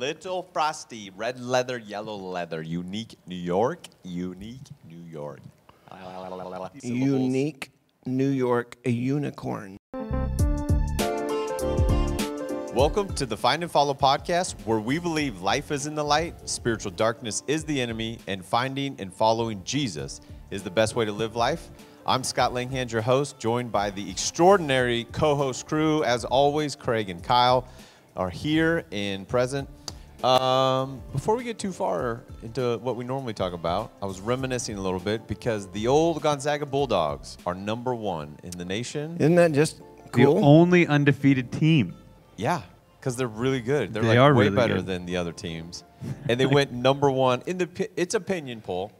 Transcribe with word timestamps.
Little 0.00 0.48
frosty, 0.54 1.10
red 1.14 1.38
leather, 1.38 1.76
yellow 1.76 2.16
leather, 2.16 2.62
unique 2.62 3.18
New 3.26 3.36
York, 3.36 3.80
unique 4.02 4.62
New 4.88 4.96
York. 4.96 5.40
Unique 6.82 7.70
New 8.06 8.30
York, 8.30 8.76
a 8.86 8.90
unicorn. 8.90 9.76
Welcome 12.74 13.12
to 13.12 13.26
the 13.26 13.36
Find 13.36 13.62
and 13.62 13.70
Follow 13.70 13.92
podcast, 13.92 14.54
where 14.64 14.80
we 14.80 14.98
believe 14.98 15.42
life 15.42 15.70
is 15.70 15.86
in 15.86 15.94
the 15.94 16.02
light, 16.02 16.48
spiritual 16.48 16.92
darkness 16.92 17.42
is 17.46 17.66
the 17.66 17.78
enemy, 17.78 18.20
and 18.26 18.42
finding 18.42 18.98
and 18.98 19.12
following 19.12 19.62
Jesus 19.64 20.22
is 20.50 20.62
the 20.62 20.70
best 20.70 20.96
way 20.96 21.04
to 21.04 21.12
live 21.12 21.36
life. 21.36 21.68
I'm 22.06 22.24
Scott 22.24 22.54
Langhand, 22.54 22.90
your 22.90 23.02
host, 23.02 23.38
joined 23.38 23.70
by 23.70 23.90
the 23.90 24.10
extraordinary 24.10 25.04
co 25.12 25.34
host 25.34 25.66
crew. 25.66 26.02
As 26.04 26.24
always, 26.24 26.74
Craig 26.74 27.10
and 27.10 27.22
Kyle 27.22 27.68
are 28.16 28.30
here 28.30 28.84
and 28.92 29.28
present. 29.28 29.68
Um, 30.24 31.00
before 31.12 31.34
we 31.36 31.44
get 31.44 31.58
too 31.58 31.72
far 31.72 32.20
into 32.42 32.78
what 32.82 32.96
we 32.96 33.04
normally 33.04 33.32
talk 33.32 33.52
about, 33.54 33.92
I 34.02 34.06
was 34.06 34.20
reminiscing 34.20 34.76
a 34.76 34.80
little 34.80 35.00
bit 35.00 35.26
because 35.26 35.66
the 35.68 35.86
old 35.88 36.20
Gonzaga 36.22 36.66
Bulldogs 36.66 37.38
are 37.46 37.54
number 37.54 37.94
one 37.94 38.36
in 38.42 38.50
the 38.50 38.64
nation. 38.66 39.16
Isn't 39.18 39.36
that 39.36 39.52
just 39.52 39.80
The 40.12 40.26
only 40.26 40.86
undefeated 40.86 41.50
team. 41.52 41.94
Yeah, 42.36 42.60
because 42.98 43.16
they're 43.16 43.28
really 43.28 43.60
good. 43.60 43.94
They're 43.94 44.02
They 44.02 44.08
like 44.10 44.18
are 44.18 44.34
way 44.34 44.44
really 44.44 44.56
better 44.56 44.74
good. 44.76 44.86
than 44.86 45.06
the 45.06 45.16
other 45.16 45.32
teams, 45.32 45.84
and 46.28 46.38
they 46.38 46.46
went 46.46 46.72
number 46.72 47.10
one 47.10 47.42
in 47.46 47.56
the. 47.58 47.66
pi- 47.66 47.88
It's 47.96 48.14
opinion 48.14 48.60
poll, 48.60 48.92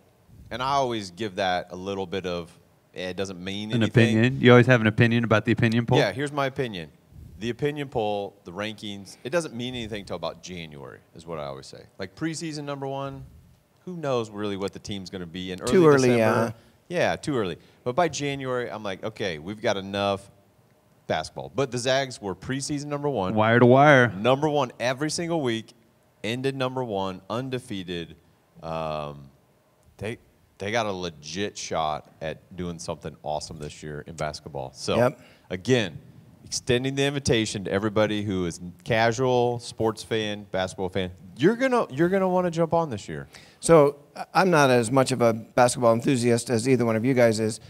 and 0.51 0.63
I 0.63 0.71
always 0.73 1.11
give 1.11 1.37
that 1.37 1.69
a 1.71 1.77
little 1.77 2.07
bit 2.07 2.25
of. 2.27 2.51
eh, 2.95 3.11
It 3.11 3.17
doesn't 3.17 3.43
mean 3.43 3.73
An 3.73 3.83
anything. 3.83 4.09
opinion. 4.17 4.41
You 4.41 4.53
always 4.53 4.67
have 4.67 4.81
an 4.81 4.87
opinion 4.87 5.25
about 5.25 5.45
the 5.45 5.53
opinion 5.53 5.85
poll. 5.87 5.99
Yeah, 5.99 6.13
here's 6.13 6.33
my 6.33 6.47
opinion. 6.47 6.91
The 7.41 7.49
opinion 7.51 7.89
poll, 7.89 8.37
the 8.45 8.53
rankings, 8.53 9.17
it 9.25 9.31
doesn't 9.31 9.55
mean 9.55 9.75
anything 9.75 10.05
till 10.05 10.17
about 10.17 10.43
January, 10.43 11.01
is 11.15 11.27
what 11.27 11.39
I 11.39 11.45
always 11.47 11.67
say. 11.67 11.83
Like 11.99 12.15
preseason 12.15 12.65
number 12.65 12.87
one, 12.87 13.25
who 13.87 13.97
knows 13.97 14.29
really 14.29 14.59
what 14.59 14.75
the 14.75 14.79
team's 14.79 15.09
going 15.09 15.23
to 15.23 15.27
be 15.27 15.51
in 15.51 15.61
early 15.63 15.73
Too 15.73 15.87
early, 15.87 16.09
December. 16.11 16.55
Yeah, 16.89 17.17
too 17.17 17.39
early. 17.39 17.57
But 17.83 17.95
by 17.97 18.09
January, 18.09 18.71
I'm 18.71 18.83
like, 18.83 19.03
okay, 19.03 19.39
we've 19.39 19.63
got 19.63 19.79
enough 19.79 20.31
basketball. 21.07 21.51
But 21.55 21.71
the 21.71 21.79
Zags 21.79 22.21
were 22.21 22.35
preseason 22.35 22.87
number 22.87 23.09
one 23.09 23.35
Wire 23.35 23.59
to 23.59 23.65
wire. 23.67 24.09
number 24.11 24.49
one 24.49 24.71
every 24.79 25.11
single 25.11 25.41
week, 25.41 25.73
ended 26.23 26.55
number 26.55 26.85
one, 26.85 27.23
undefeated. 27.31 28.17
Um, 28.63 29.31
they 29.97 30.19
they 30.59 30.71
got 30.73 30.85
a 30.85 30.93
legit 30.93 31.57
shot 31.57 32.13
at 32.21 32.55
doing 32.55 32.79
something 32.79 33.17
awesome 33.23 33.59
this 33.59 33.83
year 33.83 34.05
in 34.07 34.15
basketball. 34.15 34.73
So 34.75 34.97
Yep. 34.97 35.21
again, 35.49 35.99
extending 36.51 36.97
the 36.97 37.05
invitation 37.05 37.63
to 37.63 37.71
everybody 37.71 38.25
who 38.25 38.45
is 38.45 38.61
casual 38.83 39.61
sports 39.61 40.03
fan, 40.03 40.45
basketball 40.51 40.89
fan. 40.89 41.13
You're 41.37 41.55
gonna 41.55 41.87
you're 41.93 42.09
gonna 42.09 42.29
want 42.29 42.45
to 42.49 42.51
jump 42.51 42.75
on 42.75 42.91
this 42.91 43.09
year. 43.09 43.29
So 43.61 44.01
I'm 44.35 44.51
not 44.51 44.69
as 44.69 44.91
much 44.91 45.13
of 45.13 45.23
a 45.23 45.33
basketball 45.33 45.93
enthusiast 45.93 46.51
as 46.51 46.69
either 46.69 46.85
one 46.85 46.97
of 46.97 47.05
you 47.05 47.15
guys 47.15 47.39
is, 47.39 47.61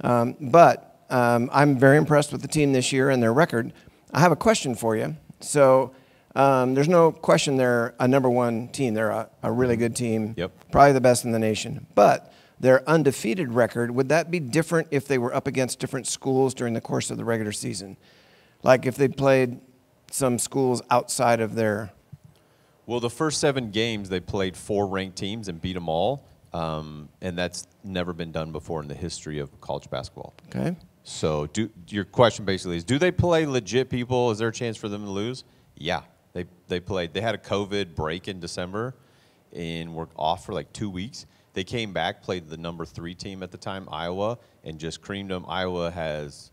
um, 0.00 0.34
but 0.40 0.98
um, 1.10 1.48
I'm 1.52 1.78
very 1.78 1.96
impressed 1.96 2.32
with 2.32 2.42
the 2.42 2.48
team 2.48 2.72
this 2.72 2.90
year 2.90 3.08
and 3.08 3.22
their 3.22 3.32
record. 3.32 3.72
I 4.12 4.18
have 4.18 4.32
a 4.32 4.36
question 4.36 4.74
for 4.74 4.96
you. 4.96 5.16
So 5.38 5.94
um, 6.34 6.74
there's 6.74 6.88
no 6.88 7.12
question 7.12 7.56
they're 7.56 7.94
a 8.00 8.08
number 8.08 8.28
one 8.28 8.66
team. 8.66 8.94
They're 8.94 9.10
a, 9.10 9.30
a 9.44 9.52
really 9.52 9.76
good 9.76 9.94
team. 9.94 10.34
Yep. 10.36 10.72
Probably 10.72 10.90
the 10.90 11.00
best 11.00 11.24
in 11.24 11.30
the 11.30 11.38
nation. 11.38 11.86
But 11.94 12.32
their 12.58 12.82
undefeated 12.90 13.52
record 13.52 13.92
would 13.92 14.08
that 14.08 14.32
be 14.32 14.40
different 14.40 14.88
if 14.90 15.06
they 15.06 15.18
were 15.18 15.32
up 15.32 15.46
against 15.46 15.78
different 15.78 16.08
schools 16.08 16.52
during 16.52 16.74
the 16.74 16.80
course 16.80 17.12
of 17.12 17.16
the 17.16 17.24
regular 17.24 17.52
season? 17.52 17.96
Like 18.64 18.86
if 18.86 18.96
they 18.96 19.08
played 19.08 19.60
some 20.10 20.38
schools 20.38 20.82
outside 20.90 21.40
of 21.40 21.54
their 21.54 21.92
Well, 22.86 22.98
the 22.98 23.10
first 23.10 23.38
seven 23.38 23.70
games 23.70 24.08
they 24.08 24.20
played 24.20 24.56
four 24.56 24.88
ranked 24.88 25.16
teams 25.16 25.48
and 25.48 25.60
beat 25.60 25.74
them 25.74 25.88
all, 25.88 26.26
um, 26.52 27.08
and 27.20 27.38
that's 27.38 27.68
never 27.84 28.12
been 28.12 28.32
done 28.32 28.50
before 28.50 28.82
in 28.82 28.88
the 28.88 28.94
history 28.94 29.38
of 29.38 29.60
college 29.60 29.88
basketball. 29.90 30.34
okay. 30.48 30.76
So, 31.06 31.46
do, 31.48 31.68
your 31.88 32.04
question 32.04 32.46
basically 32.46 32.78
is: 32.78 32.84
Do 32.84 32.98
they 32.98 33.12
play 33.12 33.44
legit 33.44 33.90
people? 33.90 34.30
Is 34.30 34.38
there 34.38 34.48
a 34.48 34.52
chance 34.52 34.78
for 34.78 34.88
them 34.88 35.04
to 35.04 35.10
lose? 35.10 35.44
Yeah, 35.76 36.00
they 36.32 36.46
they 36.68 36.80
played. 36.80 37.12
They 37.12 37.20
had 37.20 37.34
a 37.34 37.38
COVID 37.38 37.94
break 37.94 38.26
in 38.26 38.40
December, 38.40 38.94
and 39.52 39.94
were 39.94 40.08
off 40.16 40.46
for 40.46 40.54
like 40.54 40.72
two 40.72 40.88
weeks. 40.88 41.26
They 41.52 41.62
came 41.62 41.92
back, 41.92 42.22
played 42.22 42.48
the 42.48 42.56
number 42.56 42.86
three 42.86 43.14
team 43.14 43.42
at 43.42 43.52
the 43.52 43.58
time, 43.58 43.86
Iowa, 43.92 44.38
and 44.64 44.78
just 44.78 45.02
creamed 45.02 45.30
them. 45.30 45.44
Iowa 45.46 45.90
has 45.90 46.50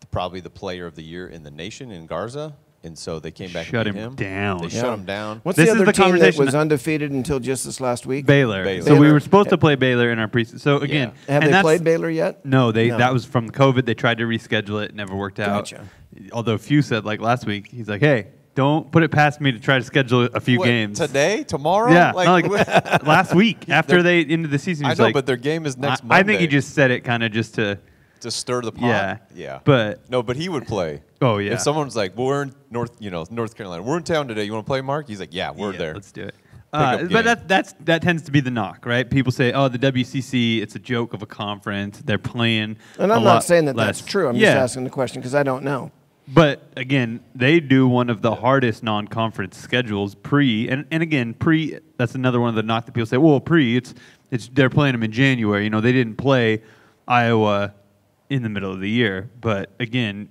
the, 0.00 0.06
probably 0.06 0.40
the 0.40 0.50
player 0.50 0.86
of 0.86 0.94
the 0.96 1.02
year 1.02 1.28
in 1.28 1.42
the 1.42 1.50
nation 1.50 1.90
in 1.90 2.06
Garza, 2.06 2.54
and 2.82 2.96
so 2.98 3.20
they 3.20 3.30
came 3.30 3.52
back 3.52 3.66
Shut 3.66 3.86
and 3.86 3.94
beat 3.94 4.00
him 4.02 4.10
him 4.10 4.16
down. 4.16 4.58
They 4.58 4.68
Yeah. 4.68 4.80
shut 4.80 4.98
him 4.98 5.04
down. 5.04 5.40
What's 5.42 5.56
This 5.56 5.66
the 5.66 5.72
is 5.72 5.76
other 5.76 5.84
the 5.86 5.92
team 5.92 6.18
that 6.18 6.36
was 6.38 6.54
undefeated 6.54 7.10
until 7.10 7.38
just 7.38 7.64
this 7.66 7.80
last 7.80 8.06
week? 8.06 8.24
Baylor. 8.26 8.64
Baylor. 8.64 8.86
So 8.86 8.96
we 8.96 9.12
were 9.12 9.20
supposed 9.20 9.50
to 9.50 9.58
play 9.58 9.74
Baylor 9.74 10.10
in 10.10 10.18
our 10.18 10.28
preseason. 10.28 10.60
So 10.60 10.78
again, 10.78 11.12
Have 11.28 11.42
and 11.42 11.52
they 11.52 11.60
played 11.60 11.84
Baylor 11.84 12.08
yet? 12.10 12.44
No, 12.46 12.72
they 12.72 12.88
No. 12.88 12.98
that 12.98 13.12
was 13.12 13.24
from 13.24 13.50
COVID. 13.50 13.84
They 13.84 13.94
tried 13.94 14.18
to 14.18 14.24
reschedule 14.24 14.82
it, 14.82 14.94
never 14.94 15.14
worked 15.14 15.38
out. 15.40 15.70
Gotcha. 15.70 15.84
Although 16.32 16.56
Few 16.58 16.82
said 16.82 17.04
like 17.04 17.20
last 17.20 17.46
week, 17.46 17.68
he's 17.70 17.88
like, 17.88 18.00
"Hey, 18.00 18.28
don't 18.54 18.90
put 18.90 19.02
it 19.02 19.10
past 19.10 19.40
me 19.40 19.52
to 19.52 19.58
try 19.60 19.78
to 19.78 19.84
schedule 19.84 20.24
a 20.34 20.40
few 20.40 20.58
What, 20.58 20.64
games 20.66 20.98
today, 20.98 21.44
tomorrow. 21.44 21.92
Yeah, 21.92 22.12
like, 22.12 22.46
like 22.48 23.06
last 23.06 23.34
week 23.34 23.68
after 23.68 24.02
they 24.02 24.24
ended 24.24 24.50
the 24.50 24.58
season. 24.58 24.86
I 24.86 24.94
know, 24.94 25.04
like, 25.04 25.14
but 25.14 25.24
their 25.26 25.36
game 25.36 25.66
is 25.66 25.76
next 25.78 26.02
I, 26.02 26.06
Monday. 26.06 26.20
I 26.20 26.22
think 26.26 26.40
he 26.40 26.46
just 26.46 26.74
said 26.74 26.90
it 26.90 27.00
kind 27.02 27.22
of 27.22 27.30
just 27.32 27.54
to. 27.56 27.78
To 28.20 28.30
stir 28.30 28.62
the 28.62 28.72
pot. 28.72 28.86
Yeah. 28.86 29.18
yeah. 29.34 29.60
But- 29.64 30.08
no, 30.10 30.22
but 30.22 30.36
he 30.36 30.48
would 30.48 30.66
play. 30.66 31.02
Oh, 31.20 31.38
yeah. 31.38 31.52
If 31.52 31.60
someone's 31.60 31.96
like, 31.96 32.16
well, 32.16 32.26
"We're 32.26 32.42
in 32.42 32.54
North, 32.70 32.96
you 32.98 33.10
know, 33.10 33.26
North 33.30 33.54
Carolina. 33.54 33.82
We're 33.82 33.98
in 33.98 34.02
town 34.04 34.28
today. 34.28 34.44
You 34.44 34.52
want 34.52 34.64
to 34.64 34.70
play, 34.70 34.80
Mark?" 34.80 35.06
He's 35.08 35.20
like, 35.20 35.34
"Yeah, 35.34 35.50
we're 35.50 35.72
Yeah, 35.72 35.78
there." 35.78 35.94
Let's 35.94 36.12
do 36.12 36.22
it. 36.22 36.34
Uh, 36.72 37.04
but 37.10 37.24
that 37.24 37.48
that's 37.48 37.74
that 37.80 38.00
tends 38.00 38.22
to 38.22 38.30
be 38.30 38.38
the 38.40 38.50
knock, 38.50 38.86
right? 38.86 39.10
People 39.10 39.32
say, 39.32 39.52
"Oh, 39.52 39.68
the 39.68 39.78
WCC, 39.78 40.62
it's 40.62 40.76
a 40.76 40.78
joke 40.78 41.12
of 41.14 41.20
a 41.20 41.26
conference. 41.26 41.98
They're 41.98 42.16
playing." 42.16 42.76
And 42.98 43.10
a 43.10 43.16
I'm 43.16 43.24
lot 43.24 43.34
not 43.34 43.44
saying 43.44 43.64
that 43.64 43.76
that's 43.76 44.00
less." 44.00 44.08
true. 44.08 44.28
I'm 44.28 44.36
yeah. 44.36 44.54
just 44.54 44.56
asking 44.56 44.84
the 44.84 44.90
question 44.90 45.20
because 45.20 45.34
I 45.34 45.42
don't 45.42 45.64
know. 45.64 45.90
But 46.28 46.62
again, 46.76 47.20
they 47.34 47.58
do 47.58 47.88
one 47.88 48.08
of 48.08 48.22
the 48.22 48.36
hardest 48.36 48.84
non-conference 48.84 49.56
schedules 49.58 50.14
pre, 50.14 50.68
and, 50.68 50.86
and 50.92 51.02
again 51.02 51.34
pre. 51.34 51.80
That's 51.96 52.14
another 52.14 52.38
one 52.40 52.50
of 52.50 52.54
the 52.54 52.62
knock 52.62 52.86
that 52.86 52.92
people 52.92 53.06
say. 53.06 53.16
Well, 53.16 53.40
pre, 53.40 53.76
it's 53.76 53.94
it's 54.30 54.48
they're 54.48 54.70
playing 54.70 54.92
them 54.92 55.02
in 55.02 55.10
January. 55.10 55.64
You 55.64 55.70
know, 55.70 55.80
they 55.80 55.92
didn't 55.92 56.16
play 56.16 56.62
Iowa 57.08 57.74
in 58.30 58.42
the 58.42 58.48
middle 58.48 58.72
of 58.72 58.80
the 58.80 58.88
year. 58.88 59.28
But 59.40 59.70
again, 59.78 60.28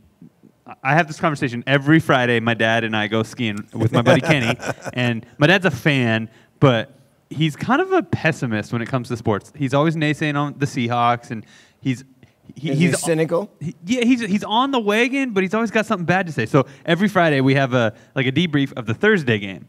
I 0.83 0.93
have 0.95 1.07
this 1.07 1.19
conversation 1.19 1.63
every 1.67 1.99
Friday. 1.99 2.39
My 2.39 2.53
dad 2.53 2.83
and 2.83 2.95
I 2.95 3.07
go 3.07 3.21
skiing 3.23 3.67
with 3.73 3.91
my 3.91 4.01
buddy 4.01 4.21
Kenny, 4.31 4.57
and 4.93 5.25
my 5.37 5.47
dad's 5.47 5.65
a 5.65 5.71
fan, 5.71 6.29
but 6.59 6.95
he's 7.29 7.55
kind 7.55 7.81
of 7.81 7.91
a 7.91 8.01
pessimist 8.03 8.71
when 8.73 8.81
it 8.81 8.87
comes 8.87 9.07
to 9.09 9.17
sports. 9.17 9.51
He's 9.55 9.73
always 9.73 9.95
naysaying 9.95 10.35
on 10.35 10.55
the 10.57 10.65
Seahawks, 10.65 11.29
and 11.31 11.45
he's 11.81 12.03
he, 12.55 12.71
Is 12.71 12.79
he 12.79 12.87
he's 12.87 12.99
cynical? 12.99 13.51
he- 13.59 13.75
yeah, 13.85 14.03
he's 14.03 14.21
he's 14.21 14.43
on 14.43 14.71
the 14.71 14.79
wagon, 14.79 15.31
but 15.31 15.43
he's 15.43 15.53
always 15.53 15.69
got 15.71 15.85
something 15.85 16.05
bad 16.05 16.25
to 16.27 16.31
say. 16.33 16.45
So 16.47 16.65
every 16.85 17.07
Friday 17.07 17.41
we 17.41 17.53
have 17.55 17.73
a 17.73 17.93
like 18.15 18.25
a 18.27 18.31
debrief 18.31 18.73
of 18.77 18.85
the 18.87 18.93
Thursday 18.95 19.37
game. 19.39 19.67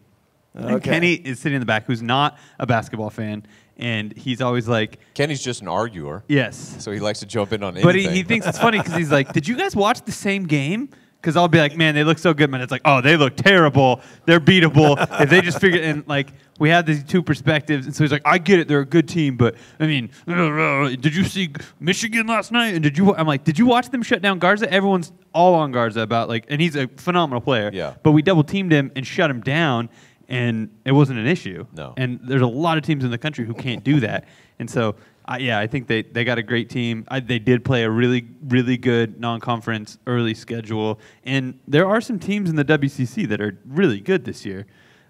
And 0.55 0.71
Okay. 0.77 0.91
Kenny 0.91 1.13
is 1.15 1.39
sitting 1.39 1.57
in 1.57 1.61
the 1.61 1.67
back, 1.67 1.85
who's 1.87 2.03
not 2.03 2.37
a 2.59 2.67
basketball 2.67 3.11
fan, 3.11 3.47
and 3.81 4.17
he's 4.17 4.41
always 4.41 4.69
like, 4.69 4.99
Kenny's 5.15 5.43
just 5.43 5.63
an 5.63 5.69
arguer, 5.69 6.25
"Yes." 6.29 6.77
so 6.79 6.93
he 6.93 7.01
likes 7.01 7.21
to 7.21 7.27
jump 7.27 7.53
in 7.53 7.63
on 7.63 7.75
anything. 7.75 7.87
But 7.87 7.95
he, 7.95 8.09
he 8.09 8.23
thinks 8.23 8.47
it's 8.47 8.59
funny 8.59 8.79
because 8.79 8.95
he's 8.95 9.11
like, 9.11 9.33
"Did 9.33 9.49
you 9.49 9.57
guys 9.57 9.75
watch 9.75 10.03
the 10.03 10.13
same 10.13 10.45
game?" 10.47 10.89
Because 11.21 11.37
I'll 11.37 11.49
be 11.49 11.59
like, 11.59 11.77
"Man, 11.77 11.95
they 11.95 12.05
look 12.05 12.19
so 12.19 12.33
good." 12.33 12.51
Man, 12.51 12.61
it's 12.63 12.73
like, 12.73 12.83
"Oh, 12.85 13.01
they 13.01 13.17
look 13.17 13.37
terrible. 13.37 14.01
They're 14.25 14.41
beatable." 14.41 14.97
if 15.21 15.29
they 15.29 15.41
just 15.41 15.61
figure 15.61 15.81
and 15.83 16.07
like 16.09 16.33
we 16.59 16.69
have 16.71 16.87
these 16.87 17.05
two 17.05 17.23
perspectives, 17.23 17.87
and 17.87 17.95
so 17.95 18.05
he's 18.05 18.13
like, 18.13 18.23
"I 18.25 18.39
get 18.39 18.59
it. 18.59 18.69
They're 18.69 18.81
a 18.81 18.87
good 18.87 19.09
team, 19.09 19.37
but 19.37 19.57
I 19.79 19.87
mean, 19.87 20.11
did 20.27 21.15
you 21.15 21.25
see 21.25 21.53
Michigan 21.79 22.27
last 22.27 22.53
night? 22.53 22.75
And 22.75 22.83
did 22.83 22.97
you?" 22.97 23.15
I'm 23.15 23.27
like, 23.27 23.45
"Did 23.45 23.59
you 23.59 23.67
watch 23.67 23.91
them 23.91 24.03
shut 24.03 24.23
down 24.23 24.39
Garza?" 24.39 24.71
Everyone's 24.73 25.13
all 25.33 25.55
on 25.55 25.73
Garza 25.73 26.01
about 26.01 26.29
like, 26.29 26.47
and 26.49 26.61
he's 26.61 26.77
a 26.77 26.89
phenomenal 26.89 27.41
player. 27.41 27.71
Yeah. 27.73 27.95
But 28.03 28.13
we 28.13 28.23
double 28.23 28.45
teamed 28.45 28.73
him 28.73 28.91
and 28.97 29.07
shut 29.07 29.31
him 29.31 29.41
down, 29.41 29.89
and 30.31 30.71
it 30.85 30.93
wasn't 30.93 31.19
an 31.19 31.27
issue. 31.27 31.67
No. 31.73 31.93
And 31.97 32.21
there's 32.23 32.41
a 32.41 32.47
lot 32.47 32.79
of 32.79 32.85
teams 32.85 33.05
in 33.05 33.11
the 33.11 33.19
country 33.19 33.45
who 33.45 33.53
can't 33.53 33.83
do 33.83 34.01
that. 34.01 34.27
And 34.61 34.71
so, 34.71 34.95
I 35.27 35.39
yeah, 35.39 35.59
I 35.59 35.67
think 35.67 35.89
they, 35.89 36.03
they 36.03 36.25
got 36.25 36.39
a 36.39 36.43
great 36.43 36.71
team. 36.71 37.05
I, 37.09 37.21
they 37.21 37.41
did 37.41 37.65
play 37.65 37.83
a 37.83 37.91
really, 37.91 38.29
really 38.49 38.77
good 38.77 39.21
non 39.21 39.41
conference 39.41 39.99
early 40.07 40.35
schedule. 40.35 41.01
And 41.25 41.59
there 41.67 41.87
are 41.87 42.01
some 42.01 42.19
teams 42.19 42.49
in 42.49 42.57
the 42.57 42.65
WCC 42.65 43.29
that 43.29 43.41
are 43.41 43.59
really 43.67 44.01
good 44.01 44.25
this 44.25 44.47
year. 44.47 44.67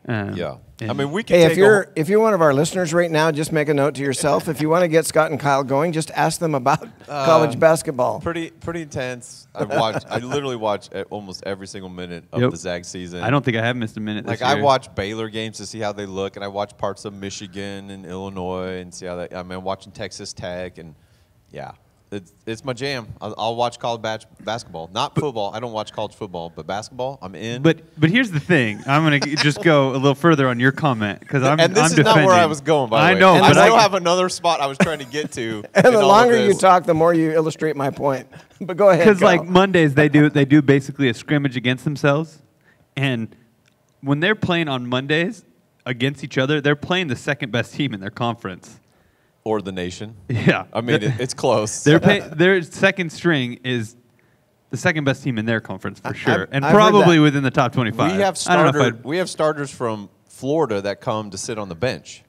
Um, 0.08 0.35
yeah. 0.35 0.56
I 0.82 0.94
mean, 0.94 1.12
we 1.12 1.23
can 1.23 1.37
Hey, 1.37 1.43
take 1.43 1.52
if 1.52 1.58
you're 1.58 1.82
whole- 1.85 1.93
if 1.94 2.08
you're 2.08 2.20
one 2.20 2.32
of 2.32 2.41
our 2.41 2.55
listeners 2.55 2.94
right 2.94 3.11
now, 3.11 3.31
just 3.31 3.52
make 3.52 3.69
a 3.69 3.75
note 3.75 3.97
to 3.97 4.02
yourself. 4.02 4.49
If 4.49 4.62
you 4.62 4.70
want 4.70 4.81
to 4.82 4.88
get 4.88 5.05
Scott 5.05 5.31
and 5.31 5.38
Kyle 5.38 5.62
going, 5.62 5.93
just 5.93 6.11
ask 6.12 6.41
them 6.41 6.55
about 6.55 6.82
Uh, 6.82 6.88
college 7.26 7.61
basketball. 7.61 8.19
pretty 8.20 8.49
pretty 8.50 8.81
intense. 8.81 9.47
I 9.55 9.64
watch. 9.64 10.02
I 10.08 10.19
literally 10.19 10.56
watch 10.56 10.88
almost 11.11 11.43
every 11.44 11.67
single 11.67 11.91
minute 11.91 12.25
of 12.32 12.41
Yep. 12.41 12.50
the 12.52 12.56
Zag 12.56 12.85
season. 12.87 13.23
I 13.23 13.29
don't 13.29 13.44
think 13.44 13.58
I 13.58 13.62
have 13.62 13.76
missed 13.76 13.99
a 13.99 14.00
minute. 14.00 14.25
like 14.25 14.38
this 14.38 14.49
I 14.49 14.55
watch 14.62 14.94
Baylor 14.94 15.29
games 15.29 15.58
to 15.58 15.67
see 15.67 15.81
how 15.81 15.93
they 15.93 16.06
look, 16.06 16.37
and 16.37 16.44
I 16.44 16.49
watch 16.49 16.75
parts 16.79 17.05
of 17.05 17.12
Michigan 17.12 17.91
and 17.91 18.06
Illinois 18.06 18.81
and 18.81 18.94
see 18.94 19.05
how 19.05 19.17
that. 19.17 19.37
I 19.37 19.43
mean, 19.43 19.58
I'm 19.58 19.64
watching 19.64 19.93
Texas 19.93 20.32
Tech, 20.32 20.79
and 20.79 20.94
yeah, 21.53 21.73
it's, 22.12 22.32
it's 22.44 22.64
my 22.64 22.72
jam. 22.72 23.06
I'll, 23.20 23.34
I'll 23.38 23.56
watch 23.56 23.78
college 23.78 24.02
bas- 24.02 24.26
basketball, 24.40 24.90
not 24.92 25.14
football. 25.14 25.54
I 25.54 25.60
don't 25.60 25.72
watch 25.72 25.92
college 25.92 26.14
football, 26.14 26.50
but 26.50 26.66
basketball, 26.66 27.18
I'm 27.22 27.34
in. 27.36 27.62
But 27.62 27.82
but 28.00 28.10
here's 28.10 28.30
the 28.32 28.40
thing. 28.40 28.80
I'm 28.86 29.04
gonna 29.04 29.20
just 29.20 29.62
go 29.62 29.90
a 29.90 29.92
little 29.92 30.16
further 30.16 30.48
on 30.48 30.58
your 30.58 30.72
comment 30.72 31.20
because 31.20 31.44
I'm 31.44 31.60
and 31.60 31.72
this 31.74 31.92
I'm 31.92 31.98
is 31.98 32.04
not 32.04 32.16
where 32.16 32.34
I 32.34 32.46
was 32.46 32.60
going. 32.60 32.90
By 32.90 33.00
the 33.00 33.06
I 33.06 33.14
way, 33.14 33.20
know, 33.20 33.34
And 33.34 33.42
but 33.42 33.56
I 33.56 33.66
still 33.66 33.76
I, 33.76 33.82
have 33.82 33.94
another 33.94 34.28
spot 34.28 34.60
I 34.60 34.66
was 34.66 34.76
trying 34.78 34.98
to 34.98 35.04
get 35.04 35.32
to. 35.32 35.62
And 35.74 35.94
the 35.94 36.04
longer 36.04 36.36
you 36.36 36.54
talk, 36.54 36.84
the 36.84 36.94
more 36.94 37.14
you 37.14 37.30
illustrate 37.30 37.76
my 37.76 37.90
point. 37.90 38.26
But 38.60 38.76
go 38.76 38.90
ahead. 38.90 39.06
because 39.06 39.22
like 39.22 39.44
Mondays 39.44 39.94
they 39.94 40.08
do 40.08 40.28
they 40.28 40.44
do 40.44 40.62
basically 40.62 41.08
a 41.08 41.14
scrimmage 41.14 41.56
against 41.56 41.84
themselves, 41.84 42.42
and 42.96 43.34
when 44.00 44.18
they're 44.18 44.34
playing 44.34 44.66
on 44.68 44.88
Mondays 44.88 45.44
against 45.86 46.24
each 46.24 46.38
other, 46.38 46.60
they're 46.60 46.76
playing 46.76 47.06
the 47.06 47.16
second 47.16 47.52
best 47.52 47.74
team 47.74 47.94
in 47.94 48.00
their 48.00 48.10
conference. 48.10 48.80
Or 49.42 49.62
the 49.62 49.72
nation. 49.72 50.16
Yeah, 50.28 50.66
I 50.72 50.81
mean, 50.82 51.02
it, 51.02 51.19
it's 51.19 51.34
close. 51.34 51.82
Their 51.82 51.98
pay, 51.98 52.20
their 52.32 52.60
second 52.62 53.10
string 53.10 53.60
is 53.64 53.96
the 54.70 54.76
second 54.76 55.04
best 55.04 55.22
team 55.22 55.38
in 55.38 55.46
their 55.46 55.60
conference 55.60 55.98
for 55.98 56.12
sure, 56.14 56.46
and 56.52 56.64
I've 56.64 56.75
probably 56.75 57.19
within 57.19 57.42
the 57.42 57.50
top 57.50 57.72
twenty-five. 57.72 58.12
we 58.12 58.19
twenty-five. 58.19 58.37
have 58.37 58.46
I 58.48 58.62
don't 58.62 58.64
know 58.75 58.81
if 58.81 58.87
starter, 58.94 59.08
we 59.08 59.16
have 59.16 59.31
starters 59.31 59.70
from 59.70 60.10
Florida 60.28 60.82
that 60.82 61.00
come 61.00 61.31
to 61.31 61.38
sit 61.38 61.58
on 61.58 61.69
the 61.69 61.75
bench. 61.75 62.22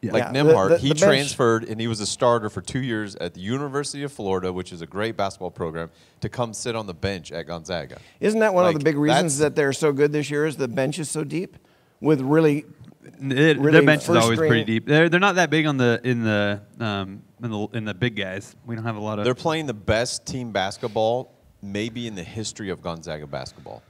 Yeah. 0.00 0.12
Like 0.12 0.24
Yeah, 0.24 0.32
the- 0.32 0.38
Nembhard, 0.50 0.68
the- 0.70 0.78
he 0.78 0.88
the 0.88 0.94
bench- 0.94 1.00
transferred 1.04 1.64
and 1.64 1.80
he 1.80 1.86
was 1.86 2.00
a 2.00 2.06
starter 2.06 2.48
for 2.48 2.62
two 2.62 2.80
years 2.82 3.16
at 3.16 3.34
the 3.34 3.40
University 3.40 4.02
of 4.02 4.10
Florida, 4.12 4.52
which 4.52 4.72
is 4.72 4.80
a 4.82 4.86
great 4.86 5.16
basketball 5.16 5.50
program, 5.50 5.90
to 6.22 6.28
come 6.28 6.54
sit 6.54 6.74
on 6.74 6.86
the 6.86 6.94
bench 6.94 7.30
at 7.32 7.46
Gonzaga. 7.46 7.98
Isn't 8.18 8.40
that 8.40 8.54
one 8.54 8.66
of 8.66 8.74
the 8.74 8.80
big 8.80 8.96
reasons 8.96 9.38
that 9.38 9.54
they're 9.54 9.72
so 9.74 9.92
good 9.92 10.10
this 10.12 10.30
year? 10.30 10.46
Is 10.46 10.56
the 10.56 10.68
bench 10.68 10.98
is 10.98 11.10
so 11.10 11.22
deep, 11.22 11.56
with 12.00 12.20
really 12.22 12.64
It- 13.02 13.58
really 13.58 13.72
their 13.72 13.82
bench 13.82 14.02
is 14.02 14.06
first 14.06 14.22
always 14.22 14.38
pretty 14.38 14.64
deep. 14.64 14.86
They're 14.86 15.08
they're 15.08 15.20
not 15.20 15.36
that 15.36 15.50
big 15.50 15.66
on 15.66 15.76
the 15.76 16.00
in 16.04 16.22
the 16.22 16.60
um 16.78 17.22
in 17.42 17.50
the 17.50 17.66
in 17.72 17.84
the 17.84 17.94
big 17.94 18.16
guys. 18.16 18.54
We 18.66 18.74
don't 18.74 18.84
have 18.84 18.96
a 18.96 19.00
lot 19.00 19.18
of. 19.18 19.24
They're 19.24 19.34
playing 19.34 19.66
the 19.66 19.74
best 19.74 20.26
team 20.26 20.52
basketball 20.52 21.32
maybe 21.62 22.06
in 22.06 22.14
the 22.14 22.22
history 22.22 22.70
of 22.70 22.82
Gonzaga 22.82 23.26
basketball. 23.26 23.82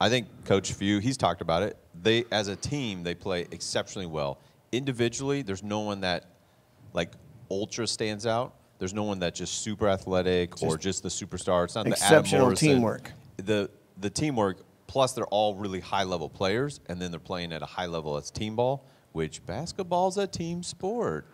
I 0.00 0.08
think 0.08 0.26
Coach 0.44 0.72
Few, 0.72 0.98
he's 0.98 1.16
talked 1.16 1.40
about 1.40 1.62
it. 1.62 1.76
They 2.02 2.24
as 2.30 2.48
a 2.48 2.56
team, 2.56 3.02
they 3.02 3.14
play 3.14 3.46
exceptionally 3.50 4.06
well. 4.06 4.38
Individually, 4.72 5.42
there's 5.42 5.62
no 5.62 5.80
one 5.80 6.00
that 6.02 6.26
like 6.92 7.12
ultra 7.50 7.86
stands 7.86 8.26
out. 8.26 8.54
There's 8.78 8.92
no 8.92 9.04
one 9.04 9.20
that 9.20 9.34
just 9.34 9.62
super 9.62 9.88
athletic 9.88 10.62
or 10.62 10.76
just 10.76 11.02
the 11.02 11.08
superstar. 11.08 11.64
It's 11.64 11.74
not 11.74 11.86
the 11.86 11.92
Adam 11.92 12.20
exceptional 12.20 12.52
teamwork. 12.54 13.12
The 13.38 13.70
the 13.98 14.10
teamwork 14.10 14.58
plus 14.96 15.12
they're 15.12 15.26
all 15.26 15.54
really 15.56 15.80
high 15.80 16.04
level 16.04 16.26
players 16.26 16.80
and 16.88 16.98
then 17.02 17.10
they're 17.10 17.20
playing 17.20 17.52
at 17.52 17.60
a 17.60 17.66
high 17.66 17.84
level 17.84 18.16
as 18.16 18.30
team 18.30 18.56
ball, 18.56 18.82
which 19.12 19.44
basketball's 19.44 20.16
a 20.16 20.26
team 20.26 20.62
sport. 20.62 21.26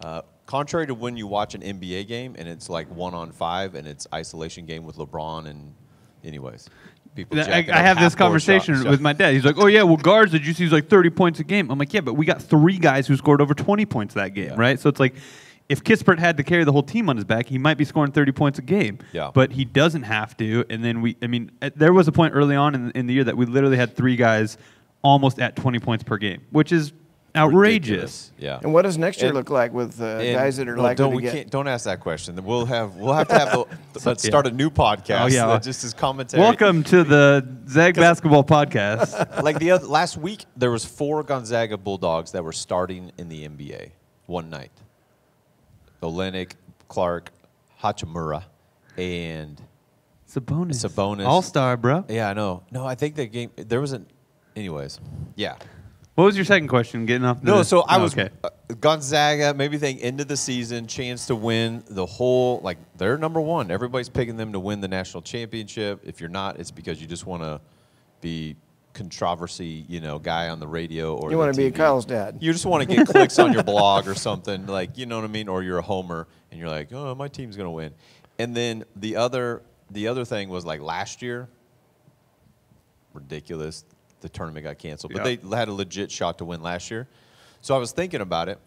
Uh, 0.00 0.22
contrary 0.46 0.86
to 0.86 0.94
when 0.94 1.16
you 1.16 1.26
watch 1.26 1.56
an 1.56 1.60
NBA 1.60 2.06
game 2.06 2.36
and 2.38 2.46
it's 2.46 2.70
like 2.70 2.88
one 2.94 3.14
on 3.14 3.32
five 3.32 3.74
and 3.74 3.88
it's 3.88 4.06
isolation 4.14 4.66
game 4.66 4.84
with 4.84 4.94
LeBron 4.98 5.48
and, 5.48 5.74
anyways, 6.22 6.70
people. 7.16 7.40
I, 7.40 7.66
I 7.72 7.78
have 7.82 7.98
this 7.98 8.14
conversation 8.14 8.88
with 8.88 9.00
my 9.00 9.12
dad. 9.14 9.32
He's 9.34 9.44
like, 9.44 9.58
"Oh 9.58 9.66
yeah, 9.66 9.82
well 9.82 9.96
Garza 9.96 10.38
did 10.38 10.46
you 10.46 10.54
see? 10.54 10.62
He's 10.62 10.72
like 10.72 10.88
30 10.88 11.10
points 11.10 11.40
a 11.40 11.44
game." 11.44 11.72
I'm 11.72 11.78
like, 11.80 11.92
"Yeah, 11.92 12.02
but 12.02 12.14
we 12.14 12.24
got 12.24 12.40
three 12.40 12.78
guys 12.78 13.08
who 13.08 13.16
scored 13.16 13.40
over 13.40 13.52
20 13.52 13.84
points 13.86 14.14
that 14.14 14.32
game, 14.34 14.50
Yeah. 14.50 14.54
right?" 14.56 14.78
So 14.78 14.88
it's 14.88 15.00
like, 15.00 15.16
if 15.68 15.84
Kispert 15.84 16.18
had 16.18 16.38
to 16.38 16.42
carry 16.42 16.64
the 16.64 16.72
whole 16.72 16.82
team 16.82 17.08
on 17.10 17.16
his 17.16 17.24
back, 17.24 17.46
he 17.46 17.58
might 17.58 17.76
be 17.76 17.84
scoring 17.84 18.10
30 18.10 18.32
points 18.32 18.58
a 18.58 18.62
game. 18.62 18.98
Yeah. 19.12 19.30
But 19.32 19.52
he 19.52 19.64
doesn't 19.64 20.04
have 20.04 20.36
to. 20.38 20.64
And 20.70 20.82
then 20.82 21.02
we, 21.02 21.16
I 21.22 21.26
mean, 21.26 21.50
uh, 21.60 21.70
there 21.76 21.92
was 21.92 22.08
a 22.08 22.12
point 22.12 22.34
early 22.34 22.56
on 22.56 22.74
in, 22.74 22.90
in 22.92 23.06
the 23.06 23.14
year 23.14 23.24
that 23.24 23.36
we 23.36 23.44
literally 23.44 23.76
had 23.76 23.94
three 23.94 24.16
guys 24.16 24.56
almost 25.02 25.38
at 25.38 25.56
20 25.56 25.78
points 25.78 26.04
per 26.04 26.16
game, 26.16 26.40
which 26.50 26.72
is 26.72 26.92
outrageous. 27.36 27.86
Ridiculous. 27.90 28.32
Yeah. 28.38 28.60
And 28.62 28.72
what 28.72 28.82
does 28.82 28.96
next 28.96 29.18
year 29.18 29.28
And- 29.28 29.36
look 29.36 29.50
like 29.50 29.74
with 29.74 30.00
uh, 30.00 30.22
guys 30.32 30.56
that 30.56 30.68
are 30.68 30.76
no, 30.76 30.82
likely 30.82 31.04
don't, 31.04 31.10
to 31.10 31.16
we 31.16 31.22
get? 31.22 31.34
Can't, 31.34 31.50
don't 31.50 31.68
ask 31.68 31.84
that 31.84 32.00
question. 32.00 32.42
We'll 32.42 32.64
have 32.64 32.96
we'll 32.96 33.12
have 33.12 33.28
to 33.28 33.38
have 33.38 33.52
the, 33.52 33.66
let's 34.06 34.24
yeah. 34.24 34.30
start 34.30 34.46
a 34.46 34.50
new 34.50 34.70
podcast. 34.70 35.24
Oh, 35.24 35.26
yeah. 35.26 35.46
that 35.48 35.62
just 35.62 35.84
as 35.84 35.92
commentary. 35.92 36.40
Welcome 36.40 36.82
to 36.84 37.04
the 37.04 37.46
Zag 37.68 37.94
Basketball 37.94 38.42
Podcast. 38.44 39.42
like 39.42 39.58
the 39.58 39.72
other, 39.72 39.86
last 39.86 40.16
week, 40.16 40.46
there 40.56 40.70
was 40.70 40.86
four 40.86 41.22
Gonzaga 41.22 41.76
Bulldogs 41.76 42.32
that 42.32 42.42
were 42.42 42.52
starting 42.54 43.12
in 43.18 43.28
the 43.28 43.46
NBA 43.46 43.90
one 44.24 44.48
night. 44.48 44.72
Olynyk, 46.02 46.52
Clarke, 46.88 47.30
Hachimura, 47.82 48.44
and 48.96 49.60
Sabonis. 50.28 50.86
Sabonis. 50.86 51.26
All 51.26 51.42
star, 51.42 51.76
bro. 51.76 52.04
yeah, 52.08 52.30
I 52.30 52.34
know. 52.34 52.62
No, 52.70 52.86
I 52.86 52.94
think 52.94 53.14
the 53.14 53.26
game 53.26 53.50
there 53.56 53.80
was 53.80 53.92
an. 53.92 54.06
Anyways, 54.56 55.00
yeah. 55.36 55.56
What 56.14 56.24
was 56.24 56.36
your 56.36 56.44
second 56.44 56.66
question? 56.66 57.06
Getting 57.06 57.24
off. 57.24 57.44
No, 57.44 57.62
so 57.62 57.82
I 57.82 57.96
oh, 57.96 58.02
was 58.02 58.12
okay. 58.12 58.28
uh, 58.42 58.50
Gonzaga. 58.80 59.54
Maybe 59.54 59.78
think 59.78 60.00
end 60.02 60.20
of 60.20 60.26
the 60.26 60.36
season, 60.36 60.88
chance 60.88 61.26
to 61.26 61.36
win 61.36 61.84
the 61.88 62.04
whole. 62.04 62.60
Like 62.60 62.78
they're 62.96 63.16
number 63.16 63.40
one. 63.40 63.70
Everybody's 63.70 64.08
picking 64.08 64.36
them 64.36 64.52
to 64.52 64.58
win 64.58 64.80
the 64.80 64.88
national 64.88 65.22
championship. 65.22 66.00
If 66.02 66.20
you're 66.20 66.28
not, 66.28 66.58
it's 66.58 66.72
because 66.72 67.00
you 67.00 67.06
just 67.06 67.24
want 67.24 67.44
to 67.44 67.60
be 68.20 68.56
controversy, 68.94 69.84
you 69.88 70.00
know, 70.00 70.18
guy 70.18 70.48
on 70.48 70.60
the 70.60 70.66
radio 70.66 71.14
or 71.16 71.30
You 71.30 71.36
want 71.38 71.48
wanna 71.48 71.52
to 71.52 71.58
be 71.58 71.70
Kyle's 71.70 72.04
dad. 72.04 72.38
You 72.40 72.52
just 72.52 72.66
want 72.66 72.88
to 72.88 72.96
get 72.96 73.06
clicks 73.06 73.38
on 73.38 73.52
your 73.52 73.62
blog 73.62 74.08
or 74.08 74.14
something, 74.14 74.66
like 74.66 74.98
you 74.98 75.06
know 75.06 75.16
what 75.16 75.24
I 75.24 75.28
mean, 75.28 75.48
or 75.48 75.62
you're 75.62 75.78
a 75.78 75.82
homer 75.82 76.26
and 76.50 76.58
you're 76.58 76.68
like, 76.68 76.92
oh, 76.92 77.14
my 77.14 77.28
team's 77.28 77.56
gonna 77.56 77.70
win. 77.70 77.92
And 78.38 78.56
then 78.56 78.84
the 78.96 79.16
other, 79.16 79.62
the 79.90 80.08
other 80.08 80.24
thing 80.24 80.48
was 80.48 80.64
like 80.64 80.80
last 80.80 81.22
year, 81.22 81.48
ridiculous. 83.14 83.84
The 84.20 84.28
tournament 84.28 84.64
got 84.64 84.78
canceled, 84.78 85.12
but 85.12 85.24
Yeah. 85.24 85.36
they 85.48 85.56
had 85.56 85.68
a 85.68 85.72
legit 85.72 86.10
shot 86.10 86.38
to 86.38 86.44
win 86.44 86.60
last 86.60 86.90
year. 86.90 87.06
So 87.60 87.74
I 87.74 87.78
was 87.78 87.92
thinking 87.92 88.20
about 88.20 88.48
it. 88.48 88.58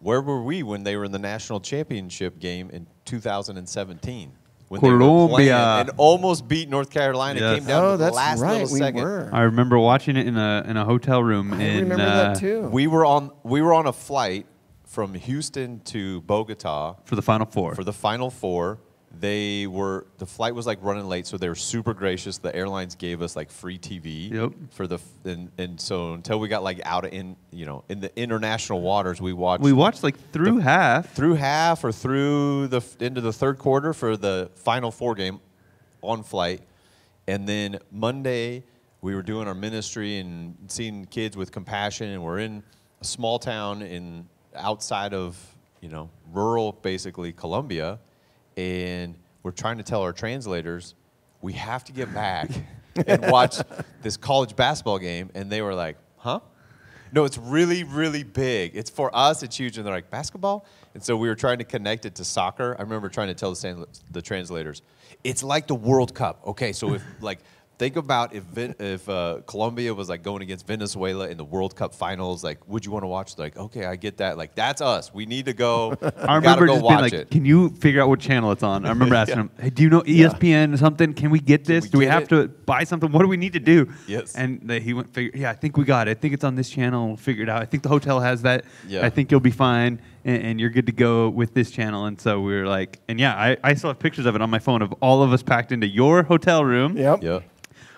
Where 0.00 0.20
were 0.20 0.42
we 0.42 0.62
when 0.62 0.84
they 0.84 0.96
were 0.96 1.04
in 1.04 1.12
the 1.12 1.18
national 1.18 1.60
championship 1.60 2.38
game 2.38 2.70
in 2.70 2.86
2017? 3.04 4.32
When 4.68 4.80
they 4.82 4.90
were 4.90 4.98
Colombia. 4.98 5.56
and 5.56 5.90
almost 5.96 6.46
beat 6.46 6.68
North 6.68 6.90
Carolina. 6.90 7.40
Yes. 7.40 7.52
It 7.52 7.58
came 7.60 7.68
down 7.68 7.84
oh, 7.84 7.90
to 7.92 7.96
the 7.96 8.04
that's 8.04 8.16
last 8.16 8.40
right. 8.40 8.52
little 8.60 8.72
We 8.72 8.78
second. 8.78 9.02
were. 9.02 9.30
I 9.32 9.42
remember 9.42 9.78
watching 9.78 10.16
it 10.16 10.26
in 10.26 10.36
a 10.36 10.62
in 10.66 10.76
a 10.76 10.84
hotel 10.84 11.22
room. 11.22 11.54
I 11.54 11.62
in, 11.62 11.80
remember 11.88 12.04
uh, 12.04 12.14
that 12.34 12.38
too. 12.38 12.62
We 12.68 12.86
were 12.86 13.06
on 13.06 13.30
we 13.42 13.62
were 13.62 13.72
on 13.72 13.86
a 13.86 13.92
flight 13.92 14.46
from 14.84 15.14
Houston 15.14 15.80
to 15.80 16.20
Bogota 16.22 16.96
for 17.04 17.16
the 17.16 17.22
Final 17.22 17.46
Four. 17.46 17.74
for 17.74 17.84
the 17.84 17.92
final 17.92 18.30
four. 18.30 18.78
They 19.10 19.66
were 19.66 20.06
the 20.18 20.26
flight 20.26 20.54
was 20.54 20.66
like 20.66 20.78
running 20.82 21.06
late, 21.06 21.26
so 21.26 21.38
they 21.38 21.48
were 21.48 21.54
super 21.54 21.94
gracious. 21.94 22.38
The 22.38 22.54
airlines 22.54 22.94
gave 22.94 23.22
us 23.22 23.34
like 23.36 23.50
free 23.50 23.78
TV. 23.78 24.30
Yep. 24.30 24.52
For 24.70 24.86
the 24.86 25.00
and, 25.24 25.50
and 25.58 25.80
so 25.80 26.12
until 26.12 26.38
we 26.38 26.48
got 26.48 26.62
like 26.62 26.80
out 26.84 27.04
of 27.04 27.12
in 27.12 27.36
you 27.50 27.66
know 27.66 27.84
in 27.88 28.00
the 28.00 28.16
international 28.20 28.80
waters, 28.80 29.20
we 29.20 29.32
watched 29.32 29.62
we 29.62 29.72
watched 29.72 30.02
like 30.02 30.16
through 30.30 30.58
half. 30.58 31.12
through 31.14 31.34
half 31.34 31.82
or 31.84 31.90
through 31.90 32.68
the 32.68 32.82
into 33.00 33.20
the 33.20 33.32
third 33.32 33.58
quarter 33.58 33.92
for 33.92 34.16
the 34.16 34.50
final 34.54 34.90
four 34.90 35.14
game 35.14 35.40
on 36.02 36.22
flight 36.22 36.62
and 37.26 37.48
then 37.48 37.78
monday 37.90 38.62
we 39.00 39.14
were 39.14 39.22
doing 39.22 39.46
our 39.46 39.54
ministry 39.54 40.18
and 40.18 40.56
seeing 40.68 41.04
kids 41.06 41.36
with 41.36 41.52
compassion 41.52 42.08
and 42.08 42.22
we're 42.22 42.38
in 42.38 42.62
a 43.00 43.04
small 43.04 43.38
town 43.38 43.82
in 43.82 44.26
outside 44.54 45.12
of 45.14 45.36
you 45.80 45.88
know 45.88 46.08
rural 46.32 46.72
basically 46.72 47.32
colombia 47.32 47.98
and 48.58 49.14
we're 49.44 49.52
trying 49.52 49.78
to 49.78 49.84
tell 49.84 50.02
our 50.02 50.12
translators 50.12 50.94
we 51.40 51.52
have 51.52 51.84
to 51.84 51.92
get 51.92 52.12
back 52.12 52.50
and 53.06 53.30
watch 53.30 53.58
this 54.02 54.16
college 54.16 54.56
basketball 54.56 54.98
game 54.98 55.30
and 55.34 55.50
they 55.50 55.62
were 55.62 55.74
like 55.74 55.96
huh 56.16 56.40
no, 57.12 57.24
it's 57.24 57.38
really, 57.38 57.84
really 57.84 58.22
big. 58.22 58.76
It's 58.76 58.90
for 58.90 59.14
us, 59.16 59.42
it's 59.42 59.56
huge. 59.56 59.78
And 59.78 59.86
they're 59.86 59.94
like, 59.94 60.10
basketball? 60.10 60.66
And 60.94 61.02
so 61.02 61.16
we 61.16 61.28
were 61.28 61.34
trying 61.34 61.58
to 61.58 61.64
connect 61.64 62.06
it 62.06 62.14
to 62.16 62.24
soccer. 62.24 62.76
I 62.78 62.82
remember 62.82 63.08
trying 63.08 63.28
to 63.28 63.34
tell 63.34 63.52
the, 63.54 63.86
the 64.10 64.22
translators, 64.22 64.82
it's 65.24 65.42
like 65.42 65.66
the 65.66 65.74
World 65.74 66.14
Cup. 66.14 66.46
Okay, 66.46 66.72
so 66.72 66.94
if, 66.94 67.02
like, 67.20 67.40
think 67.78 67.96
about 67.96 68.34
if, 68.34 68.44
if 68.56 69.08
uh, 69.08 69.40
Colombia 69.46 69.94
was 69.94 70.08
like 70.08 70.22
going 70.22 70.42
against 70.42 70.66
Venezuela 70.66 71.28
in 71.28 71.36
the 71.36 71.44
World 71.44 71.76
Cup 71.76 71.94
finals, 71.94 72.42
like, 72.42 72.66
would 72.68 72.84
you 72.84 72.90
want 72.90 73.04
to 73.04 73.06
watch? 73.06 73.38
Like, 73.38 73.56
okay, 73.56 73.84
I 73.84 73.96
get 73.96 74.18
that. 74.18 74.36
Like, 74.36 74.54
that's 74.54 74.82
us. 74.82 75.14
We 75.14 75.26
need 75.26 75.46
to 75.46 75.52
go. 75.52 75.96
I 76.16 76.36
remember 76.36 76.66
go 76.66 76.74
just 76.74 76.84
watch 76.84 76.92
being 76.92 77.00
like, 77.00 77.12
it. 77.12 77.30
"Can 77.30 77.44
you 77.44 77.70
figure 77.70 78.02
out 78.02 78.08
what 78.08 78.20
channel 78.20 78.50
it's 78.52 78.62
on?" 78.62 78.84
I 78.84 78.90
remember 78.90 79.14
asking 79.22 79.38
him, 79.38 79.50
"Hey, 79.60 79.70
do 79.70 79.82
you 79.82 79.90
know 79.90 80.02
ESPN 80.02 80.74
or 80.74 80.76
something? 80.76 81.14
Can 81.14 81.30
we 81.30 81.40
get 81.40 81.64
this? 81.64 81.84
we 81.84 81.90
do 81.90 81.98
we 81.98 82.06
have 82.06 82.24
it?" 82.24 82.28
to 82.30 82.48
buy 82.48 82.84
something? 82.84 83.10
What 83.10 83.22
do 83.22 83.28
we 83.28 83.36
need 83.36 83.52
to 83.52 83.60
do?" 83.60 83.92
Yes. 84.06 84.34
And 84.34 84.60
they, 84.64 84.80
he 84.80 84.92
went, 84.92 85.14
figure, 85.14 85.38
"Yeah, 85.38 85.50
I 85.50 85.54
think 85.54 85.76
we 85.76 85.84
got 85.84 86.08
it. 86.08 86.12
I 86.12 86.14
think 86.14 86.34
it's 86.34 86.44
on 86.44 86.56
this 86.56 86.68
channel. 86.68 87.08
We'll 87.08 87.16
figure 87.16 87.44
it 87.44 87.48
out. 87.48 87.62
I 87.62 87.64
think 87.64 87.84
the 87.84 87.88
hotel 87.88 88.20
has 88.20 88.42
that. 88.42 88.64
Yeah. 88.86 89.06
I 89.06 89.10
think 89.10 89.30
you'll 89.30 89.40
be 89.40 89.50
fine, 89.52 90.02
and, 90.24 90.42
and 90.42 90.60
you're 90.60 90.70
good 90.70 90.86
to 90.86 90.92
go 90.92 91.28
with 91.28 91.54
this 91.54 91.70
channel." 91.70 92.06
And 92.06 92.20
so 92.20 92.40
we 92.40 92.54
were 92.54 92.66
like, 92.66 92.98
and 93.08 93.20
yeah, 93.20 93.34
I, 93.34 93.56
I 93.62 93.74
still 93.74 93.90
have 93.90 94.00
pictures 94.00 94.26
of 94.26 94.34
it 94.34 94.42
on 94.42 94.50
my 94.50 94.58
phone 94.58 94.82
of 94.82 94.92
all 95.00 95.22
of 95.22 95.32
us 95.32 95.42
packed 95.42 95.70
into 95.70 95.86
your 95.86 96.24
hotel 96.24 96.64
room, 96.64 96.96
Yep. 96.96 97.22
Yeah. 97.22 97.40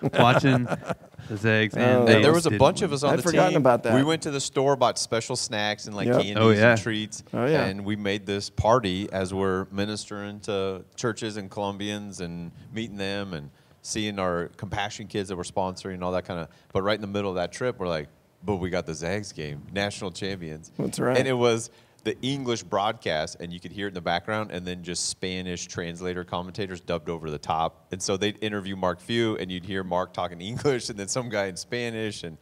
watching 0.13 0.65
the 0.65 1.37
Zags. 1.37 1.75
Oh, 1.77 1.79
And 1.79 2.07
that 2.07 2.13
they 2.13 2.21
there 2.21 2.33
was 2.33 2.45
a 2.45 2.51
bunch 2.51 2.81
of 2.81 2.91
us 2.93 3.03
on 3.03 3.13
I'd 3.13 3.19
the 3.19 3.23
forgotten 3.23 3.51
team. 3.53 3.57
about 3.61 3.83
that. 3.83 3.95
We 3.95 4.03
went 4.03 4.21
to 4.23 4.31
the 4.31 4.39
store, 4.39 4.75
bought 4.75 4.97
special 4.97 5.35
snacks 5.35 5.85
and 5.87 5.95
like 5.95 6.07
Yep. 6.07 6.15
candies 6.21 6.37
Oh, 6.37 6.49
yeah. 6.49 6.71
and 6.71 6.81
treats. 6.81 7.23
Oh, 7.33 7.45
yeah. 7.45 7.65
And 7.65 7.85
we 7.85 7.95
made 7.95 8.25
this 8.25 8.49
party 8.49 9.07
as 9.11 9.33
we're 9.33 9.65
ministering 9.71 10.39
to 10.41 10.83
churches 10.95 11.37
and 11.37 11.49
Colombians 11.49 12.21
and 12.21 12.51
meeting 12.73 12.97
them 12.97 13.33
and 13.33 13.49
seeing 13.83 14.19
our 14.19 14.47
compassion 14.57 15.07
kids 15.07 15.29
that 15.29 15.35
we're 15.35 15.43
sponsoring, 15.43 15.95
and 15.95 16.03
all 16.03 16.11
that 16.11 16.25
kind 16.25 16.39
of. 16.39 16.47
But 16.73 16.83
right 16.83 16.95
in 16.95 17.01
the 17.01 17.07
middle 17.07 17.29
of 17.31 17.35
that 17.37 17.51
trip, 17.51 17.79
we're 17.79 17.87
like, 17.87 18.09
but 18.43 18.55
we 18.57 18.69
got 18.69 18.85
the 18.85 18.93
Zags 18.93 19.31
game, 19.31 19.61
national 19.71 20.11
champions. 20.11 20.71
That's 20.77 20.99
right. 20.99 21.17
And 21.17 21.27
it 21.27 21.33
was 21.33 21.69
the 22.03 22.19
English 22.21 22.63
broadcast, 22.63 23.37
and 23.39 23.53
you 23.53 23.59
could 23.59 23.71
hear 23.71 23.85
it 23.85 23.89
in 23.89 23.93
the 23.93 24.01
background, 24.01 24.51
and 24.51 24.65
then 24.65 24.83
just 24.83 25.09
Spanish 25.09 25.67
translator 25.67 26.23
commentators 26.23 26.81
dubbed 26.81 27.09
over 27.09 27.29
the 27.29 27.37
top. 27.37 27.87
And 27.91 28.01
so 28.01 28.17
they'd 28.17 28.37
interview 28.43 28.75
Mark 28.75 28.99
Few, 28.99 29.37
and 29.37 29.51
you'd 29.51 29.65
hear 29.65 29.83
Mark 29.83 30.13
talking 30.13 30.41
English, 30.51 30.89
and 30.89 30.97
then 30.97 31.07
some 31.07 31.29
guy 31.29 31.45
in 31.45 31.55
Spanish, 31.57 32.23
and 32.23 32.37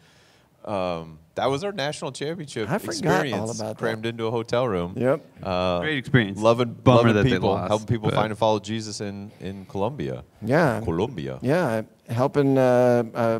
um, 0.66 1.20
that 1.36 1.50
was 1.50 1.64
our 1.64 1.72
national 1.72 2.12
championship 2.12 2.70
I 2.70 2.78
forgot 2.78 3.06
all 3.06 3.12
experience, 3.22 3.60
about 3.60 3.68
that. 3.70 3.78
crammed 3.78 4.06
into 4.06 4.26
a 4.26 4.32
hotel 4.32 4.68
room. 4.68 4.94
Yep. 4.98 5.26
Uh, 5.42 5.80
Great 5.80 5.98
experience. 5.98 6.38
Loving, 6.40 6.74
Bummer 6.74 6.98
loving 6.98 7.16
that 7.16 7.24
they 7.24 7.30
people, 7.32 7.50
lost, 7.50 7.70
helping 7.70 7.88
people 7.88 8.12
find 8.12 8.32
and 8.32 8.38
follow 8.38 8.60
Jesus 8.60 9.00
in 9.02 9.32
in 9.40 9.66
Colombia. 9.66 10.24
Yeah. 10.42 10.82
Colombia. 10.84 11.40
Yeah, 11.42 11.84
helping 12.10 12.58
uh, 12.58 13.04
uh, 13.14 13.40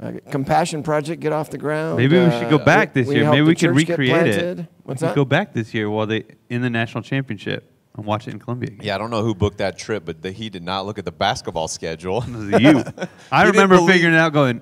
uh, 0.00 0.12
Compassion 0.30 0.82
Project 0.82 1.20
get 1.20 1.32
off 1.32 1.50
the 1.50 1.58
ground. 1.58 1.96
Maybe 1.96 2.18
we 2.18 2.30
should 2.30 2.50
go 2.50 2.56
Uh, 2.58 2.64
back 2.64 2.92
this 2.94 3.06
we 3.08 3.16
year. 3.16 3.24
helped 3.24 3.36
Maybe 3.36 3.46
we 3.48 3.54
could 3.54 3.74
recreate 3.74 4.26
it. 4.26 4.34
planted. 4.34 4.68
What's 4.84 5.02
we 5.02 5.08
that? 5.08 5.14
go 5.16 5.24
back 5.24 5.52
this 5.52 5.74
year 5.74 5.90
while 5.90 6.06
they 6.06 6.24
in 6.48 6.62
the 6.62 6.70
national 6.70 7.02
championship 7.02 7.70
and 7.96 8.06
watch 8.06 8.28
it 8.28 8.32
in 8.32 8.38
Colombia. 8.38 8.68
Again. 8.70 8.80
Yeah, 8.86 8.94
I 8.94 8.98
don't 8.98 9.10
know 9.10 9.22
who 9.24 9.34
booked 9.34 9.58
that 9.58 9.76
trip, 9.76 10.04
but 10.04 10.22
the, 10.22 10.30
he 10.30 10.50
did 10.50 10.62
not 10.62 10.86
look 10.86 10.98
at 10.98 11.04
the 11.04 11.10
basketball 11.12 11.66
schedule. 11.68 12.22
It 12.22 12.30
was 12.30 12.60
you. 12.62 12.84
I 13.32 13.44
remember 13.44 13.76
believe- 13.76 13.92
figuring 13.94 14.14
it 14.14 14.18
out, 14.18 14.32
going, 14.32 14.60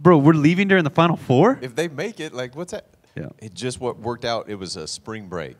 "Bro, 0.00 0.18
we're 0.18 0.32
leaving 0.32 0.66
during 0.68 0.84
the 0.84 0.90
final 0.90 1.16
four? 1.16 1.58
if 1.60 1.74
they 1.74 1.88
make 1.88 2.18
it, 2.20 2.32
like 2.32 2.56
what's 2.56 2.72
that? 2.72 2.86
Yeah. 3.16 3.28
It 3.38 3.52
just 3.54 3.80
what 3.80 3.98
worked 4.00 4.24
out. 4.24 4.48
It 4.48 4.54
was 4.54 4.76
a 4.76 4.86
spring 4.86 5.26
break, 5.28 5.56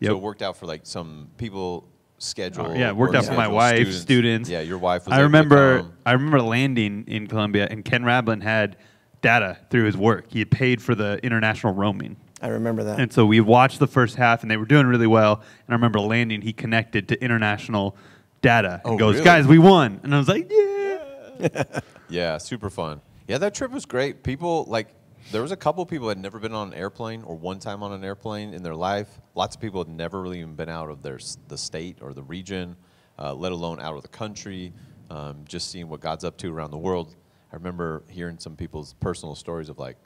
Yep. 0.00 0.10
so 0.10 0.16
it 0.16 0.20
worked 0.22 0.42
out 0.42 0.56
for 0.56 0.66
like 0.66 0.80
some 0.84 1.28
people 1.36 1.86
schedule. 2.18 2.66
Oh, 2.68 2.74
yeah, 2.74 2.88
it 2.88 2.96
worked 2.96 3.14
out 3.14 3.24
for 3.26 3.34
my 3.34 3.48
wife, 3.48 3.76
students. 3.76 4.00
students. 4.00 4.50
Yeah, 4.50 4.60
your 4.60 4.78
wife 4.78 5.06
was. 5.06 5.12
I 5.12 5.16
able 5.16 5.20
to 5.20 5.24
remember. 5.24 5.86
I 6.06 6.12
remember 6.12 6.40
landing 6.42 7.04
in 7.06 7.26
Colombia, 7.26 7.68
and 7.70 7.84
Ken 7.84 8.02
Rablin 8.02 8.42
had 8.42 8.76
data 9.22 9.58
through 9.70 9.84
his 9.84 9.96
work. 9.96 10.26
He 10.28 10.38
had 10.38 10.50
paid 10.50 10.82
for 10.82 10.94
the 10.94 11.18
international 11.22 11.72
roaming. 11.74 12.16
I 12.42 12.48
remember 12.48 12.84
that. 12.84 13.00
And 13.00 13.12
so 13.12 13.24
we 13.24 13.40
watched 13.40 13.78
the 13.78 13.86
first 13.86 14.16
half, 14.16 14.42
and 14.42 14.50
they 14.50 14.56
were 14.56 14.66
doing 14.66 14.86
really 14.86 15.06
well. 15.06 15.34
And 15.36 15.70
I 15.70 15.72
remember 15.72 16.00
landing. 16.00 16.42
He 16.42 16.52
connected 16.52 17.08
to 17.08 17.22
international 17.22 17.96
data 18.42 18.80
and 18.84 18.94
Oh, 18.94 18.98
goes, 18.98 19.14
really? 19.14 19.24
"Guys, 19.24 19.46
we 19.46 19.58
won!" 19.58 20.00
And 20.02 20.14
I 20.14 20.18
was 20.18 20.28
like, 20.28 20.50
"Yeah." 20.50 21.64
Yeah, 22.10 22.36
super 22.38 22.68
fun. 22.68 23.00
Yeah, 23.26 23.38
that 23.38 23.54
trip 23.54 23.70
was 23.70 23.86
great. 23.86 24.22
People 24.22 24.66
like 24.68 24.88
there 25.32 25.42
was 25.42 25.52
a 25.52 25.56
couple 25.56 25.84
people 25.86 26.08
had 26.08 26.18
never 26.18 26.38
been 26.38 26.52
on 26.52 26.68
an 26.68 26.74
airplane 26.74 27.22
or 27.22 27.36
one 27.36 27.58
time 27.58 27.82
on 27.82 27.92
an 27.92 28.04
airplane 28.04 28.54
in 28.54 28.62
their 28.62 28.74
life. 28.74 29.08
Lots 29.34 29.56
of 29.56 29.60
people 29.60 29.82
had 29.82 29.92
never 29.92 30.20
really 30.22 30.38
even 30.40 30.54
been 30.54 30.68
out 30.68 30.90
of 30.90 31.02
their 31.02 31.18
the 31.48 31.58
state 31.58 31.98
or 32.00 32.12
the 32.12 32.22
region, 32.22 32.76
uh, 33.18 33.34
let 33.34 33.52
alone 33.52 33.80
out 33.80 33.96
of 33.96 34.02
the 34.02 34.08
country. 34.08 34.72
Um, 35.10 35.44
just 35.46 35.70
seeing 35.70 35.88
what 35.88 36.00
God's 36.00 36.24
up 36.24 36.36
to 36.38 36.52
around 36.52 36.70
the 36.70 36.78
world. 36.78 37.14
I 37.52 37.56
remember 37.56 38.02
hearing 38.08 38.38
some 38.38 38.56
people's 38.56 38.94
personal 38.94 39.34
stories 39.34 39.68
of 39.68 39.78
like, 39.78 39.96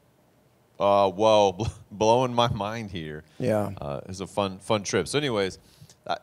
uh, 0.80 1.10
whoa, 1.10 1.52
bl- 1.58 1.64
blowing 1.90 2.34
my 2.34 2.48
mind 2.48 2.90
here. 2.90 3.24
Yeah. 3.38 3.70
uh, 3.80 4.00
it 4.02 4.08
was 4.08 4.20
a 4.20 4.26
fun 4.26 4.58
fun 4.58 4.82
trip. 4.82 5.08
So, 5.08 5.18
anyways. 5.18 5.58
I, 6.06 6.16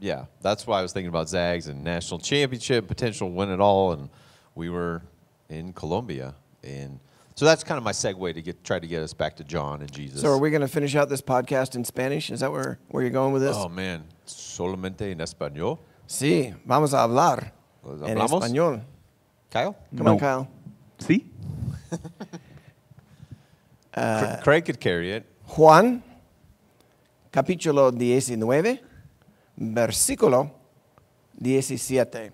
yeah, 0.00 0.24
that's 0.40 0.66
why 0.66 0.78
I 0.78 0.82
was 0.82 0.92
thinking 0.92 1.10
about 1.10 1.28
Zags 1.28 1.68
and 1.68 1.84
national 1.84 2.20
championship 2.20 2.88
potential 2.88 3.30
win 3.30 3.50
it 3.50 3.60
all, 3.60 3.92
and 3.92 4.08
we 4.54 4.70
were 4.70 5.02
in 5.50 5.74
Colombia, 5.74 6.34
and 6.64 6.98
so 7.40 7.46
that's 7.46 7.64
kind 7.64 7.78
of 7.78 7.84
my 7.84 7.92
segue 7.92 8.34
to 8.34 8.42
get 8.42 8.62
try 8.62 8.78
to 8.78 8.86
get 8.86 9.02
us 9.02 9.14
back 9.14 9.34
to 9.36 9.44
John 9.44 9.80
and 9.80 9.90
Jesus. 9.90 10.20
so 10.20 10.28
are 10.28 10.36
we 10.36 10.50
going 10.50 10.60
to 10.60 10.68
finish 10.68 10.94
out 10.94 11.08
this 11.08 11.22
podcast 11.22 11.74
in 11.74 11.86
Spanish? 11.86 12.30
Is 12.30 12.40
that 12.40 12.52
where, 12.52 12.78
where 12.90 13.02
you're 13.02 13.10
going 13.10 13.32
with 13.32 13.40
this? 13.40 13.56
Oh 13.56 13.70
man, 13.70 14.04
solamente 14.26 15.10
en 15.10 15.20
español. 15.20 15.78
Sí, 16.06 16.54
vamos 16.66 16.92
a 16.92 16.98
hablar 17.02 17.52
Pues, 17.82 18.02
en 18.02 18.18
¿hablamos? 18.18 18.42
español. 18.44 18.82
Kyle, 19.50 19.74
Come 19.96 20.04
No. 20.04 20.12
on, 20.12 20.18
Kyle. 20.18 20.48
See, 20.98 21.24
Uh, 23.96 24.36
Craig 24.42 24.66
could 24.66 24.78
carry 24.78 25.12
it. 25.12 25.24
Juan, 25.56 26.02
capítulo 27.32 27.90
19, 27.92 28.78
versículo 29.58 30.50
17. 31.42 32.32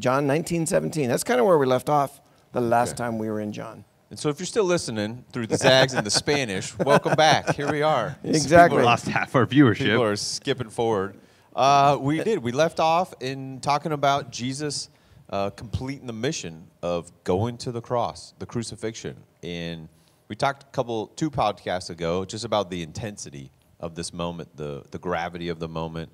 John 0.00 0.26
19, 0.26 0.66
17. 0.66 1.08
That's 1.08 1.24
kind 1.24 1.40
of 1.40 1.46
where 1.46 1.58
we 1.58 1.66
left 1.66 1.88
off 1.90 2.20
the 2.52 2.60
last 2.60 2.92
Okay. 2.92 2.98
time 3.04 3.18
we 3.18 3.28
were 3.28 3.40
in 3.40 3.52
John. 3.52 3.84
And 4.14 4.18
so, 4.20 4.28
if 4.28 4.38
you're 4.38 4.46
still 4.46 4.62
listening 4.62 5.24
through 5.32 5.48
the 5.48 5.56
Zags 5.56 5.92
and 5.92 6.06
the 6.06 6.10
Spanish, 6.22 6.78
welcome 6.78 7.16
back. 7.16 7.56
Here 7.56 7.68
we 7.68 7.82
are. 7.82 8.16
Exactly. 8.22 8.76
People 8.76 8.78
are- 8.78 8.84
lost 8.84 9.08
half 9.08 9.34
our 9.34 9.44
viewership. 9.44 9.86
People 9.86 10.04
are 10.04 10.14
skipping 10.14 10.70
forward. 10.70 11.16
Uh, 11.52 11.98
we 12.00 12.22
did. 12.22 12.38
We 12.38 12.52
left 12.52 12.78
off 12.78 13.12
in 13.18 13.58
talking 13.58 13.90
about 13.90 14.30
Jesus 14.30 14.88
uh, 15.30 15.50
completing 15.50 16.06
the 16.06 16.12
mission 16.12 16.68
of 16.80 17.10
going 17.24 17.56
to 17.56 17.72
the 17.72 17.80
cross, 17.80 18.34
the 18.38 18.46
crucifixion. 18.46 19.16
And 19.42 19.88
we 20.28 20.36
talked 20.36 20.62
a 20.62 20.66
couple, 20.66 21.08
two 21.08 21.28
podcasts 21.28 21.90
ago, 21.90 22.24
just 22.24 22.44
about 22.44 22.70
the 22.70 22.84
intensity 22.84 23.50
of 23.80 23.96
this 23.96 24.12
moment, 24.12 24.56
the, 24.56 24.84
the 24.92 24.98
gravity 25.00 25.48
of 25.48 25.58
the 25.58 25.66
moment, 25.66 26.12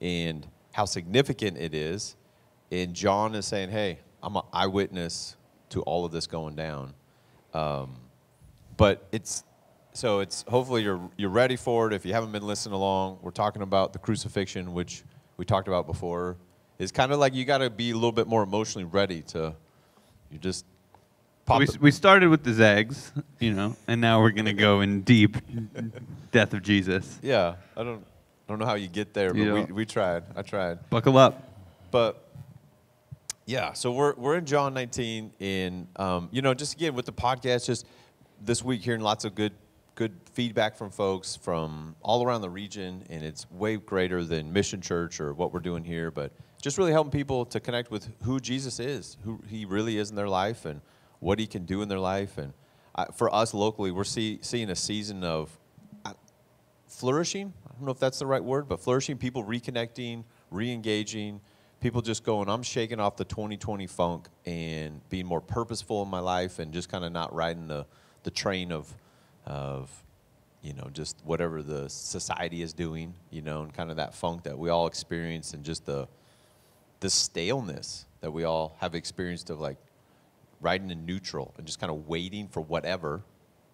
and 0.00 0.46
how 0.70 0.84
significant 0.84 1.58
it 1.58 1.74
is. 1.74 2.14
And 2.70 2.94
John 2.94 3.34
is 3.34 3.44
saying, 3.44 3.70
hey, 3.70 3.98
I'm 4.22 4.36
an 4.36 4.42
eyewitness 4.52 5.34
to 5.70 5.82
all 5.82 6.04
of 6.04 6.12
this 6.12 6.28
going 6.28 6.54
down 6.54 6.94
Um, 7.54 7.96
but 8.76 9.06
it's 9.12 9.44
so 9.92 10.20
it's 10.20 10.44
hopefully 10.48 10.82
you're 10.82 11.00
you're 11.16 11.30
ready 11.30 11.56
for 11.56 11.86
it. 11.86 11.92
If 11.92 12.04
you 12.04 12.12
haven't 12.12 12.32
been 12.32 12.46
listening 12.46 12.74
along, 12.74 13.18
we're 13.22 13.30
talking 13.30 13.62
about 13.62 13.92
the 13.92 13.98
crucifixion, 13.98 14.74
which 14.74 15.04
we 15.36 15.44
talked 15.44 15.68
about 15.68 15.86
before. 15.86 16.36
It's 16.78 16.90
kind 16.90 17.12
of 17.12 17.20
like 17.20 17.34
you 17.34 17.44
got 17.44 17.58
to 17.58 17.70
be 17.70 17.90
a 17.92 17.94
little 17.94 18.12
bit 18.12 18.26
more 18.26 18.42
emotionally 18.42 18.84
ready 18.84 19.22
to. 19.28 19.54
You 20.30 20.38
just 20.38 20.64
pop. 21.44 21.60
we, 21.60 21.68
we 21.80 21.90
started 21.92 22.28
with 22.28 22.42
the 22.42 22.52
Zags, 22.52 23.12
you 23.38 23.52
know, 23.52 23.76
and 23.86 24.00
now 24.00 24.20
we're 24.20 24.32
gonna 24.32 24.52
go 24.52 24.80
in 24.80 25.02
deep 25.02 25.36
death 26.32 26.52
of 26.54 26.62
Jesus. 26.62 27.20
yeah, 27.22 27.54
I 27.76 27.84
don't 27.84 28.04
I 28.48 28.52
don't 28.52 28.58
know 28.58 28.66
how 28.66 28.74
you 28.74 28.88
get 28.88 29.14
there, 29.14 29.32
but 29.32 29.38
You 29.38 29.54
we, 29.54 29.64
we 29.64 29.86
tried. 29.86 30.24
I 30.36 30.42
tried. 30.42 30.90
Buckle 30.90 31.16
up. 31.16 31.50
But 31.92 32.23
yeah, 33.46 33.72
so 33.72 33.92
we're 33.92 34.14
we're 34.14 34.36
in 34.36 34.46
John 34.46 34.74
19, 34.74 35.32
and 35.40 35.86
um, 35.96 36.28
you 36.32 36.42
know, 36.42 36.54
just 36.54 36.74
again 36.74 36.94
with 36.94 37.06
the 37.06 37.12
podcast, 37.12 37.66
just 37.66 37.86
this 38.40 38.64
week 38.64 38.80
hearing 38.82 39.00
lots 39.00 39.24
of 39.24 39.34
good 39.34 39.52
good 39.94 40.12
feedback 40.32 40.76
from 40.76 40.90
folks 40.90 41.36
from 41.36 41.94
all 42.02 42.24
around 42.24 42.40
the 42.40 42.50
region, 42.50 43.04
and 43.10 43.22
it's 43.22 43.48
way 43.50 43.76
greater 43.76 44.24
than 44.24 44.52
Mission 44.52 44.80
Church 44.80 45.20
or 45.20 45.34
what 45.34 45.52
we're 45.52 45.60
doing 45.60 45.84
here, 45.84 46.10
but 46.10 46.32
just 46.60 46.78
really 46.78 46.92
helping 46.92 47.12
people 47.12 47.44
to 47.46 47.60
connect 47.60 47.90
with 47.90 48.08
who 48.22 48.40
Jesus 48.40 48.80
is, 48.80 49.18
who 49.24 49.40
He 49.48 49.64
really 49.64 49.98
is 49.98 50.10
in 50.10 50.16
their 50.16 50.28
life, 50.28 50.64
and 50.64 50.80
what 51.20 51.38
He 51.38 51.46
can 51.46 51.64
do 51.64 51.82
in 51.82 51.88
their 51.88 52.00
life, 52.00 52.38
and 52.38 52.52
I, 52.94 53.06
for 53.06 53.32
us 53.34 53.52
locally, 53.52 53.90
we're 53.90 54.04
see, 54.04 54.38
seeing 54.40 54.70
a 54.70 54.76
season 54.76 55.24
of 55.24 55.56
flourishing. 56.86 57.52
I 57.66 57.72
don't 57.72 57.86
know 57.86 57.90
if 57.90 57.98
that's 57.98 58.20
the 58.20 58.26
right 58.26 58.42
word, 58.42 58.68
but 58.68 58.80
flourishing, 58.80 59.18
people 59.18 59.44
reconnecting, 59.44 60.24
re 60.50 60.72
engaging, 60.72 61.40
people 61.84 62.00
just 62.00 62.24
going, 62.24 62.48
I'm 62.48 62.62
shaking 62.62 62.98
off 62.98 63.16
the 63.16 63.26
2020 63.26 63.86
funk 63.88 64.28
and 64.46 65.06
being 65.10 65.26
more 65.26 65.42
purposeful 65.42 66.02
in 66.02 66.08
my 66.08 66.18
life 66.18 66.58
and 66.58 66.72
just 66.72 66.88
kind 66.88 67.04
of 67.04 67.12
not 67.12 67.34
riding 67.34 67.68
the, 67.68 67.84
the 68.22 68.30
train 68.30 68.72
of, 68.72 68.90
of, 69.44 69.90
you 70.62 70.72
know, 70.72 70.88
just 70.94 71.20
whatever 71.24 71.62
the 71.62 71.90
society 71.90 72.62
is 72.62 72.72
doing, 72.72 73.12
you 73.30 73.42
know, 73.42 73.60
and 73.60 73.74
kind 73.74 73.90
of 73.90 73.96
that 73.96 74.14
funk 74.14 74.44
that 74.44 74.58
we 74.58 74.70
all 74.70 74.86
experience 74.86 75.52
and 75.52 75.62
just 75.62 75.84
the, 75.84 76.08
the 77.00 77.10
staleness 77.10 78.06
that 78.22 78.30
we 78.30 78.44
all 78.44 78.76
have 78.80 78.94
experienced 78.94 79.50
of 79.50 79.60
like 79.60 79.76
riding 80.62 80.90
in 80.90 81.04
neutral 81.04 81.52
and 81.58 81.66
just 81.66 81.80
kind 81.80 81.92
of 81.92 82.08
waiting 82.08 82.48
for 82.48 82.62
whatever 82.62 83.20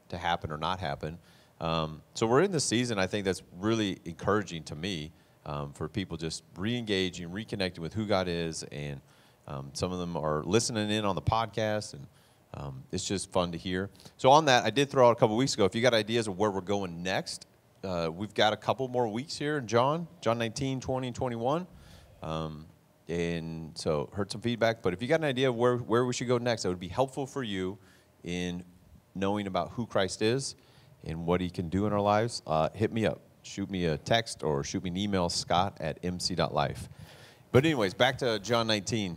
to 0.09 0.19
happen 0.19 0.51
or 0.51 0.59
not 0.59 0.81
happen. 0.81 1.17
Um, 1.61 2.03
so 2.15 2.27
we're 2.27 2.43
in 2.43 2.51
the 2.51 2.59
season, 2.59 2.99
I 2.99 3.07
think 3.07 3.25
that's 3.25 3.45
really 3.61 4.01
encouraging 4.05 4.65
to 4.65 4.75
me 4.75 5.13
um, 5.47 5.73
for 5.73 5.89
people 5.89 6.17
just 6.17 6.45
re-engaging, 6.57 7.31
reconnecting 7.31 7.79
with 7.79 7.95
who 7.95 8.07
God 8.07 8.29
is, 8.29 8.63
and 8.65 9.01
um, 9.47 9.71
some 9.73 9.93
of 9.93 9.99
them 9.99 10.17
are 10.17 10.43
listening 10.45 10.91
in 10.91 11.05
on 11.05 11.15
the 11.15 11.23
podcast, 11.23 11.95
and 11.95 12.07
um, 12.55 12.83
it's 12.93 13.05
just 13.05 13.33
fun 13.33 13.53
to 13.53 13.59
hear. 13.59 13.91
So 14.17 14.31
on 14.31 14.45
that, 14.47 14.65
I 14.65 14.71
did 14.71 14.91
throw 14.91 15.09
out 15.09 15.13
a 15.13 15.17
couple 15.17 15.37
weeks 15.37 15.55
ago. 15.55 15.65
If 15.65 15.75
you 15.75 15.83
got 15.83 15.95
ideas 15.95 16.29
of 16.29 16.39
where 16.39 16.51
we're 16.51 16.61
going 16.61 17.03
next, 17.03 17.47
uh, 17.83 18.11
we've 18.13 18.35
got 18.35 18.53
a 18.53 18.57
couple 18.57 18.87
more 18.89 19.09
weeks 19.09 19.37
here 19.37 19.59
in 19.59 19.67
John, 19.67 20.07
John 20.21 20.39
19, 20.39 20.81
20, 20.81 21.07
and 21.09 21.17
21. 21.17 21.67
Um, 22.23 22.67
and 23.09 23.77
so 23.77 24.11
heard 24.13 24.31
some 24.31 24.41
feedback. 24.41 24.83
But 24.83 24.93
if 24.93 25.03
you 25.03 25.09
got 25.09 25.21
an 25.21 25.27
idea 25.27 25.49
of 25.49 25.57
where, 25.57 25.77
where 25.77 26.05
we 26.05 26.13
should 26.13 26.29
go 26.29 26.39
next, 26.39 26.63
that 26.63 26.69
would 26.69 26.79
be 26.79 26.89
helpful 26.89 27.27
for 27.27 27.43
you 27.43 27.79
in 28.23 28.63
knowing 29.15 29.47
about 29.47 29.71
who 29.73 29.87
Christ 29.87 30.23
is 30.23 30.55
and 31.05 31.27
what 31.27 31.41
he 31.41 31.51
can 31.51 31.69
do 31.69 31.87
in 31.87 31.93
our 31.93 32.01
lives, 32.01 32.43
uh, 32.47 32.69
hit 32.75 32.93
me 32.93 33.07
up. 33.07 33.21
Shoot 33.43 33.71
me 33.71 33.87
a 33.87 33.97
text 33.97 34.43
or 34.43 34.63
shoot 34.65 34.85
me 34.85 34.91
an 34.91 34.97
email, 34.97 35.29
scott 35.29 35.77
at 35.81 35.99
mc.life. 36.05 36.89
But 37.53 37.65
anyways, 37.65 37.95
back 37.95 38.19
to 38.19 38.39
John 38.39 38.67
19, 38.67 39.17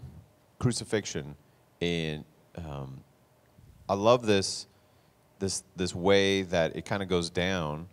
crucifixion. 0.59 1.35
And 1.81 2.23
um, 2.57 3.01
I 3.87 3.93
love 3.95 4.25
this, 4.25 4.67
this, 5.39 5.63
this 5.75 5.93
way 5.93 6.43
that 6.43 6.75
it 6.75 6.85
kind 6.85 7.03
of 7.03 7.09
goes 7.09 7.29
down 7.29 7.87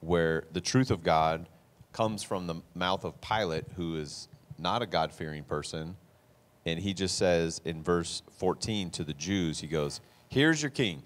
where 0.00 0.44
the 0.52 0.60
truth 0.60 0.90
of 0.90 1.02
God 1.02 1.48
comes 1.92 2.22
from 2.22 2.46
the 2.46 2.56
mouth 2.74 3.04
of 3.04 3.18
Pilate, 3.20 3.64
who 3.76 3.96
is 3.96 4.28
not 4.58 4.82
a 4.82 4.86
God 4.86 5.12
fearing 5.12 5.44
person. 5.44 5.96
And 6.66 6.78
he 6.78 6.92
just 6.92 7.16
says 7.16 7.60
in 7.64 7.82
verse 7.82 8.22
14 8.38 8.90
to 8.90 9.04
the 9.04 9.14
Jews, 9.14 9.60
he 9.60 9.66
goes, 9.66 10.00
Here's 10.28 10.60
your 10.60 10.70
king, 10.70 11.02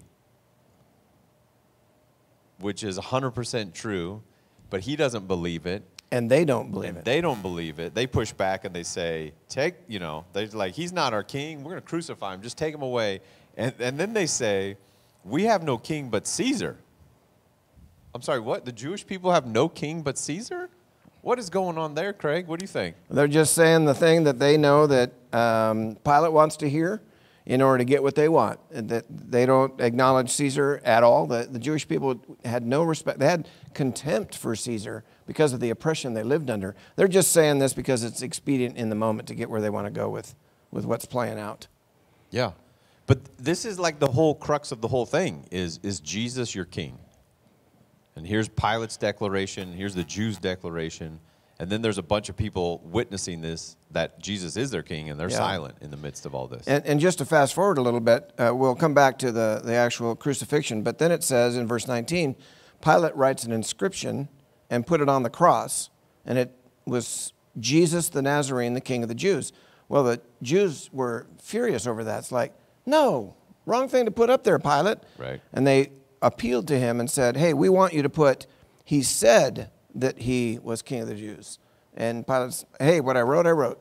which 2.59 2.83
is 2.83 2.97
100% 2.97 3.73
true. 3.73 4.23
But 4.71 4.81
he 4.81 4.95
doesn't 4.95 5.27
believe 5.27 5.67
it. 5.67 5.83
And 6.13 6.29
they 6.29 6.43
don't 6.43 6.71
believe 6.71 6.89
And 6.89 6.97
it. 6.97 7.05
they 7.05 7.21
don't 7.21 7.41
believe 7.41 7.79
it. 7.79 7.93
They 7.93 8.07
push 8.07 8.33
back 8.33 8.65
and 8.65 8.75
they 8.75 8.83
say, 8.83 9.33
"Take, 9.47 9.75
you 9.87 9.99
know, 9.99 10.25
they're 10.33 10.47
like, 10.47 10.73
he's 10.73 10.91
not 10.91 11.13
our 11.13 11.23
king. 11.23 11.63
We're 11.63 11.71
going 11.71 11.81
to 11.83 11.87
crucify 11.87 12.33
him. 12.33 12.41
Just 12.41 12.57
take 12.57 12.73
him 12.73 12.81
away." 12.81 13.21
And 13.55 13.73
and 13.79 13.97
then 13.99 14.13
they 14.13 14.25
say, 14.25 14.75
"We 15.23 15.43
have 15.43 15.61
no 15.63 15.77
king 15.77 16.09
but 16.09 16.25
Caesar." 16.27 16.77
I'm 18.13 18.21
sorry, 18.21 18.41
what? 18.41 18.65
The 18.65 18.73
Jewish 18.73 19.07
people 19.07 19.31
have 19.31 19.45
no 19.45 19.69
king 19.69 20.01
but 20.01 20.17
Caesar? 20.17 20.69
What 21.21 21.39
is 21.39 21.49
going 21.49 21.77
on 21.77 21.93
there, 21.95 22.11
Craig? 22.13 22.47
What 22.47 22.59
do 22.59 22.63
you 22.63 22.67
think? 22.67 22.95
They're 23.09 23.27
just 23.27 23.53
saying 23.53 23.85
the 23.85 23.93
thing 23.93 24.25
that 24.25 24.37
they 24.39 24.57
know 24.57 24.87
that 24.87 25.11
um, 25.31 25.95
Pilate 26.03 26.33
wants 26.33 26.57
to 26.57 26.69
hear 26.69 27.01
in 27.45 27.61
order 27.61 27.79
to 27.79 27.85
get 27.85 28.03
what 28.03 28.15
they 28.15 28.29
want. 28.29 28.59
That 28.71 29.05
they 29.09 29.45
don't 29.45 29.79
acknowledge 29.81 30.29
Caesar 30.31 30.81
at 30.83 31.03
all. 31.03 31.25
The, 31.25 31.47
the 31.49 31.59
Jewish 31.59 31.87
people 31.87 32.21
had 32.45 32.65
no 32.65 32.83
respect. 32.83 33.19
They 33.19 33.27
had 33.27 33.47
contempt 33.73 34.37
for 34.37 34.55
Caesar 34.55 35.03
because 35.25 35.53
of 35.53 35.59
the 35.59 35.69
oppression 35.69 36.13
they 36.13 36.23
lived 36.23 36.49
under. 36.49 36.75
They're 36.95 37.07
just 37.07 37.31
saying 37.31 37.59
this 37.59 37.73
because 37.73 38.03
it's 38.03 38.21
expedient 38.21 38.77
in 38.77 38.89
the 38.89 38.95
moment 38.95 39.27
to 39.29 39.35
get 39.35 39.49
where 39.49 39.61
they 39.61 39.69
want 39.69 39.87
to 39.87 39.91
go 39.91 40.09
with, 40.09 40.35
with 40.71 40.85
what's 40.85 41.05
playing 41.05 41.39
out. 41.39 41.67
Yeah. 42.29 42.51
But 43.07 43.19
this 43.37 43.65
is 43.65 43.79
like 43.79 43.99
the 43.99 44.11
whole 44.11 44.35
crux 44.35 44.71
of 44.71 44.81
the 44.81 44.87
whole 44.87 45.05
thing 45.05 45.45
is 45.51 45.79
is 45.83 45.99
Jesus 45.99 46.55
your 46.55 46.65
king? 46.65 46.97
And 48.15 48.27
here's 48.27 48.49
Pilate's 48.49 48.97
declaration, 48.97 49.73
here's 49.73 49.95
the 49.95 50.03
Jews' 50.03 50.37
declaration, 50.37 51.19
and 51.61 51.69
then 51.69 51.83
there's 51.83 51.99
a 51.99 52.03
bunch 52.03 52.27
of 52.27 52.35
people 52.35 52.81
witnessing 52.83 53.41
this 53.41 53.77
that 53.91 54.19
Jesus 54.19 54.57
is 54.57 54.71
their 54.71 54.81
king 54.81 55.11
and 55.11 55.19
they're 55.19 55.29
Yeah. 55.29 55.37
silent 55.37 55.75
in 55.79 55.91
the 55.91 55.97
midst 55.97 56.25
of 56.25 56.33
all 56.33 56.47
this. 56.47 56.67
And, 56.67 56.83
and 56.87 56.99
just 56.99 57.19
to 57.19 57.25
fast 57.25 57.53
forward 57.53 57.77
a 57.77 57.81
little 57.81 57.99
bit, 57.99 58.33
uh, 58.39 58.51
we'll 58.55 58.73
come 58.73 58.95
back 58.95 59.19
to 59.19 59.31
the, 59.31 59.61
the 59.63 59.75
actual 59.75 60.15
crucifixion. 60.15 60.81
But 60.81 60.97
then 60.97 61.11
it 61.11 61.23
says 61.23 61.55
in 61.55 61.67
verse 61.67 61.87
19, 61.87 62.35
Pilate 62.81 63.15
writes 63.15 63.43
an 63.43 63.51
inscription 63.51 64.27
and 64.71 64.87
put 64.87 65.01
it 65.01 65.07
on 65.07 65.21
the 65.21 65.29
cross, 65.29 65.91
and 66.25 66.39
it 66.39 66.51
was 66.87 67.31
Jesus 67.59 68.09
the 68.09 68.23
Nazarene, 68.23 68.73
the 68.73 68.81
King 68.81 69.03
of 69.03 69.09
the 69.09 69.13
Jews. 69.13 69.53
Well, 69.87 70.03
the 70.03 70.19
Jews 70.41 70.89
were 70.91 71.27
furious 71.39 71.85
over 71.85 72.03
that. 72.05 72.17
It's 72.19 72.31
like, 72.31 72.53
no, 72.87 73.35
wrong 73.67 73.87
thing 73.87 74.05
to 74.05 74.11
put 74.11 74.31
up 74.31 74.43
there, 74.43 74.57
Pilate. 74.57 74.97
Right. 75.19 75.41
And 75.53 75.67
they 75.67 75.91
appealed 76.23 76.67
to 76.69 76.79
him 76.79 76.99
and 76.99 77.07
said, 77.07 77.37
hey, 77.37 77.53
we 77.53 77.69
want 77.69 77.93
you 77.93 78.01
to 78.01 78.09
put, 78.09 78.47
he 78.83 79.03
said 79.03 79.69
that 79.95 80.17
he 80.19 80.59
was 80.61 80.81
King 80.81 81.01
of 81.01 81.07
the 81.07 81.15
Jews. 81.15 81.59
And 81.95 82.25
Pilate, 82.25 82.53
said, 82.53 82.67
hey, 82.79 83.01
what 83.01 83.17
I 83.17 83.21
wrote, 83.21 83.45
I 83.45 83.51
wrote. 83.51 83.79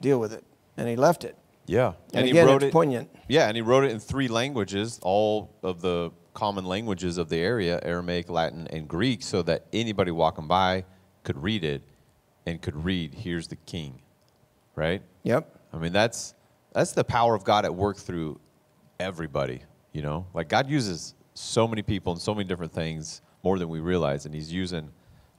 Deal 0.00 0.18
with 0.18 0.32
it. 0.32 0.44
And 0.76 0.88
he 0.88 0.96
left 0.96 1.24
it. 1.24 1.36
yeah. 1.66 1.94
And, 2.12 2.24
he 2.24 2.32
again, 2.32 2.46
wrote 2.46 2.62
it's 2.62 2.70
it 2.70 2.72
poignant. 2.72 3.10
Yeah, 3.28 3.48
and 3.48 3.56
he 3.56 3.62
wrote 3.62 3.84
it 3.84 3.92
in 3.92 3.98
three 3.98 4.28
languages, 4.28 4.98
all 5.02 5.54
of 5.62 5.80
the 5.80 6.10
common 6.34 6.66
languages 6.66 7.16
of 7.18 7.28
the 7.28 7.38
area, 7.38 7.80
Aramaic, 7.82 8.28
Latin, 8.28 8.66
and 8.68 8.86
Greek, 8.86 9.22
so 9.22 9.42
that 9.42 9.64
anybody 9.72 10.10
walking 10.10 10.46
by 10.46 10.84
could 11.24 11.42
read 11.42 11.64
it 11.64 11.82
and 12.46 12.60
could 12.60 12.76
read, 12.84 13.14
here's 13.14 13.48
the 13.48 13.56
king. 13.56 14.00
Right? 14.74 15.02
Yep. 15.22 15.58
I 15.72 15.78
mean, 15.78 15.92
that's 15.92 16.34
that's 16.72 16.92
the 16.92 17.04
power 17.04 17.34
of 17.34 17.42
God 17.44 17.64
at 17.64 17.74
work 17.74 17.96
through 17.96 18.38
everybody. 19.00 19.62
You 19.92 20.02
know, 20.02 20.26
like 20.34 20.48
God 20.50 20.68
uses 20.68 21.14
so 21.32 21.66
many 21.66 21.80
people 21.80 22.12
and 22.12 22.20
so 22.20 22.34
many 22.34 22.46
different 22.46 22.72
things 22.72 23.22
more 23.42 23.58
than 23.58 23.70
we 23.70 23.80
realize, 23.80 24.26
and 24.26 24.34
He's 24.34 24.52
using 24.52 24.90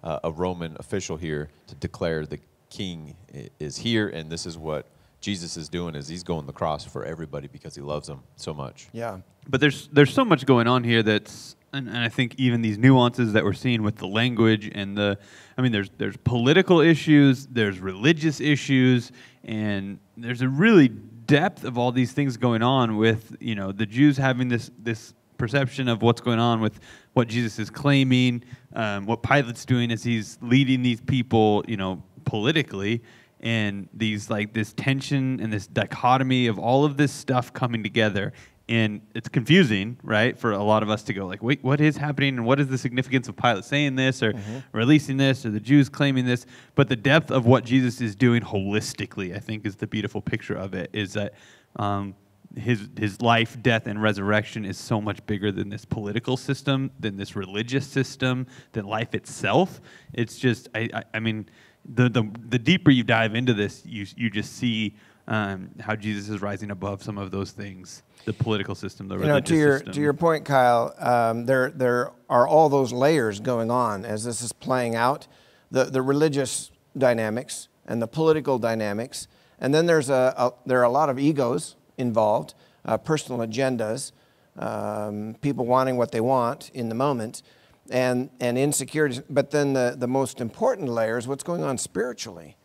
uh, 0.04 0.20
a 0.24 0.32
Roman 0.32 0.76
official 0.80 1.18
here 1.18 1.50
to 1.68 1.76
declare 1.76 2.26
the 2.26 2.40
King 2.70 3.16
is 3.60 3.78
here, 3.78 4.10
and 4.10 4.30
this 4.30 4.46
is 4.46 4.58
what 4.58 4.88
Jesus 5.22 5.58
is 5.58 5.70
doing: 5.70 5.96
is 5.96 6.08
He's 6.08 6.24
going 6.24 6.46
the 6.46 6.54
cross 6.54 6.86
for 6.86 7.06
everybody 7.06 7.48
because 7.48 7.76
He 7.76 7.82
loves 7.82 8.08
them 8.08 8.24
so 8.36 8.54
much. 8.54 8.88
Yeah. 8.92 9.20
But 9.50 9.62
there's 9.62 9.88
there's 9.90 10.14
so 10.14 10.26
much 10.26 10.46
going 10.46 10.68
on 10.68 10.84
here 10.84 11.04
that's 11.04 11.56
and, 11.74 11.88
and 11.88 11.98
I 11.98 12.10
think 12.10 12.36
even 12.38 12.62
these 12.62 12.78
nuances 12.78 13.34
that 13.34 13.44
we're 13.44 13.54
seeing 13.54 13.84
with 13.84 13.98
the 13.98 14.08
language 14.08 14.70
and 14.74 14.98
the 14.98 15.18
I 15.58 15.62
mean 15.62 15.72
there's 15.72 15.90
there's 15.98 16.18
political 16.18 16.82
issues, 16.82 17.48
there's 17.48 17.80
religious 17.80 18.40
issues, 18.40 19.12
and 19.44 20.00
there's 20.18 20.42
a 20.42 20.50
really 20.50 20.90
depth 20.90 21.64
of 21.64 21.78
all 21.78 21.92
these 21.92 22.14
things 22.14 22.38
going 22.38 22.64
on 22.64 22.98
with, 22.98 23.36
you 23.40 23.54
know, 23.56 23.72
the 23.72 23.86
Jews 23.86 24.18
having 24.18 24.48
this 24.48 24.72
this 24.80 25.14
perception 25.38 25.88
of 25.88 26.02
what's 26.02 26.22
going 26.22 26.40
on 26.40 26.62
with 26.62 26.80
what 27.18 27.28
Jesus 27.28 27.58
is 27.58 27.72
claiming, 27.72 28.44
um, 28.74 29.08
what 29.08 29.24
Pilate's 29.24 29.66
doing 29.66 29.92
as 29.92 30.04
he's 30.04 30.38
leading 30.40 30.84
these 30.84 31.02
people, 31.02 31.66
you 31.68 31.76
know, 31.76 32.04
politically, 32.26 33.02
and 33.40 33.90
these 33.92 34.30
like 34.30 34.54
this 34.54 34.72
tension 34.74 35.40
and 35.42 35.52
this 35.52 35.66
dichotomy 35.66 36.46
of 36.46 36.60
all 36.60 36.86
of 36.86 36.96
this 36.96 37.12
stuff 37.12 37.52
coming 37.52 37.82
together. 37.82 38.34
And 38.70 39.02
it's 39.16 39.30
confusing 39.30 39.98
right 40.04 40.38
for 40.38 40.52
a 40.52 40.62
lot 40.62 40.84
of 40.84 40.90
us 40.90 41.02
to 41.04 41.14
go 41.14 41.26
like 41.26 41.42
wait 41.42 41.64
what 41.64 41.82
is 41.82 41.98
happening? 41.98 42.38
And 42.38 42.46
what 42.46 42.60
is 42.60 42.68
the 42.68 42.78
significance 42.78 43.28
of 43.28 43.36
pilate 43.36 43.64
saying 43.64 43.96
this 43.96 44.22
or 44.22 44.34
releasing 44.74 45.18
this 45.18 45.46
or 45.46 45.50
the 45.50 45.60
jews 45.60 45.90
claiming 45.90 46.26
this? 46.26 46.46
But 46.76 46.90
the 46.90 46.98
depth 46.98 47.32
of 47.32 47.46
what 47.46 47.64
jesus 47.64 48.02
is 48.02 48.14
doing 48.16 48.42
holistically 48.42 49.34
i 49.34 49.40
think 49.40 49.66
is 49.66 49.78
the 49.78 49.88
beautiful 49.88 50.22
picture 50.22 50.56
of 50.56 50.74
it 50.74 50.90
is 50.92 51.14
that 51.14 51.34
um, 51.78 52.14
his 52.56 52.90
his 52.98 53.22
life 53.22 53.62
death 53.62 53.88
and 53.88 54.02
resurrection 54.02 54.66
is 54.66 54.78
so 54.78 55.02
much 55.02 55.26
bigger 55.26 55.52
than 55.52 55.70
this 55.70 55.86
political 55.86 56.38
system 56.38 56.92
than 57.00 57.18
this 57.18 57.36
religious 57.36 57.86
system 57.86 58.48
than 58.72 58.86
life 58.86 59.14
itself 59.14 59.82
it's 60.14 60.38
just 60.38 60.68
i 60.74 60.90
i, 60.94 61.04
I 61.16 61.20
mean 61.20 61.50
the, 61.86 62.10
the 62.10 62.30
the 62.50 62.60
deeper 62.60 62.92
you 62.92 63.04
dive 63.04 63.36
into 63.36 63.54
this 63.54 63.86
you 63.86 64.06
you 64.16 64.30
just 64.30 64.54
see 64.54 64.96
um, 65.28 65.72
how 65.80 65.96
Jesus 65.96 66.30
is 66.30 66.42
rising 66.42 66.72
above 66.72 67.04
some 67.04 67.18
of 67.18 67.32
those 67.32 67.52
things, 67.52 68.04
the 68.26 68.32
political 68.32 68.76
system, 68.76 69.08
the 69.10 69.18
You 69.18 69.26
know, 69.26 69.40
to 69.42 69.56
your 69.56 69.78
system. 69.80 69.94
to 69.94 70.02
your 70.02 70.14
point, 70.14 70.46
Kyle, 70.46 70.96
um, 71.00 71.46
there 71.46 71.70
there 71.70 72.12
are 72.30 72.48
all 72.48 72.70
those 72.70 72.94
layers 72.94 73.40
going 73.40 73.70
on 73.70 74.06
as 74.06 74.24
this 74.24 74.42
is 74.42 74.54
playing 74.54 74.96
out, 74.96 75.28
the 75.70 75.86
the 75.86 76.02
religious 76.02 76.72
dynamics 76.98 77.68
and 77.86 78.02
the 78.02 78.08
political 78.08 78.58
dynamics, 78.58 79.28
and 79.60 79.74
then 79.74 79.86
there's 79.86 80.10
a, 80.10 80.34
a 80.38 80.54
there 80.66 80.80
are 80.80 80.86
a 80.86 80.90
lot 80.90 81.10
of 81.10 81.20
egos 81.20 81.76
involved, 81.98 82.54
uh, 82.86 82.98
personal 82.98 83.46
agendas, 83.46 84.12
um, 84.58 85.36
people 85.42 85.66
wanting 85.66 85.98
what 85.98 86.12
they 86.12 86.22
want 86.22 86.70
in 86.74 86.90
the 86.90 86.96
moment, 86.96 87.42
and 87.90 88.30
and 88.40 88.58
insecurities. 88.58 89.22
But 89.30 89.52
then 89.52 89.74
the 89.74 89.96
the 89.98 90.08
most 90.08 90.42
important 90.42 90.90
layer 90.90 91.18
is 91.18 91.28
what's 91.28 91.44
going 91.44 91.64
on 91.64 91.78
spiritually. 91.78 92.58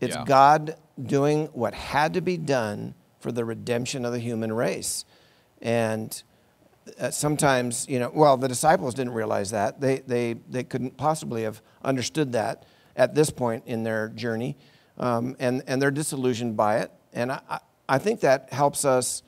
It's 0.00 0.14
Yeah. 0.14 0.24
God 0.24 0.76
doing 1.00 1.46
what 1.52 1.74
had 1.74 2.14
to 2.14 2.20
be 2.20 2.36
done 2.36 2.94
for 3.20 3.32
the 3.32 3.44
redemption 3.44 4.04
of 4.04 4.12
the 4.12 4.18
human 4.18 4.52
race. 4.52 5.04
And 5.60 6.22
uh, 7.00 7.10
sometimes, 7.10 7.86
you 7.88 7.98
know, 7.98 8.10
well, 8.14 8.36
the 8.36 8.48
disciples 8.48 8.94
didn't 8.94 9.12
realize 9.12 9.50
that. 9.50 9.80
They, 9.80 9.98
they, 10.00 10.34
they 10.48 10.62
couldn't 10.64 10.96
possibly 10.96 11.42
have 11.42 11.60
understood 11.82 12.32
that 12.32 12.64
at 12.96 13.14
this 13.14 13.30
point 13.30 13.64
in 13.66 13.82
their 13.82 14.08
journey. 14.10 14.56
Um, 14.98 15.36
and, 15.38 15.62
and 15.66 15.82
they're 15.82 15.90
disillusioned 15.90 16.56
by 16.56 16.78
it. 16.78 16.92
And 17.12 17.32
I, 17.32 17.60
I- 17.88 17.98
think 17.98 18.20
that 18.20 18.52
helps 18.52 18.84
us 18.84 19.22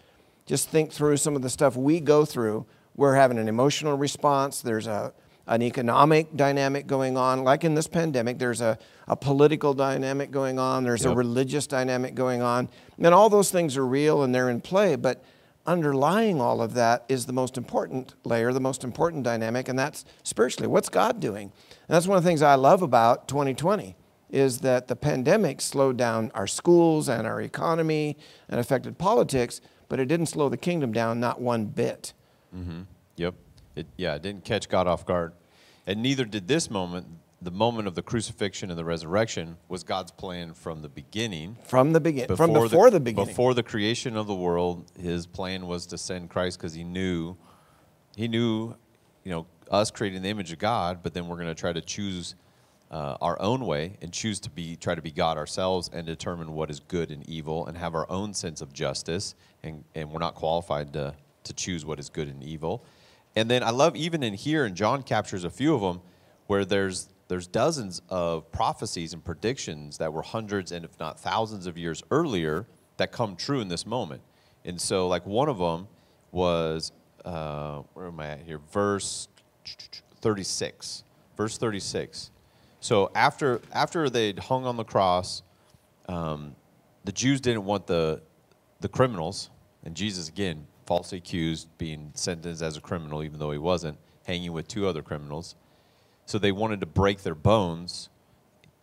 just 0.46 0.68
think 0.68 0.92
through 0.92 1.16
some 1.16 1.36
of 1.36 1.42
the 1.42 1.50
stuff 1.50 1.76
we 1.76 2.00
go 2.00 2.24
through. 2.24 2.66
We're 2.96 3.14
having 3.14 3.38
an 3.38 3.48
emotional 3.48 3.96
response. 3.96 4.60
There's 4.62 4.86
a, 4.86 5.12
an 5.46 5.62
economic 5.62 6.36
dynamic 6.36 6.86
going 6.86 7.16
on. 7.16 7.44
Like 7.44 7.64
in 7.64 7.74
this 7.74 7.86
pandemic, 7.86 8.38
there's 8.38 8.60
a, 8.60 8.78
a 9.08 9.16
political 9.16 9.74
dynamic 9.74 10.30
going 10.30 10.58
on, 10.58 10.84
there's 10.84 11.04
a 11.04 11.14
religious 11.14 11.66
dynamic 11.66 12.14
going 12.14 12.42
on. 12.42 12.68
And 12.98 13.14
all 13.14 13.30
those 13.30 13.50
things 13.50 13.76
are 13.76 13.86
real 13.86 14.22
and 14.22 14.34
they're 14.34 14.50
in 14.50 14.60
play. 14.60 14.96
But 14.96 15.24
underlying 15.66 16.40
all 16.40 16.62
of 16.62 16.74
that 16.74 17.04
is 17.08 17.26
the 17.26 17.32
most 17.32 17.56
important 17.56 18.14
layer, 18.24 18.52
the 18.52 18.60
most 18.60 18.84
important 18.84 19.24
dynamic, 19.24 19.68
and 19.68 19.78
that's 19.78 20.04
spiritually. 20.22 20.68
What's 20.68 20.88
God 20.88 21.20
doing? 21.20 21.52
And 21.70 21.94
that's 21.94 22.06
one 22.06 22.18
of 22.18 22.24
the 22.24 22.28
things 22.28 22.42
I 22.42 22.54
love 22.54 22.82
about 22.82 23.28
2020 23.28 23.96
is 24.32 24.58
that 24.58 24.88
the 24.88 24.96
pandemic 24.96 25.60
slowed 25.60 25.96
down 25.96 26.30
our 26.34 26.46
schools 26.46 27.08
and 27.08 27.26
our 27.26 27.40
economy 27.40 28.16
and 28.48 28.60
affected 28.60 28.98
politics, 28.98 29.60
but 29.88 29.98
it 30.00 30.06
didn't 30.06 30.26
slow 30.26 30.48
the 30.48 30.56
kingdom 30.56 30.92
down 30.92 31.20
not 31.20 31.40
one 31.40 31.66
bit. 31.66 32.12
Mm-hmm. 32.56 32.82
Yep. 33.16 33.34
It, 33.76 33.86
yeah, 33.96 34.14
it 34.14 34.22
didn't 34.22 34.44
catch 34.44 34.68
God 34.68 34.86
off 34.86 35.04
guard. 35.04 35.32
And 35.86 36.02
neither 36.02 36.24
did 36.24 36.48
this 36.48 36.70
moment. 36.70 37.06
The 37.42 37.50
moment 37.50 37.88
of 37.88 37.94
the 37.94 38.02
crucifixion 38.02 38.70
and 38.70 38.78
the 38.78 38.84
resurrection 38.84 39.56
was 39.66 39.82
God's 39.82 40.12
plan 40.12 40.52
from 40.52 40.82
the 40.82 40.90
beginning. 40.90 41.56
From 41.64 41.92
the 41.92 42.00
beginning, 42.00 42.36
from 42.36 42.52
before 42.52 42.90
the, 42.90 43.00
beginning. 43.00 43.26
Before 43.26 43.54
the 43.54 43.62
creation 43.62 44.14
of 44.14 44.26
the 44.26 44.34
world, 44.34 44.90
his 45.00 45.26
plan 45.26 45.66
was 45.66 45.86
to 45.86 45.98
send 45.98 46.28
Christ 46.28 46.58
because 46.58 46.74
he 46.74 46.84
knew, 46.84 47.36
he 48.14 48.28
knew, 48.28 48.74
you 49.24 49.30
know, 49.30 49.46
us 49.70 49.90
creating 49.90 50.20
the 50.20 50.28
image 50.28 50.52
of 50.52 50.58
God, 50.58 51.02
but 51.02 51.14
then 51.14 51.28
we're 51.28 51.36
going 51.36 51.48
to 51.48 51.54
try 51.54 51.72
to 51.72 51.80
choose 51.80 52.34
uh, 52.90 53.16
our 53.20 53.40
own 53.40 53.64
way 53.64 53.96
and 54.02 54.12
choose 54.12 54.40
to 54.40 54.50
be, 54.50 54.76
try 54.76 54.94
to 54.94 55.02
be 55.02 55.10
God 55.10 55.38
ourselves 55.38 55.90
and 55.92 56.06
determine 56.06 56.52
what 56.52 56.70
is 56.70 56.80
good 56.80 57.10
and 57.10 57.28
evil 57.28 57.66
and 57.66 57.76
have 57.76 57.94
our 57.94 58.10
own 58.10 58.34
sense 58.34 58.60
of 58.60 58.72
justice. 58.72 59.34
And, 59.62 59.84
and 59.94 60.10
we're 60.10 60.18
not 60.18 60.34
qualified 60.34 60.92
to, 60.94 61.14
to 61.44 61.52
choose 61.52 61.84
what 61.84 61.98
is 62.00 62.08
good 62.08 62.28
and 62.28 62.42
evil. 62.42 62.84
And 63.36 63.50
then 63.50 63.62
I 63.62 63.70
love 63.70 63.94
even 63.94 64.22
in 64.22 64.34
here, 64.34 64.64
and 64.64 64.74
John 64.74 65.02
captures 65.02 65.44
a 65.44 65.50
few 65.50 65.74
of 65.74 65.80
them, 65.80 66.00
where 66.46 66.64
there's 66.64 67.08
there's 67.28 67.46
dozens 67.46 68.02
of 68.08 68.50
prophecies 68.50 69.12
and 69.12 69.24
predictions 69.24 69.98
that 69.98 70.12
were 70.12 70.22
hundreds 70.22 70.72
and 70.72 70.84
if 70.84 70.98
not 70.98 71.20
thousands 71.20 71.68
of 71.68 71.78
years 71.78 72.02
earlier 72.10 72.66
that 72.96 73.12
come 73.12 73.36
true 73.36 73.60
in 73.60 73.68
this 73.68 73.86
moment. 73.86 74.20
And 74.64 74.80
so, 74.80 75.06
like 75.06 75.24
one 75.24 75.48
of 75.48 75.56
them 75.58 75.86
was 76.32 76.90
uh, 77.24 77.82
where 77.94 78.08
am 78.08 78.18
I 78.18 78.30
at 78.30 78.40
here? 78.40 78.58
Verse 78.72 79.28
36. 80.20 81.04
verse 81.36 81.56
36. 81.56 82.32
So 82.80 83.10
after 83.14 83.60
after 83.72 84.08
they'd 84.10 84.38
hung 84.38 84.64
on 84.66 84.76
the 84.76 84.84
cross, 84.84 85.42
um, 86.08 86.56
the 87.04 87.12
Jews 87.12 87.40
didn't 87.40 87.64
want 87.64 87.86
the 87.86 88.22
the 88.80 88.88
criminals, 88.88 89.50
and 89.84 89.94
Jesus 89.94 90.28
again 90.28 90.66
falsely 90.86 91.18
accused, 91.18 91.68
being 91.78 92.10
sentenced 92.14 92.62
as 92.62 92.76
a 92.76 92.80
criminal, 92.80 93.22
even 93.22 93.38
though 93.38 93.52
he 93.52 93.58
wasn't, 93.58 93.96
hanging 94.24 94.52
with 94.52 94.66
two 94.66 94.88
other 94.88 95.02
criminals. 95.02 95.54
So 96.26 96.36
they 96.38 96.50
wanted 96.52 96.80
to 96.80 96.86
break 96.86 97.22
their 97.22 97.34
bones 97.36 98.08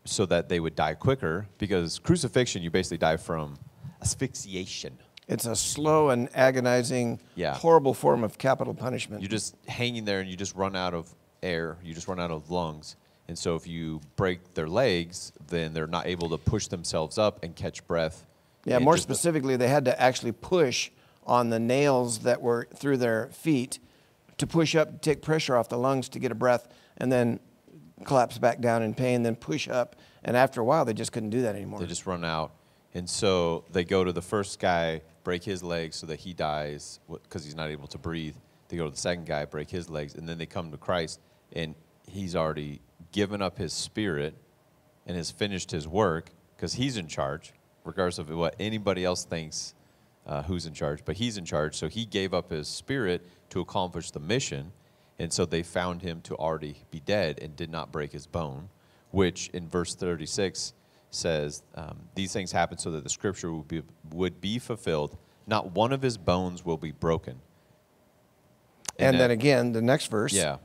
so 0.05 0.25
that 0.27 0.47
they 0.47 0.61
would 0.61 0.73
die 0.75 0.93
quicker, 0.93 1.47
because 1.57 1.99
crucifixion, 1.99 2.61
you 2.63 2.69
basically 2.71 2.97
die 2.97 3.17
from 3.17 3.57
asphyxiation. 4.01 4.97
It's 5.27 5.45
a 5.45 5.55
slow 5.55 6.09
and 6.11 6.29
agonizing, 6.33 7.19
Yeah. 7.35 7.55
horrible 7.55 7.93
form 7.93 8.23
of 8.23 8.37
capital 8.37 8.73
punishment. 8.73 9.21
You're 9.21 9.27
just 9.29 9.55
hanging 9.67 10.05
there 10.05 10.21
and 10.21 10.29
you 10.29 10.37
just 10.37 10.55
run 10.55 10.77
out 10.77 10.93
of 10.93 11.13
air, 11.43 11.77
you 11.83 11.93
just 11.93 12.07
run 12.07 12.21
out 12.21 12.31
of 12.31 12.49
lungs. 12.49 12.95
And 13.27 13.37
so 13.37 13.55
if 13.55 13.67
you 13.67 14.01
break 14.15 14.53
their 14.53 14.67
legs, 14.67 15.33
then 15.47 15.73
they're 15.73 15.87
not 15.87 16.07
able 16.07 16.29
to 16.29 16.37
push 16.37 16.67
themselves 16.67 17.17
up 17.17 17.43
and 17.43 17.55
catch 17.55 17.85
breath. 17.87 18.25
yeah, 18.65 18.79
more 18.79 18.97
specifically, 18.97 19.57
they 19.57 19.67
had 19.67 19.85
to 19.85 20.01
actually 20.01 20.31
push 20.31 20.91
on 21.25 21.49
the 21.49 21.59
nails 21.59 22.19
that 22.19 22.41
were 22.41 22.67
through 22.73 22.97
their 22.97 23.27
feet 23.27 23.79
to 24.37 24.47
push 24.47 24.75
up, 24.75 25.01
take 25.01 25.21
pressure 25.21 25.57
off 25.57 25.67
the 25.67 25.77
lungs 25.77 26.07
to 26.09 26.19
get 26.19 26.31
a 26.31 26.35
breath, 26.35 26.67
and 26.97 27.11
then 27.11 27.39
collapse 28.05 28.37
back 28.37 28.61
down 28.61 28.81
in 28.81 28.93
pain, 28.93 29.23
then 29.23 29.35
push 29.35 29.67
up. 29.67 29.95
And 30.23 30.37
after 30.37 30.61
a 30.61 30.63
while, 30.63 30.85
they 30.85 30.93
just 30.93 31.11
couldn't 31.11 31.31
do 31.31 31.41
that 31.41 31.55
anymore. 31.55 31.79
They 31.79 31.85
just 31.85 32.05
run 32.05 32.23
out. 32.23 32.51
And 32.93 33.09
so 33.09 33.65
they 33.71 33.83
go 33.83 34.03
to 34.03 34.11
the 34.11 34.21
first 34.21 34.59
guy, 34.59 35.01
break 35.23 35.43
his 35.43 35.63
legs 35.63 35.97
so 35.97 36.07
that 36.07 36.19
he 36.19 36.33
dies 36.33 36.99
because 37.09 37.43
he's 37.43 37.55
not 37.55 37.69
able 37.69 37.87
to 37.87 37.97
breathe. 37.97 38.35
They 38.69 38.77
go 38.77 38.85
to 38.85 38.91
the 38.91 38.97
second 38.97 39.25
guy, 39.25 39.45
break 39.45 39.69
his 39.69 39.89
legs, 39.89 40.15
and 40.15 40.27
then 40.27 40.37
they 40.37 40.45
come 40.45 40.71
to 40.71 40.77
Christ, 40.77 41.19
and 41.53 41.75
he's 42.07 42.35
already 42.35 42.81
given 43.11 43.41
up 43.41 43.57
his 43.57 43.73
spirit 43.73 44.35
and 45.05 45.15
has 45.17 45.31
finished 45.31 45.71
his 45.71 45.87
work 45.87 46.29
because 46.55 46.73
he's 46.73 46.97
in 46.97 47.07
charge, 47.07 47.53
regardless 47.83 48.17
of 48.19 48.29
what 48.29 48.55
anybody 48.59 49.05
else 49.05 49.23
thinks 49.25 49.73
uh, 50.25 50.43
who's 50.43 50.65
in 50.65 50.73
charge. 50.73 51.03
But 51.05 51.17
he's 51.17 51.37
in 51.37 51.45
charge, 51.45 51.75
so 51.75 51.87
he 51.87 52.05
gave 52.05 52.33
up 52.33 52.49
his 52.49 52.67
spirit 52.67 53.25
to 53.49 53.61
accomplish 53.61 54.11
the 54.11 54.19
mission. 54.19 54.71
And 55.19 55.31
so 55.31 55.45
they 55.45 55.63
found 55.63 56.01
him 56.01 56.21
to 56.21 56.35
already 56.35 56.83
be 56.91 56.99
dead 56.99 57.39
and 57.41 57.55
did 57.55 57.71
not 57.71 57.91
break 57.91 58.11
his 58.11 58.27
bone, 58.27 58.69
which 59.11 59.47
in 59.49 59.67
verse 59.67 59.95
36 59.95 60.73
says, 61.09 61.63
um, 61.75 61.97
These 62.13 62.33
things 62.33 62.51
happen 62.51 62.77
so 62.77 62.91
that 62.91 63.03
the 63.03 63.09
scripture 63.09 63.51
would 63.51 63.67
be, 63.67 63.81
would 64.11 64.41
be 64.41 64.59
fulfilled. 64.59 65.17
Not 65.47 65.71
one 65.71 65.93
of 65.93 66.01
his 66.01 66.17
bones 66.17 66.65
will 66.65 66.77
be 66.77 66.91
broken. 66.91 67.39
and 68.99 69.15
that- 69.15 69.19
then 69.19 69.31
again, 69.31 69.71
the 69.71 69.81
next 69.81 70.07
verse. 70.07 70.33
yeah, 70.33 70.57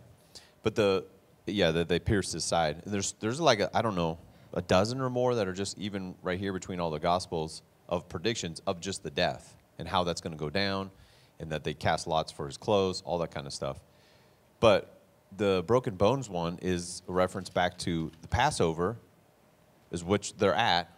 but 0.62 0.74
the 0.74 1.04
yeah 1.46 1.70
that 1.72 1.88
they 1.88 1.98
pierced 1.98 2.32
his 2.32 2.44
side. 2.44 2.82
And 2.84 2.92
there's 2.92 3.12
there's 3.20 3.40
like 3.40 3.60
I 3.74 3.82
don't 3.82 3.96
know 3.96 4.18
a 4.54 4.62
dozen 4.62 5.00
or 5.00 5.10
more 5.10 5.34
that 5.34 5.48
are 5.48 5.52
just 5.52 5.78
even 5.78 6.14
right 6.22 6.38
here 6.38 6.52
between 6.52 6.78
all 6.78 6.90
the 6.90 6.98
gospels 6.98 7.62
of 7.88 8.08
predictions 8.08 8.60
of 8.66 8.80
just 8.80 9.02
the 9.02 9.10
death 9.10 9.56
and 9.78 9.88
how 9.88 10.04
that's 10.04 10.20
going 10.20 10.32
to 10.32 10.38
go 10.38 10.50
down, 10.50 10.90
and 11.40 11.50
that 11.50 11.64
they 11.64 11.74
cast 11.74 12.06
lots 12.06 12.30
for 12.30 12.46
his 12.46 12.56
clothes, 12.56 13.02
all 13.04 13.18
that 13.18 13.30
kind 13.30 13.46
of 13.46 13.52
stuff. 13.52 13.80
But 14.60 15.00
the 15.36 15.64
broken 15.66 15.96
bones 15.96 16.28
one 16.28 16.58
is 16.62 17.02
a 17.08 17.12
reference 17.12 17.48
back 17.48 17.78
to 17.78 18.12
the 18.20 18.28
Passover, 18.28 18.98
is 19.90 20.04
which 20.04 20.36
they're 20.36 20.54
at. 20.54 20.88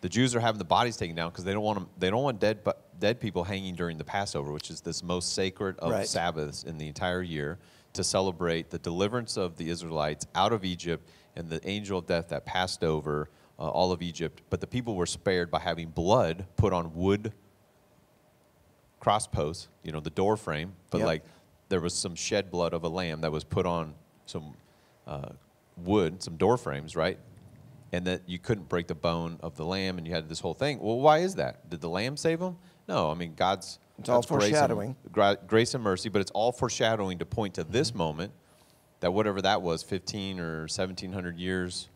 The 0.00 0.08
Jews 0.08 0.34
are 0.34 0.40
having 0.40 0.58
the 0.58 0.64
bodies 0.64 0.96
taken 0.96 1.14
down 1.14 1.30
because 1.30 1.44
they 1.44 1.52
don't 1.52 1.62
want 1.62 1.78
them, 1.78 1.88
they 1.98 2.10
don't 2.10 2.22
want 2.22 2.40
dead 2.40 2.60
dead 2.98 3.20
people 3.20 3.44
hanging 3.44 3.74
during 3.74 3.98
the 3.98 4.04
Passover, 4.04 4.50
which 4.52 4.70
is 4.70 4.80
this 4.80 5.02
most 5.02 5.34
sacred 5.34 5.78
of 5.78 5.92
Right. 5.92 6.08
Sabbaths 6.08 6.64
in 6.64 6.78
the 6.78 6.88
entire 6.88 7.22
year, 7.22 7.58
to 7.92 8.04
celebrate 8.04 8.70
the 8.70 8.78
deliverance 8.78 9.36
of 9.36 9.56
the 9.56 9.68
Israelites 9.70 10.26
out 10.34 10.52
of 10.52 10.64
Egypt 10.64 11.08
and 11.36 11.48
the 11.48 11.66
angel 11.68 11.98
of 11.98 12.06
death 12.06 12.28
that 12.28 12.44
passed 12.46 12.82
over 12.84 13.28
uh, 13.58 13.62
all 13.68 13.92
of 13.92 14.02
Egypt. 14.02 14.42
But 14.50 14.60
the 14.60 14.66
people 14.66 14.94
were 14.96 15.06
spared 15.06 15.50
by 15.50 15.60
having 15.60 15.88
blood 15.88 16.46
put 16.56 16.72
on 16.72 16.94
wood 16.94 17.32
cross 19.00 19.26
posts, 19.26 19.68
you 19.82 19.92
know, 19.92 20.00
the 20.00 20.10
door 20.10 20.36
frame, 20.36 20.72
but 20.90 20.98
Yep. 20.98 21.06
like 21.06 21.22
there 21.68 21.80
was 21.80 21.94
some 21.94 22.14
shed 22.14 22.50
blood 22.50 22.72
of 22.72 22.84
a 22.84 22.88
lamb 22.88 23.20
that 23.22 23.32
was 23.32 23.44
put 23.44 23.66
on 23.66 23.94
some 24.26 24.54
uh, 25.06 25.30
wood, 25.76 26.22
some 26.22 26.36
door 26.36 26.56
frames, 26.56 26.94
right? 26.94 27.18
And 27.92 28.06
that 28.06 28.22
you 28.26 28.38
couldn't 28.38 28.68
break 28.68 28.86
the 28.86 28.94
bone 28.94 29.38
of 29.42 29.56
the 29.56 29.64
lamb, 29.64 29.98
and 29.98 30.06
you 30.06 30.14
had 30.14 30.28
this 30.28 30.40
whole 30.40 30.54
thing. 30.54 30.78
Well, 30.80 31.00
why 31.00 31.18
is 31.18 31.34
that? 31.34 31.68
Did 31.68 31.80
the 31.80 31.88
lamb 31.88 32.16
save 32.16 32.38
them? 32.40 32.56
No, 32.88 33.10
I 33.10 33.14
mean 33.14 33.34
God's. 33.34 33.78
It's 34.02 34.08
all 34.08 34.16
God's 34.16 34.26
grace 34.26 34.42
and- 34.44 34.96
foreshadowing. 35.14 35.46
grace 35.46 35.74
and 35.74 35.84
mercy, 35.84 36.08
but 36.08 36.20
it's 36.20 36.32
all 36.32 36.50
foreshadowing 36.50 37.18
to 37.20 37.26
point 37.26 37.54
to 37.54 37.64
this 37.64 37.94
moment, 37.94 38.32
that 39.00 39.12
whatever 39.12 39.40
that 39.42 39.62
was, 39.62 39.84
15 39.84 40.40
or 40.40 40.60
1700 40.62 41.38
years 41.38 41.88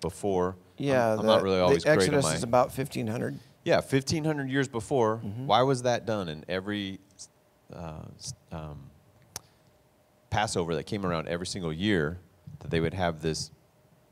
before. 0.00 0.56
Yeah, 0.76 1.12
I'm, 1.12 1.20
I'm 1.20 1.26
the, 1.26 1.32
not 1.32 1.42
really 1.42 1.60
always 1.60 1.84
the 1.84 1.90
great 1.90 2.08
Exodus 2.08 2.24
at 2.24 2.30
my. 2.30 2.34
is 2.34 2.42
about 2.42 2.66
1500. 2.76 3.38
Yeah, 3.64 3.76
1500 3.76 4.50
years 4.50 4.66
before. 4.66 5.18
Mm-hmm. 5.24 5.46
Why 5.46 5.62
was 5.62 5.82
that 5.82 6.04
done? 6.04 6.28
And 6.28 6.44
every 6.48 6.98
uh, 7.72 8.02
um, 8.50 8.90
Passover 10.30 10.74
that 10.74 10.84
came 10.84 11.06
around 11.06 11.28
every 11.28 11.46
single 11.46 11.72
year, 11.72 12.18
that 12.60 12.70
they 12.70 12.80
would 12.80 12.94
have 12.94 13.22
this 13.22 13.52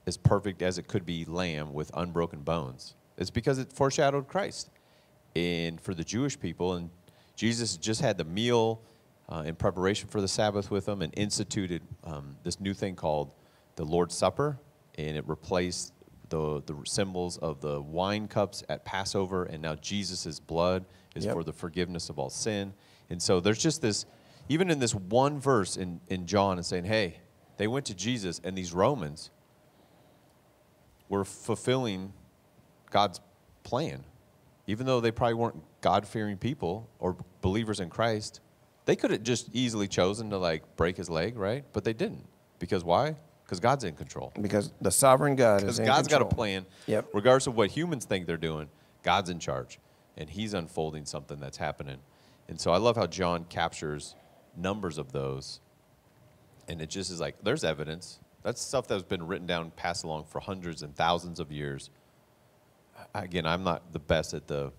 as 0.06 0.16
perfect 0.16 0.62
as 0.62 0.78
it 0.78 0.86
could 0.86 1.04
be 1.04 1.24
lamb 1.24 1.72
with 1.72 1.90
unbroken 1.94 2.42
bones. 2.42 2.94
It's 3.18 3.30
because 3.30 3.58
it 3.58 3.72
foreshadowed 3.72 4.28
Christ. 4.28 4.70
And 5.36 5.80
for 5.80 5.94
the 5.94 6.04
Jewish 6.04 6.38
people, 6.38 6.74
and 6.74 6.90
Jesus 7.36 7.76
just 7.76 8.00
had 8.00 8.18
the 8.18 8.24
meal 8.24 8.80
uh, 9.28 9.42
in 9.46 9.54
preparation 9.54 10.08
for 10.08 10.20
the 10.20 10.28
Sabbath 10.28 10.70
with 10.70 10.86
them 10.86 11.02
and 11.02 11.12
instituted 11.16 11.82
um, 12.04 12.36
this 12.42 12.60
new 12.60 12.74
thing 12.74 12.94
called 12.94 13.34
the 13.76 13.84
Lord's 13.84 14.14
Supper, 14.14 14.58
and 14.96 15.16
it 15.16 15.26
replaced 15.26 15.92
the, 16.28 16.62
the 16.66 16.76
symbols 16.84 17.38
of 17.38 17.60
the 17.60 17.80
wine 17.80 18.28
cups 18.28 18.62
at 18.68 18.84
Passover, 18.84 19.44
and 19.44 19.62
now 19.62 19.74
Jesus' 19.74 20.38
blood 20.40 20.84
is 21.14 21.24
Yep. 21.24 21.34
for 21.34 21.44
the 21.44 21.52
forgiveness 21.52 22.08
of 22.08 22.18
all 22.18 22.30
sin. 22.30 22.72
And 23.10 23.22
so 23.22 23.40
there's 23.40 23.58
just 23.58 23.82
this, 23.82 24.06
even 24.48 24.70
in 24.70 24.78
this 24.78 24.94
one 24.94 25.40
verse 25.40 25.76
in, 25.76 26.00
in 26.08 26.26
John, 26.26 26.56
and 26.56 26.66
saying, 26.66 26.84
hey, 26.84 27.18
they 27.56 27.66
went 27.66 27.86
to 27.86 27.94
Jesus, 27.94 28.40
and 28.42 28.56
these 28.56 28.72
Romans 28.72 29.30
were 31.08 31.24
fulfilling 31.24 32.12
God's 32.90 33.20
plan. 33.62 34.04
Even 34.66 34.86
though 34.86 35.00
they 35.00 35.10
probably 35.10 35.34
weren't 35.34 35.62
God 35.84 36.08
fearing 36.08 36.38
people 36.38 36.88
or 36.98 37.14
believers 37.42 37.78
in 37.78 37.90
Christ, 37.90 38.40
they 38.86 38.96
could 38.96 39.10
have 39.10 39.22
just 39.22 39.50
easily 39.52 39.86
chosen 39.86 40.30
to 40.30 40.38
like 40.38 40.76
break 40.76 40.96
his 40.96 41.10
leg, 41.10 41.36
right? 41.36 41.62
But 41.74 41.84
they 41.84 41.92
didn't. 41.92 42.24
Because 42.58 42.82
why? 42.82 43.16
Because 43.44 43.60
God's 43.60 43.84
in 43.84 43.94
control. 43.94 44.32
Because 44.40 44.72
the 44.80 44.90
sovereign 44.90 45.36
God 45.36 45.62
is 45.62 45.78
in 45.78 45.84
God's 45.84 46.08
got 46.08 46.22
a 46.22 46.24
plan. 46.24 46.64
Yep. 46.86 47.08
Regardless 47.12 47.48
of 47.48 47.54
what 47.54 47.70
humans 47.70 48.06
think 48.06 48.26
they're 48.26 48.38
doing, 48.38 48.70
God's 49.02 49.28
in 49.28 49.38
charge. 49.38 49.78
And 50.16 50.30
he's 50.30 50.54
unfolding 50.54 51.04
something 51.04 51.38
that's 51.38 51.58
happening. 51.58 51.98
And 52.48 52.58
so 52.58 52.70
I 52.72 52.78
love 52.78 52.96
how 52.96 53.06
John 53.06 53.44
captures 53.44 54.14
numbers 54.56 54.96
of 54.96 55.12
those. 55.12 55.60
And 56.66 56.80
it 56.80 56.88
just 56.88 57.10
is 57.10 57.20
like, 57.20 57.36
there's 57.42 57.62
evidence. 57.62 58.20
That's 58.42 58.62
stuff 58.62 58.88
that's 58.88 59.02
been 59.02 59.26
written 59.26 59.46
down, 59.46 59.70
passed 59.72 60.04
along 60.04 60.24
for 60.30 60.40
hundreds 60.40 60.80
and 60.80 60.96
thousands 60.96 61.40
of 61.40 61.52
years. 61.52 61.90
Again, 63.14 63.44
I'm 63.44 63.64
not 63.64 63.92
the 63.92 63.98
best 63.98 64.32
at 64.32 64.46
the 64.46 64.72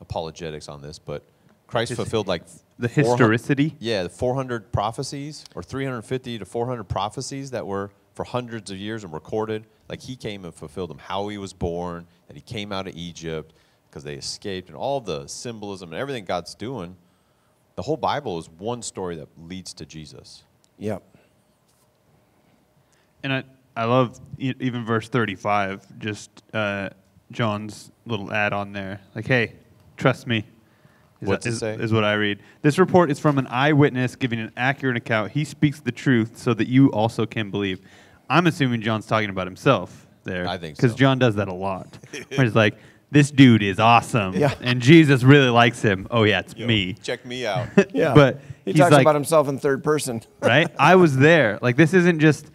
apologetics 0.00 0.68
on 0.68 0.82
this, 0.82 0.98
but 0.98 1.24
Christ 1.66 1.90
His- 1.90 1.96
fulfilled 1.96 2.26
like 2.26 2.42
the 2.78 2.88
historicity? 2.88 3.76
Yeah, 3.78 4.04
the 4.04 4.08
400 4.08 4.72
prophecies 4.72 5.44
or 5.54 5.62
350 5.62 6.38
to 6.38 6.44
400 6.44 6.84
prophecies 6.84 7.50
that 7.50 7.66
were 7.66 7.90
for 8.14 8.24
hundreds 8.24 8.70
of 8.70 8.76
years 8.78 9.04
and 9.04 9.12
recorded. 9.12 9.66
Like 9.88 10.00
he 10.02 10.16
came 10.16 10.44
and 10.44 10.54
fulfilled 10.54 10.90
them. 10.90 10.98
How 10.98 11.28
he 11.28 11.38
was 11.38 11.52
born, 11.52 12.06
that 12.26 12.36
he 12.36 12.42
came 12.42 12.72
out 12.72 12.86
of 12.86 12.94
Egypt 12.96 13.54
because 13.88 14.04
they 14.04 14.14
escaped, 14.14 14.68
and 14.68 14.76
all 14.76 15.00
the 15.00 15.26
symbolism 15.26 15.92
and 15.92 16.00
everything 16.00 16.24
God's 16.24 16.54
doing. 16.54 16.96
The 17.76 17.82
whole 17.82 17.96
Bible 17.96 18.38
is 18.38 18.50
one 18.50 18.82
story 18.82 19.16
that 19.16 19.28
leads 19.38 19.72
to 19.74 19.86
Jesus. 19.86 20.42
Yep. 20.78 21.02
And 23.22 23.32
I, 23.32 23.44
I 23.76 23.84
love 23.84 24.18
even 24.38 24.84
verse 24.84 25.08
35, 25.08 25.98
just 25.98 26.30
uh, 26.52 26.90
John's 27.30 27.90
little 28.04 28.32
add 28.32 28.52
on 28.52 28.72
there. 28.72 29.00
Like, 29.14 29.26
hey, 29.26 29.54
trust 29.98 30.26
me. 30.26 30.46
Is, 31.20 31.28
What's 31.28 31.46
it 31.46 31.50
is, 31.50 31.58
say? 31.58 31.74
is 31.74 31.92
what 31.92 32.04
I 32.04 32.14
read. 32.14 32.38
This 32.62 32.78
report 32.78 33.10
is 33.10 33.18
from 33.18 33.38
an 33.38 33.48
eyewitness 33.48 34.14
giving 34.14 34.38
an 34.38 34.52
accurate 34.56 34.96
account. 34.96 35.32
He 35.32 35.44
speaks 35.44 35.80
the 35.80 35.90
truth 35.92 36.38
so 36.38 36.54
that 36.54 36.68
you 36.68 36.88
also 36.92 37.26
can 37.26 37.50
believe. 37.50 37.80
I'm 38.30 38.46
assuming 38.46 38.82
John's 38.82 39.06
talking 39.06 39.28
about 39.30 39.46
himself 39.46 40.06
there. 40.22 40.46
I 40.46 40.58
think 40.58 40.76
Because 40.76 40.92
so. 40.92 40.96
John 40.98 41.18
does 41.18 41.34
that 41.34 41.48
a 41.48 41.52
lot. 41.52 41.98
where 42.36 42.44
he's 42.44 42.54
like, 42.54 42.78
this 43.10 43.30
dude 43.32 43.62
is 43.64 43.80
awesome. 43.80 44.34
Yeah. 44.36 44.54
And 44.60 44.80
Jesus 44.80 45.24
really 45.24 45.48
likes 45.48 45.82
him. 45.82 46.06
Oh, 46.10 46.22
yeah, 46.22 46.40
it's 46.40 46.54
me. 46.56 46.92
Check 47.02 47.24
me 47.26 47.46
out. 47.46 47.66
Yeah. 47.92 48.14
But 48.14 48.40
he 48.64 48.72
he's 48.72 48.80
talks 48.80 48.92
like- 48.92 49.00
about 49.02 49.14
himself 49.16 49.48
in 49.48 49.58
third 49.58 49.82
person. 49.82 50.22
right? 50.40 50.68
I 50.78 50.94
was 50.94 51.16
there. 51.16 51.58
Like 51.62 51.74
this 51.76 51.94
isn't 51.94 52.20
just 52.20 52.44
th- 52.44 52.52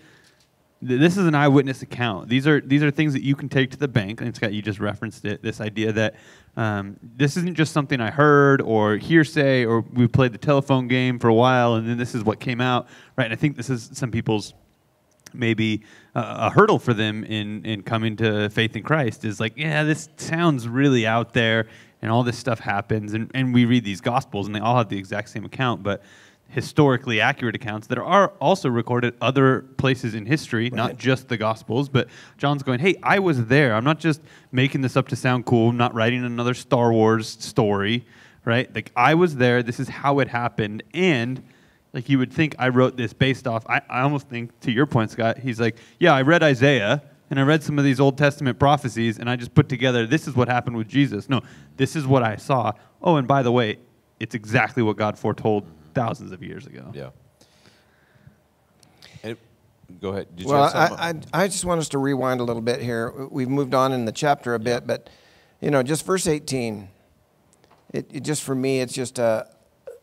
this 0.86 1.17
is 1.17 1.26
an 1.26 1.36
eyewitness 1.36 1.82
account. 1.82 2.30
These 2.30 2.48
are 2.48 2.60
these 2.62 2.84
are 2.84 2.91
things 2.91 3.13
that 3.13 3.24
you 3.24 3.36
can 3.36 3.50
take 3.50 3.72
to 3.72 3.78
the 3.78 3.88
bank. 3.88 4.22
And 4.22 4.36
Scott, 4.36 4.54
you 4.54 4.62
just 4.62 4.80
referenced 4.80 5.26
it. 5.26 5.41
This 5.41 5.62
idea 5.62 5.91
that 5.93 6.15
um, 6.56 6.98
this 7.02 7.38
isn't 7.38 7.56
just 7.56 7.74
something 7.74 8.00
I 8.00 8.12
heard 8.12 8.62
or 8.62 8.98
hearsay 8.98 9.65
or 9.65 9.82
we 9.82 10.08
played 10.08 10.34
the 10.34 10.38
telephone 10.38 10.88
game 10.88 11.19
for 11.19 11.28
a 11.28 11.34
while 11.34 11.76
and 11.76 11.88
then 11.88 11.98
this 11.98 12.13
is 12.13 12.24
what 12.24 12.39
came 12.39 12.62
out, 12.62 12.88
right? 13.15 13.26
And 13.26 13.34
I 13.34 13.38
think 13.38 13.56
this 13.56 13.69
is 13.69 13.89
some 13.93 14.12
people's 14.12 14.54
maybe 15.34 15.82
a, 16.15 16.22
a 16.22 16.50
hurdle 16.50 16.80
for 16.80 16.93
them 16.93 17.24
in 17.24 17.65
in 17.65 17.84
coming 17.84 18.15
to 18.17 18.50
faith 18.50 18.76
in 18.76 18.84
Christ 18.84 19.26
is 19.26 19.39
like, 19.39 19.54
yeah, 19.58 19.84
this 19.84 20.10
sounds 20.17 20.67
really 20.67 21.08
out 21.08 21.34
there, 21.34 21.67
and 22.02 22.12
all 22.12 22.24
this 22.24 22.38
stuff 22.38 22.60
happens, 22.60 23.13
and 23.13 23.32
and 23.34 23.54
we 23.54 23.65
read 23.65 23.84
these 23.84 24.02
gospels, 24.02 24.48
and 24.48 24.56
they 24.56 24.60
all 24.60 24.78
have 24.78 24.89
the 24.89 24.98
exact 24.98 25.30
same 25.30 25.46
account, 25.46 25.84
but 25.84 26.04
historically 26.54 27.20
accurate 27.20 27.56
accounts 27.56 27.88
that 27.88 27.98
are 27.98 28.28
also 28.39 28.70
recorded 28.70 29.16
other 29.20 29.62
places 29.78 30.13
in 30.13 30.26
history, 30.26 30.70
not 30.70 30.98
just 30.98 31.28
the 31.28 31.36
Gospels. 31.36 31.89
But 31.89 32.08
John's 32.38 32.63
going, 32.63 32.80
hey, 32.80 32.96
I 33.02 33.20
was 33.20 33.46
there. 33.48 33.74
I'm 33.74 33.84
not 33.84 34.00
just 34.00 34.22
making 34.52 34.82
this 34.82 34.96
up 34.96 35.08
to 35.10 35.16
sound 35.16 35.46
cool. 35.46 35.70
I'm 35.70 35.78
not 35.78 35.94
writing 35.94 36.24
another 36.24 36.54
Star 36.54 36.94
Wars 36.94 37.28
story, 37.28 38.06
right? 38.46 38.74
Like, 38.74 38.92
I 38.96 39.16
was 39.16 39.36
there. 39.36 39.63
This 39.63 39.80
is 39.80 39.89
how 39.89 40.20
it 40.20 40.28
happened. 40.28 40.84
And, 40.94 41.44
like, 41.92 42.08
you 42.08 42.20
would 42.20 42.32
think 42.32 42.56
I 42.60 42.70
wrote 42.70 42.98
this 42.98 43.13
based 43.13 43.48
off, 43.48 43.66
I, 43.68 43.82
I 43.89 44.02
almost 44.02 44.30
think, 44.30 44.60
to 44.62 44.72
your 44.72 44.86
point, 44.86 45.10
Scott, 45.10 45.39
he's 45.39 45.60
like, 45.60 45.78
yeah, 46.00 46.13
I 46.13 46.22
read 46.22 46.44
Isaiah. 46.44 47.04
And 47.30 47.39
I 47.39 47.44
read 47.44 47.63
some 47.63 47.80
of 47.80 47.84
these 47.84 48.00
Old 48.00 48.16
Testament 48.16 48.60
prophecies, 48.60 49.18
and 49.18 49.28
I 49.28 49.36
just 49.38 49.56
put 49.56 49.68
together 49.68 50.06
this 50.06 50.28
is 50.28 50.36
what 50.36 50.48
happened 50.50 50.76
with 50.76 50.88
Jesus. 50.88 51.30
No, 51.30 51.42
this 51.78 51.96
is 51.96 52.06
what 52.06 52.22
I 52.22 52.36
saw. 52.36 52.74
Oh, 53.02 53.16
and 53.16 53.28
by 53.28 53.42
the 53.42 53.52
way, 53.52 53.80
it's 54.20 54.36
exactly 54.36 54.84
what 54.84 54.98
God 54.98 55.18
foretold 55.18 55.66
thousands 55.94 56.32
of 56.32 56.44
years 56.44 56.66
ago. 56.66 56.92
Yeah. 56.94 57.10
And- 59.24 59.38
go 60.02 60.10
ahead. 60.10 60.36
Did 60.36 60.46
you 60.46 60.52
well, 60.52 60.70
have? 60.70 60.94
I, 60.94 61.10
I, 61.10 61.44
I 61.44 61.48
just 61.48 61.66
want 61.66 61.80
us 61.80 61.90
to 61.90 61.98
rewind 61.98 62.40
a 62.40 62.44
little 62.44 62.62
bit 62.62 62.82
here. 62.82 63.12
We've 63.30 63.50
moved 63.50 63.74
on 63.74 63.92
in 63.92 64.06
the 64.06 64.12
chapter 64.12 64.56
a 64.56 64.60
bit, 64.60 64.88
but 64.88 65.10
you 65.62 65.72
know, 65.72 65.84
just 65.84 66.06
verse 66.06 66.28
18. 66.28 66.90
It, 67.94 68.10
it 68.12 68.20
just 68.22 68.44
for 68.44 68.56
me, 68.56 68.82
it's 68.82 68.94
just 68.94 69.20
a, 69.20 69.48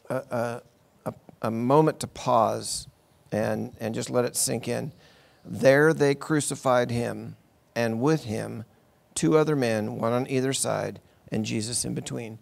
a, 0.08 0.14
a, 0.14 0.62
a, 1.06 1.14
a 1.42 1.50
moment 1.50 2.00
to 2.00 2.06
pause 2.06 2.86
and, 3.32 3.74
and 3.80 3.94
just 3.94 4.10
let 4.10 4.24
it 4.24 4.36
sink 4.36 4.68
in. 4.68 4.92
There 5.44 5.92
they 5.92 6.14
crucified 6.14 6.90
him, 6.90 7.36
and 7.74 8.00
with 8.00 8.24
him 8.24 8.64
two 9.14 9.36
other 9.36 9.56
men, 9.56 9.96
one 9.96 10.12
on 10.12 10.26
either 10.28 10.52
side, 10.52 11.00
and 11.32 11.44
Jesus 11.44 11.84
in 11.84 11.94
between. 11.94 12.38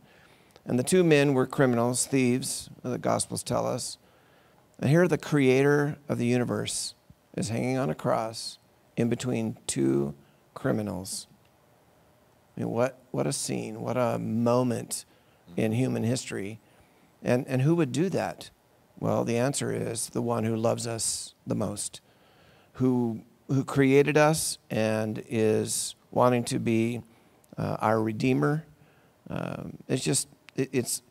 And 0.69 0.79
the 0.79 0.85
two 0.85 1.03
men 1.03 1.33
were 1.33 1.47
criminals, 1.47 2.05
thieves, 2.05 2.69
the 2.83 2.99
Gospels 2.99 3.43
tell 3.43 3.67
us. 3.67 3.97
And 4.79 4.91
here 4.91 5.09
the 5.09 5.17
creator 5.17 5.97
of 6.11 6.19
the 6.19 6.27
universe 6.27 6.95
is 7.35 7.49
hanging 7.49 7.79
on 7.79 7.89
a 7.89 7.95
cross 7.95 8.59
in 8.95 9.09
between 9.09 9.57
two 9.67 10.15
criminals. 10.53 11.27
I 12.55 12.61
mean, 12.61 12.69
what, 12.69 12.99
what 13.13 13.27
a 13.27 13.33
scene, 13.33 13.81
what 13.81 13.97
a 13.97 14.19
moment 14.19 15.07
in 15.57 15.73
human 15.73 16.03
history. 16.03 16.61
And, 17.23 17.47
and 17.49 17.63
who 17.63 17.75
would 17.77 17.91
do 17.91 18.11
that? 18.11 18.51
Well, 19.01 19.25
the 19.25 19.39
answer 19.39 19.73
is 19.73 20.11
the 20.11 20.23
one 20.23 20.45
who 20.45 20.55
loves 20.55 20.87
us 20.87 21.35
the 21.47 21.55
most, 21.55 22.03
who, 22.75 23.23
who 23.47 23.65
created 23.65 24.19
us 24.19 24.59
and 24.69 25.25
is 25.31 25.95
wanting 26.11 26.45
to 26.45 26.59
be 26.59 27.01
uh, 27.57 27.79
our 27.81 28.03
Redeemer. 28.03 28.67
Um, 29.31 29.79
it's 29.89 30.05
just, 30.05 30.29
it's, 30.59 31.03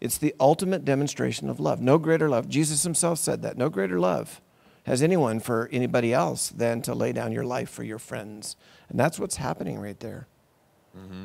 it's 0.00 0.18
the 0.18 0.34
ultimate 0.40 0.84
demonstration 0.84 1.48
of 1.48 1.60
love. 1.60 1.80
No 1.80 1.98
greater 1.98 2.28
love. 2.28 2.48
Jesus 2.48 2.82
himself 2.82 3.18
said 3.18 3.42
that. 3.42 3.56
No 3.56 3.68
greater 3.68 4.00
love 4.00 4.40
has 4.84 5.02
anyone 5.02 5.40
for 5.40 5.68
anybody 5.72 6.12
else 6.12 6.50
than 6.50 6.82
to 6.82 6.94
lay 6.94 7.12
down 7.12 7.32
your 7.32 7.44
life 7.44 7.70
for 7.70 7.82
your 7.82 7.98
friends. 7.98 8.56
And 8.88 8.98
that's 9.00 9.18
what's 9.18 9.36
happening 9.36 9.78
right 9.78 9.98
there. 9.98 10.28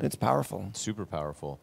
It's 0.02 0.15
powerful. 0.15 0.72
super 0.74 1.06
powerful. 1.06 1.60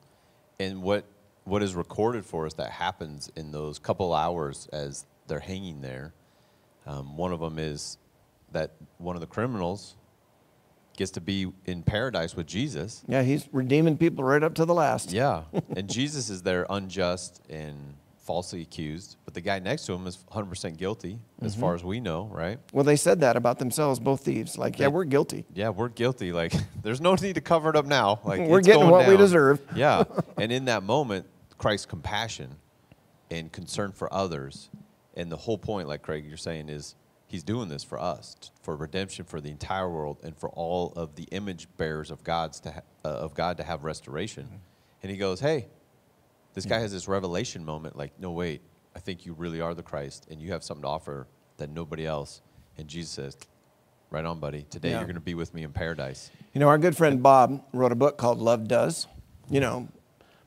And 0.60 0.82
what 0.82 1.04
what 1.44 1.62
is 1.62 1.74
recorded 1.74 2.24
for 2.24 2.46
us 2.46 2.54
that 2.54 2.70
happens 2.70 3.30
in 3.36 3.52
those 3.52 3.78
couple 3.78 4.12
hours 4.12 4.68
as 4.72 5.06
they're 5.28 5.38
hanging 5.38 5.80
there, 5.80 6.12
um, 6.86 7.16
one 7.16 7.32
of 7.32 7.40
them 7.40 7.58
is 7.58 7.98
that 8.52 8.72
one 8.98 9.16
of 9.16 9.20
the 9.20 9.26
criminals 9.26 9.96
gets 10.96 11.10
to 11.12 11.20
be 11.20 11.52
in 11.66 11.82
paradise 11.82 12.34
with 12.34 12.46
Jesus. 12.46 13.02
Yeah, 13.06 13.22
he's 13.22 13.48
redeeming 13.52 13.96
people 13.98 14.24
right 14.24 14.42
up 14.42 14.54
to 14.54 14.64
the 14.64 14.74
last. 14.74 15.12
Yeah, 15.12 15.42
and 15.76 15.88
Jesus 15.88 16.28
is 16.30 16.42
there 16.42 16.66
unjust 16.70 17.40
and 17.48 17.94
falsely 18.18 18.60
accused, 18.62 19.16
but 19.24 19.34
the 19.34 19.40
guy 19.40 19.60
next 19.60 19.86
to 19.86 19.92
him 19.92 20.04
is 20.06 20.18
100% 20.32 20.76
guilty, 20.76 21.20
as 21.40 21.52
Mm-hmm. 21.52 21.60
far 21.60 21.74
as 21.76 21.84
we 21.84 22.00
know, 22.00 22.24
right? 22.32 22.58
Well, 22.72 22.82
they 22.82 22.96
said 22.96 23.20
that 23.20 23.36
about 23.36 23.60
themselves, 23.60 24.00
both 24.00 24.22
thieves. 24.24 24.58
Like, 24.58 24.80
yeah, 24.80 24.88
we're 24.88 25.04
guilty. 25.04 25.44
Yeah, 25.54 25.68
we're 25.68 25.90
guilty. 25.90 26.32
Like, 26.32 26.52
there's 26.82 27.00
no 27.00 27.14
need 27.14 27.36
to 27.36 27.40
cover 27.40 27.70
it 27.70 27.76
up 27.76 27.86
now. 27.86 28.18
Like, 28.24 28.40
We're 28.48 28.62
getting 28.62 28.90
what 28.90 29.06
we 29.06 29.16
deserve. 29.16 29.60
Yeah, 29.76 30.02
and 30.36 30.50
in 30.50 30.64
that 30.64 30.82
moment, 30.82 31.26
Christ's 31.56 31.86
compassion 31.86 32.56
and 33.30 33.52
concern 33.52 33.92
for 33.92 34.12
others, 34.12 34.70
and 35.14 35.30
the 35.30 35.36
whole 35.36 35.56
point, 35.58 35.86
like 35.86 36.02
Craig, 36.02 36.24
you're 36.26 36.36
saying, 36.36 36.68
is 36.68 36.96
He's 37.36 37.42
doing 37.42 37.68
this 37.68 37.84
for 37.84 37.98
us, 38.00 38.34
for 38.62 38.74
redemption 38.76 39.26
for 39.26 39.42
the 39.42 39.50
entire 39.50 39.90
world, 39.90 40.20
and 40.22 40.34
for 40.34 40.48
all 40.48 40.94
of 40.96 41.16
the 41.16 41.24
image 41.24 41.68
bearers 41.76 42.10
of 42.10 42.24
God's 42.24 42.60
to 42.60 42.70
ha- 42.72 42.80
uh, 43.04 43.08
of 43.08 43.34
God 43.34 43.58
to 43.58 43.62
have 43.62 43.84
restoration. 43.84 44.48
And 45.02 45.12
He 45.12 45.18
goes, 45.18 45.38
"Hey, 45.38 45.66
this 46.54 46.64
guy 46.64 46.78
has 46.78 46.92
this 46.92 47.06
revelation 47.06 47.62
moment. 47.62 47.94
Like, 47.94 48.18
no, 48.18 48.30
wait, 48.30 48.62
I 48.94 49.00
think 49.00 49.26
you 49.26 49.34
really 49.34 49.60
are 49.60 49.74
the 49.74 49.82
Christ, 49.82 50.26
and 50.30 50.40
you 50.40 50.52
have 50.52 50.64
something 50.64 50.80
to 50.84 50.88
offer 50.88 51.26
that 51.58 51.68
nobody 51.68 52.06
else." 52.06 52.40
And 52.78 52.88
Jesus 52.88 53.10
says, 53.10 53.36
"Right 54.08 54.24
on, 54.24 54.40
buddy. 54.40 54.62
Today 54.70 54.92
Yeah. 54.92 54.96
you're 55.00 55.04
going 55.04 55.16
to 55.16 55.20
be 55.20 55.34
with 55.34 55.52
me 55.52 55.62
in 55.62 55.72
paradise." 55.72 56.30
You 56.54 56.60
know, 56.60 56.68
our 56.68 56.78
good 56.78 56.96
friend 56.96 57.22
Bob 57.22 57.62
wrote 57.74 57.92
a 57.92 57.96
book 57.96 58.16
called 58.16 58.38
Love 58.38 58.66
Does. 58.66 59.08
You 59.50 59.60
know, 59.60 59.88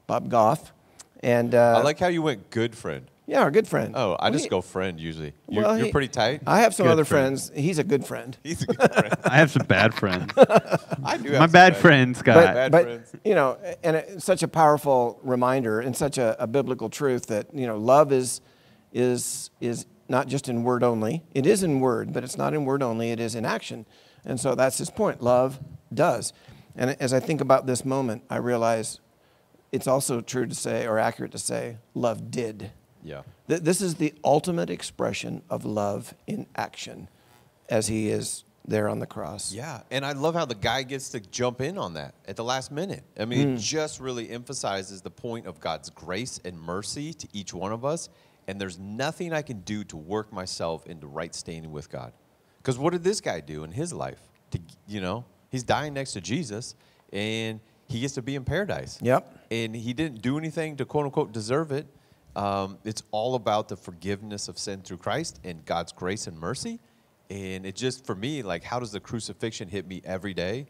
Bob 0.07 0.27
Goff. 0.27 0.73
And 1.21 1.53
uh, 1.53 1.75
I 1.77 1.83
like 1.83 1.99
how 1.99 2.07
you 2.07 2.23
went 2.23 2.49
good 2.49 2.75
friend. 2.75 3.05
Yeah, 3.29 3.41
our 3.41 3.51
good 3.51 3.67
friend. 3.67 3.93
Oh, 3.95 4.13
I 4.19 4.25
Well, 4.29 4.31
just 4.39 4.49
go 4.49 4.61
friend 4.61 4.99
usually. 4.99 5.33
You're, 5.47 5.63
well, 5.63 5.77
you're 5.77 5.91
pretty 5.91 6.07
tight. 6.07 6.41
I 6.47 6.61
have 6.61 6.73
some 6.73 6.87
Good 6.87 6.91
other 6.93 7.05
friend. 7.05 7.39
friends. 7.39 7.51
He's 7.55 7.77
a 7.77 7.83
good 7.83 8.05
friend. 8.05 8.35
He's 8.43 8.63
a 8.63 8.65
good 8.65 8.91
friend. 8.93 9.13
I 9.23 9.37
have 9.37 9.51
some 9.51 9.65
bad 9.67 9.93
friends. 9.93 10.33
I 10.37 11.17
do. 11.17 11.29
My 11.31 11.35
have 11.37 11.41
some 11.41 11.51
bad 11.51 11.77
friend, 11.77 12.17
Scott. 12.17 12.35
But, 12.35 12.53
Bad 12.55 12.71
but 12.71 12.83
friends. 12.83 13.11
you 13.23 13.35
know, 13.35 13.57
and 13.83 13.95
it's 13.95 14.25
such 14.25 14.41
a 14.41 14.47
powerful 14.47 15.19
reminder 15.23 15.79
and 15.79 15.95
such 15.95 16.17
a, 16.17 16.35
a 16.41 16.47
biblical 16.47 16.89
truth 16.89 17.27
that 17.27 17.53
you 17.53 17.67
know, 17.67 17.77
love 17.77 18.11
is 18.11 18.41
is 18.91 19.51
is 19.61 19.85
not 20.07 20.27
just 20.27 20.49
in 20.49 20.63
word 20.63 20.83
only. 20.83 21.23
It 21.35 21.45
is 21.45 21.61
in 21.61 21.79
word, 21.81 22.11
but 22.13 22.23
it's 22.23 22.37
not 22.37 22.55
in 22.55 22.65
word 22.65 22.81
only. 22.81 23.11
It 23.11 23.19
is 23.19 23.35
in 23.35 23.45
action, 23.45 23.85
and 24.25 24.39
so 24.39 24.55
that's 24.55 24.79
his 24.79 24.89
point. 24.89 25.21
Love 25.21 25.59
does. 25.93 26.33
And 26.75 26.95
as 26.99 27.13
I 27.13 27.19
think 27.19 27.41
about 27.41 27.65
this 27.67 27.83
moment, 27.85 28.23
I 28.29 28.37
realize 28.37 28.99
it's 29.71 29.85
also 29.87 30.21
true 30.21 30.47
to 30.47 30.55
say, 30.55 30.87
or 30.87 30.97
accurate 30.97 31.31
to 31.33 31.37
say, 31.37 31.77
love 31.93 32.31
did. 32.31 32.71
Yeah. 33.03 33.21
Th- 33.47 33.61
This 33.61 33.81
is 33.81 33.95
the 33.95 34.13
ultimate 34.23 34.69
expression 34.69 35.41
of 35.49 35.65
love 35.65 36.13
in 36.27 36.47
action, 36.55 37.07
as 37.69 37.87
he 37.87 38.09
is 38.09 38.43
there 38.67 38.87
on 38.89 38.99
the 38.99 39.05
cross. 39.07 39.51
Yeah, 39.53 39.81
and 39.89 40.05
I 40.05 40.11
love 40.11 40.35
how 40.35 40.45
the 40.45 40.53
guy 40.55 40.83
gets 40.83 41.09
to 41.09 41.19
jump 41.19 41.61
in 41.61 41.77
on 41.77 41.93
that 41.95 42.13
at 42.27 42.35
the 42.35 42.43
last 42.43 42.71
minute. 42.71 43.03
I 43.19 43.25
mean, 43.25 43.47
Hmm. 43.49 43.53
it 43.55 43.59
just 43.59 43.99
really 43.99 44.29
emphasizes 44.29 45.01
the 45.01 45.09
point 45.09 45.47
of 45.47 45.59
God's 45.59 45.89
grace 45.89 46.39
and 46.45 46.59
mercy 46.59 47.13
to 47.13 47.27
each 47.33 47.53
one 47.53 47.71
of 47.71 47.83
us. 47.85 48.09
And 48.47 48.59
there's 48.59 48.77
nothing 48.79 49.31
I 49.33 49.41
can 49.43 49.61
do 49.61 49.83
to 49.85 49.97
work 49.97 50.33
myself 50.33 50.85
into 50.87 51.07
right 51.07 51.33
standing 51.35 51.71
with 51.71 51.89
God. 51.89 52.13
Because 52.57 52.77
what 52.77 52.93
did 52.93 53.03
this 53.03 53.21
guy 53.21 53.39
do 53.39 53.63
in 53.63 53.71
his 53.71 53.93
life? 53.93 54.19
To 54.51 54.59
you 54.87 55.01
know, 55.01 55.23
he's 55.51 55.63
dying 55.63 55.93
next 55.93 56.13
to 56.13 56.21
Jesus, 56.21 56.75
and 57.13 57.59
he 57.87 58.01
gets 58.01 58.15
to 58.15 58.21
be 58.21 58.35
in 58.35 58.43
paradise. 58.43 58.99
Yep. 59.01 59.35
and 59.51 59.75
he 59.75 59.93
didn't 59.93 60.21
do 60.21 60.37
anything 60.37 60.75
to 60.77 60.85
quote 60.85 61.05
unquote 61.05 61.31
deserve 61.31 61.71
it. 61.71 61.87
Um, 62.39 62.77
it's 62.85 63.03
all 63.11 63.35
about 63.35 63.67
the 63.67 63.75
forgiveness 63.75 64.47
of 64.47 64.57
sin 64.57 64.81
through 64.81 64.97
Christ 64.97 65.41
and 65.43 65.65
God's 65.65 65.91
grace 65.91 66.25
and 66.25 66.39
mercy. 66.39 66.79
And 67.29 67.65
it 67.65 67.75
just, 67.75 68.05
for 68.05 68.15
me, 68.15 68.43
like, 68.43 68.63
how 68.63 68.79
does 68.79 68.93
the 68.93 69.01
crucifixion 69.01 69.67
hit 69.67 69.85
me 69.85 70.01
every 70.05 70.33
day? 70.33 70.67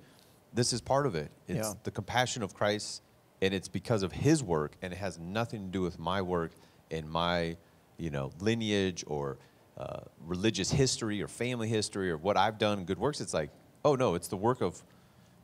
This 0.52 0.74
is 0.74 0.82
part 0.82 1.06
of 1.06 1.14
it. 1.14 1.32
It's 1.48 1.70
Yeah. 1.70 1.74
the 1.84 1.92
compassion 1.92 2.42
of 2.42 2.56
Christ, 2.56 3.04
and 3.40 3.54
it's 3.54 3.68
because 3.68 4.02
of 4.02 4.12
his 4.12 4.42
work, 4.42 4.78
and 4.82 4.92
it 4.92 4.98
has 4.98 5.20
nothing 5.20 5.68
to 5.68 5.72
do 5.72 5.82
with 5.82 6.00
my 6.00 6.24
work 6.24 6.54
and 6.90 7.08
my, 7.08 7.56
you 7.98 8.10
know, 8.10 8.32
lineage 8.40 9.04
or 9.06 9.38
uh, 9.78 10.02
religious 10.26 10.72
history 10.72 11.22
or 11.22 11.28
family 11.28 11.70
history 11.70 12.10
or 12.10 12.18
what 12.18 12.36
I've 12.36 12.58
done, 12.58 12.84
good 12.84 12.98
works. 12.98 13.22
It's 13.22 13.34
like, 13.34 13.52
oh 13.86 13.94
no, 13.96 14.16
it's 14.16 14.28
the 14.28 14.38
work 14.38 14.62
of 14.62 14.84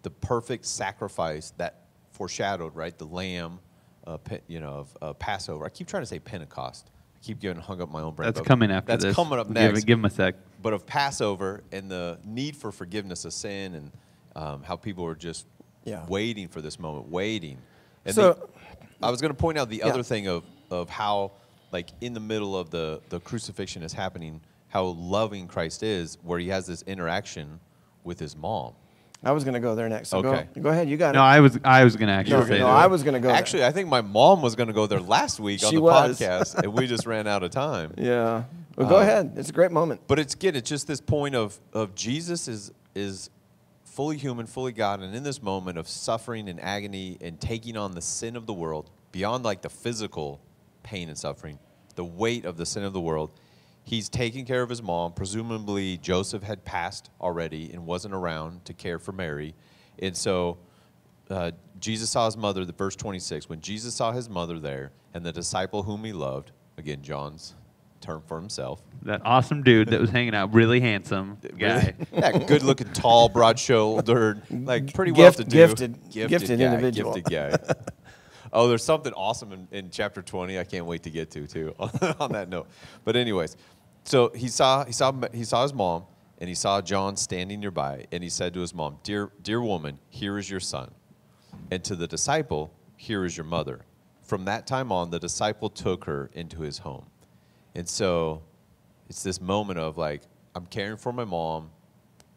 the 0.01 0.09
perfect 0.09 0.65
sacrifice 0.65 1.53
that 1.57 1.85
foreshadowed, 2.11 2.75
right? 2.75 2.97
The 2.97 3.05
lamb, 3.05 3.59
uh, 4.07 4.17
you 4.47 4.59
know, 4.59 4.69
of 4.69 4.97
uh, 5.01 5.13
Passover. 5.13 5.65
I 5.65 5.69
keep 5.69 5.87
trying 5.87 6.03
to 6.03 6.07
say 6.07 6.19
Pentecost. 6.19 6.89
I 7.15 7.25
keep 7.25 7.39
getting 7.39 7.61
hung 7.61 7.81
up 7.81 7.89
my 7.91 8.01
own 8.01 8.13
brain. 8.13 8.27
That's 8.27 8.41
coming 8.45 8.71
after 8.71 8.87
That's 8.91 9.03
this. 9.03 9.15
coming 9.15 9.39
up 9.39 9.49
next. 9.49 9.79
it- 9.79 9.85
give 9.85 9.97
him 9.99 10.05
a 10.05 10.09
sec. 10.09 10.35
But 10.61 10.73
of 10.73 10.85
Passover 10.85 11.63
and 11.71 11.89
the 11.89 12.17
need 12.23 12.55
for 12.55 12.71
forgiveness 12.71 13.25
of 13.25 13.33
sin 13.33 13.75
and 13.75 13.91
um, 14.35 14.63
how 14.63 14.75
people 14.75 15.05
are 15.05 15.15
just 15.15 15.45
Yeah. 15.83 16.05
waiting 16.07 16.47
for 16.47 16.61
this 16.61 16.79
moment, 16.79 17.09
waiting. 17.09 17.57
And 18.05 18.15
So- 18.15 18.33
the- 18.33 18.47
I 19.01 19.11
was 19.11 19.21
going 19.21 19.31
to 19.33 19.37
point 19.37 19.57
out 19.57 19.69
the 19.69 19.77
Yeah. 19.77 19.87
other 19.87 20.03
thing 20.03 20.27
of, 20.27 20.43
of 20.71 20.89
how, 20.89 21.33
like, 21.71 21.89
in 22.01 22.13
the 22.13 22.19
middle 22.19 22.57
of 22.57 22.69
the, 22.69 23.01
the 23.09 23.19
crucifixion 23.19 23.83
is 23.83 23.93
happening, 23.93 24.41
how 24.69 24.85
loving 24.85 25.47
Christ 25.47 25.83
is, 25.83 26.17
where 26.23 26.39
he 26.39 26.47
has 26.49 26.65
this 26.65 26.81
interaction 26.83 27.59
with 28.03 28.19
his 28.19 28.35
mom. 28.35 28.73
I 29.25 29.31
was 29.31 29.43
going 29.43 29.55
to 29.55 29.59
go 29.59 29.73
there 29.73 29.89
next. 29.89 30.09
So 30.09 30.19
Okay. 30.19 30.47
go, 30.53 30.61
go 30.61 30.69
ahead. 30.69 30.87
You 30.87 30.97
got 30.97 31.15
No, 31.15 31.21
it. 31.21 31.25
I 31.25 31.39
was 31.39 31.59
I 31.63 31.83
was 31.83 31.95
gonna 31.95 32.13
No, 32.13 32.19
actually 32.19 32.45
say 32.45 32.59
no, 32.59 32.67
that. 32.67 32.73
I 32.75 32.87
was 32.87 33.01
going 33.03 33.15
to 33.15 33.19
go. 33.19 33.29
there. 33.29 33.35
Actually, 33.37 33.65
I 33.65 33.71
think 33.71 33.89
my 33.89 34.01
mom 34.01 34.41
was 34.43 34.55
going 34.55 34.67
to 34.67 34.73
go 34.73 34.85
there 34.85 35.01
last 35.01 35.39
week 35.39 35.63
on 35.65 35.73
the 35.73 35.81
was. 35.81 36.19
podcast, 36.19 36.55
and 36.55 36.71
we 36.73 36.85
just 36.85 37.05
ran 37.07 37.27
out 37.27 37.43
of 37.43 37.51
time. 37.51 37.93
Yeah. 37.97 38.43
Well, 38.77 38.87
go 38.89 38.97
um, 38.97 39.01
ahead. 39.01 39.33
It's 39.37 39.49
a 39.49 39.53
great 39.53 39.71
moment. 39.71 40.01
But 40.05 40.19
it's 40.19 40.33
again, 40.35 40.55
it's 40.55 40.69
just 40.69 40.85
this 40.85 41.01
point 41.01 41.33
of 41.33 41.59
of 41.73 41.95
Jesus 41.95 42.47
is 42.47 42.71
is 42.93 43.29
fully 43.83 44.17
human, 44.17 44.45
fully 44.45 44.73
God, 44.73 45.01
and 45.01 45.15
in 45.15 45.23
this 45.23 45.41
moment 45.41 45.77
of 45.77 45.87
suffering 45.87 46.49
and 46.49 46.59
agony 46.61 47.17
and 47.21 47.39
taking 47.39 47.77
on 47.77 47.93
the 47.93 48.01
sin 48.01 48.35
of 48.35 48.45
the 48.45 48.53
world 48.53 48.91
beyond 49.11 49.43
like 49.45 49.61
the 49.61 49.69
physical 49.69 50.39
pain 50.83 51.07
and 51.07 51.17
suffering, 51.17 51.57
the 51.95 52.03
weight 52.03 52.45
of 52.45 52.57
the 52.57 52.65
sin 52.65 52.83
of 52.83 52.93
the 52.93 53.01
world. 53.01 53.31
He's 53.85 54.09
taking 54.09 54.45
care 54.45 54.61
of 54.63 54.69
his 54.69 54.81
mom. 54.81 55.13
Presumably, 55.13 55.97
Joseph 55.97 56.41
had 56.43 56.65
passed 56.65 57.09
already 57.21 57.71
and 57.71 57.85
wasn't 57.85 58.13
around 58.15 58.65
to 58.65 58.73
care 58.73 58.97
for 58.99 59.11
Mary. 59.11 59.53
And 59.99 60.17
so 60.17 60.57
uh, 61.29 61.51
Jesus 61.79 62.09
saw 62.09 62.25
his 62.25 62.35
mother, 62.35 62.65
the 62.65 62.73
verse 62.73 62.95
26, 62.95 63.47
when 63.47 63.61
Jesus 63.61 63.93
saw 63.93 64.11
his 64.11 64.27
mother 64.27 64.59
there 64.59 64.91
and 65.13 65.23
the 65.23 65.31
disciple 65.31 65.83
whom 65.83 66.03
he 66.03 66.13
loved, 66.13 66.51
again, 66.77 67.03
John's 67.03 67.53
term 68.01 68.23
for 68.27 68.37
himself, 68.39 68.81
That 69.03 69.21
awesome 69.23 69.61
dude 69.63 69.89
that 69.89 70.01
was 70.01 70.09
hanging 70.09 70.33
out, 70.35 70.53
really 70.53 70.79
handsome 70.81 71.37
guy. 71.57 71.93
that 72.13 72.47
good 72.47 72.63
looking, 72.63 72.91
tall, 72.91 73.29
broad 73.29 73.57
shouldered, 73.59 74.41
like 74.49 74.93
pretty 74.95 75.11
Gift- 75.11 75.19
well 75.19 75.31
to 75.33 75.43
do. 75.43 75.55
gifted- 75.57 76.09
gifted 76.11 76.59
guy, 76.59 76.65
individual. 76.65 77.13
Gifted 77.13 77.31
guy. 77.31 77.73
oh, 78.53 78.67
there's 78.67 78.83
something 78.83 79.13
awesome 79.13 79.51
in, 79.53 79.67
in 79.71 79.89
chapter 79.89 80.21
20 80.21 80.59
I 80.59 80.63
can't 80.65 80.85
wait 80.85 81.03
to 81.03 81.09
get 81.09 81.31
to, 81.31 81.47
too, 81.47 81.73
on 82.19 82.33
that 82.33 82.49
note. 82.49 82.67
But, 83.03 83.15
anyways, 83.15 83.57
so 84.05 84.29
he 84.29 84.47
saw, 84.47 84.85
he, 84.85 84.91
saw, 84.91 85.13
he 85.33 85.43
saw 85.43 85.63
his 85.63 85.73
mom 85.73 86.05
and 86.37 86.47
he 86.47 86.55
saw 86.55 86.81
John 86.81 87.17
standing 87.17 87.59
nearby 87.59 88.05
and 88.11 88.23
he 88.23 88.29
said 88.29 88.53
to 88.53 88.61
his 88.61 88.73
mom, 88.73 88.99
Dear, 89.03 89.31
dear 89.41 89.61
woman, 89.61 89.99
here 90.09 90.37
is 90.37 90.49
your 90.49 90.59
son. 90.59 90.91
And 91.71 91.83
to 91.83 91.95
the 91.95 92.07
disciple, 92.07 92.71
here 92.95 93.25
is 93.25 93.35
your 93.35 93.45
mother. 93.45 93.81
From 94.23 94.45
that 94.45 94.67
time 94.67 94.91
on, 94.91 95.09
the 95.09 95.19
disciple 95.19 95.69
took 95.69 96.05
her 96.05 96.29
into 96.33 96.61
his 96.61 96.79
home. 96.79 97.05
And 97.75 97.87
so 97.87 98.41
it's 99.09 99.23
this 99.23 99.41
moment 99.41 99.79
of 99.79 99.97
like, 99.97 100.21
I'm 100.55 100.65
caring 100.65 100.97
for 100.97 101.11
my 101.11 101.25
mom 101.25 101.69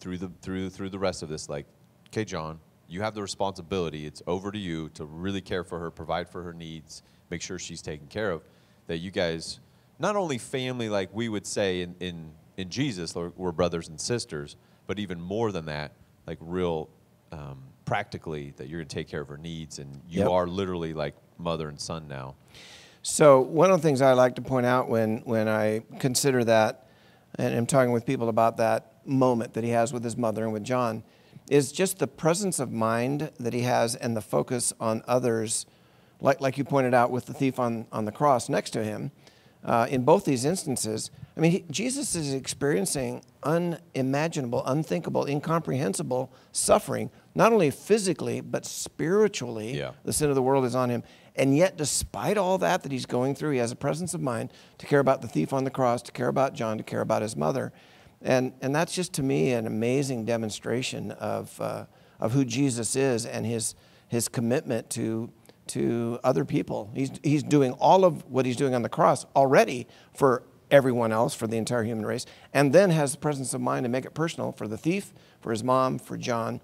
through 0.00 0.18
the 0.18 0.31
through 0.42 0.70
through 0.70 0.90
the 0.90 0.98
rest 0.98 1.22
of 1.22 1.28
this. 1.28 1.48
Like, 1.48 1.66
okay, 2.09 2.24
John, 2.24 2.59
you 2.88 3.02
have 3.02 3.14
the 3.14 3.22
responsibility. 3.22 4.07
It's 4.07 4.22
over 4.26 4.50
to 4.50 4.59
you 4.59 4.88
to 4.90 5.04
really 5.04 5.40
care 5.40 5.64
for 5.64 5.78
her, 5.78 5.90
provide 5.90 6.28
for 6.28 6.42
her 6.42 6.52
needs, 6.52 7.02
make 7.31 7.42
sure 7.42 7.59
she's 7.59 7.83
taken 7.83 8.07
care 8.07 8.31
of. 8.31 8.42
That 8.87 8.98
you 8.98 9.11
guys, 9.11 9.61
not 9.98 10.16
only 10.16 10.38
family 10.38 10.88
like 10.88 11.11
we 11.12 11.28
would 11.28 11.46
say 11.46 11.82
in 11.82 11.94
in, 12.00 12.30
in 12.56 12.70
Jesus, 12.70 13.14
we're, 13.14 13.52
brothers 13.52 13.88
and 13.88 14.00
sisters, 14.00 14.56
but 14.87 14.98
even 14.98 15.20
more 15.20 15.52
than 15.52 15.66
that, 15.66 15.92
like 16.26 16.38
real 16.40 16.88
um, 17.32 17.62
practically, 17.84 18.52
that 18.56 18.68
you're 18.68 18.80
gonna 18.80 18.88
take 18.88 19.08
care 19.08 19.20
of 19.20 19.28
her 19.28 19.38
needs, 19.38 19.78
and 19.78 20.00
you 20.08 20.20
Yep. 20.20 20.30
are 20.30 20.46
literally 20.46 20.92
like 20.94 21.14
mother 21.38 21.68
and 21.68 21.80
son 21.80 22.08
now. 22.08 22.34
So 23.02 23.40
one 23.40 23.70
of 23.70 23.80
the 23.80 23.88
things 23.88 24.02
I 24.02 24.12
like 24.12 24.34
to 24.34 24.42
point 24.42 24.66
out 24.66 24.88
when, 24.88 25.18
when 25.18 25.48
I 25.48 25.82
consider 25.98 26.44
that, 26.44 26.88
and 27.37 27.54
I'm 27.54 27.66
talking 27.66 27.92
with 27.92 28.04
people 28.04 28.28
about 28.28 28.56
that 28.58 29.06
moment 29.06 29.54
that 29.54 29.64
he 29.64 29.70
has 29.70 29.92
with 29.92 30.04
his 30.04 30.16
mother 30.16 30.44
and 30.44 30.52
with 30.52 30.64
John, 30.64 31.02
is 31.48 31.72
just 31.72 31.98
the 31.98 32.06
presence 32.06 32.58
of 32.58 32.70
mind 32.70 33.30
that 33.38 33.54
he 33.54 33.62
has 33.62 33.94
and 33.94 34.14
the 34.16 34.20
focus 34.20 34.72
on 34.78 35.02
others, 35.08 35.64
like, 36.20 36.40
like 36.40 36.58
you 36.58 36.64
pointed 36.64 36.92
out 36.92 37.11
with 37.11 37.26
the 37.26 37.32
thief 37.32 37.58
on, 37.58 37.87
on 37.92 38.04
the 38.04 38.12
cross 38.12 38.48
next 38.48 38.70
to 38.70 38.84
him. 38.84 39.11
Uh, 39.68 39.87
in 39.90 40.02
both 40.02 40.24
these 40.24 40.46
instances, 40.46 41.11
I 41.37 41.40
mean, 41.40 41.50
he, 41.50 41.64
Jesus 41.70 42.14
is 42.14 42.33
experiencing 42.33 43.22
unimaginable, 43.42 44.62
unthinkable, 44.64 45.26
incomprehensible 45.26 46.33
suffering, 46.52 47.11
not 47.35 47.52
only 47.52 47.70
physically, 47.70 48.40
but 48.40 48.64
spiritually. 48.64 49.76
Yeah. 49.76 49.90
The 50.07 50.14
sin 50.14 50.31
of 50.31 50.37
the 50.37 50.42
world 50.42 50.64
is 50.64 50.74
on 50.74 50.88
him. 50.88 51.02
And 51.37 51.54
yet, 51.54 51.76
despite 51.76 52.38
all 52.38 52.57
that 52.57 52.83
that 52.83 52.90
he's 52.90 53.04
going 53.04 53.35
through, 53.35 53.50
he 53.50 53.59
has 53.59 53.70
a 53.70 53.76
presence 53.76 54.14
of 54.14 54.22
mind 54.22 54.54
to 54.78 54.87
care 54.87 55.00
about 55.00 55.20
the 55.20 55.28
thief 55.28 55.52
on 55.52 55.64
the 55.64 55.70
cross, 55.70 56.00
to 56.04 56.12
care 56.12 56.28
about 56.28 56.54
John, 56.54 56.78
to 56.78 56.83
care 56.83 57.02
about 57.02 57.20
his 57.20 57.37
mother. 57.37 57.70
And, 58.22 58.54
and 58.62 58.74
that's 58.74 58.94
just 58.94 59.12
to 59.14 59.22
me 59.22 59.52
an 59.52 59.66
amazing 59.66 60.24
demonstration 60.24 61.11
of, 61.11 61.61
uh, 61.61 61.85
of 62.18 62.33
who 62.33 62.46
Jesus 62.46 62.96
is 62.96 63.26
and 63.26 63.44
his, 63.44 63.74
his 64.09 64.28
commitment 64.28 64.88
to, 64.90 65.31
to 65.68 66.18
other 66.24 66.44
people. 66.44 66.90
He's, 66.94 67.11
he's 67.22 67.42
doing 67.42 67.72
all 67.72 68.04
of 68.04 68.24
what 68.31 68.46
he's 68.46 68.57
doing 68.57 68.74
on 68.74 68.83
the 68.83 68.88
cross 68.88 69.26
already 69.37 69.87
for 70.14 70.42
everyone 70.70 71.12
else, 71.12 71.35
for 71.35 71.46
the 71.46 71.57
entire 71.57 71.85
human 71.85 72.04
race, 72.04 72.26
and 72.52 72.72
then 72.72 72.90
has 72.90 73.12
the 73.12 73.18
presence 73.18 73.54
of 73.54 73.61
mind 73.61 73.85
to 73.85 73.88
make 73.88 74.04
it 74.04 74.14
personal 74.14 74.52
for 74.52 74.68
the 74.68 74.76
thief, 74.76 75.12
for 75.40 75.50
his 75.50 75.64
mom, 75.64 75.98
for 75.98 76.16
John. 76.16 76.61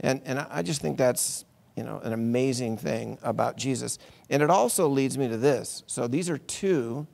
And, 0.00 0.22
and 0.24 0.38
I 0.38 0.62
just 0.62 0.80
think 0.80 0.96
that's 0.96 1.44
you 1.76 1.84
know, 1.84 2.00
an 2.02 2.12
amazing 2.12 2.76
thing 2.76 3.18
about 3.22 3.56
Jesus. 3.56 3.98
And 4.28 4.42
it 4.42 4.50
also 4.50 4.88
leads 4.88 5.16
me 5.16 5.28
to 5.28 5.36
this. 5.36 5.82
So 5.86 6.06
these 6.06 6.28
are 6.28 6.38
two 6.38 7.06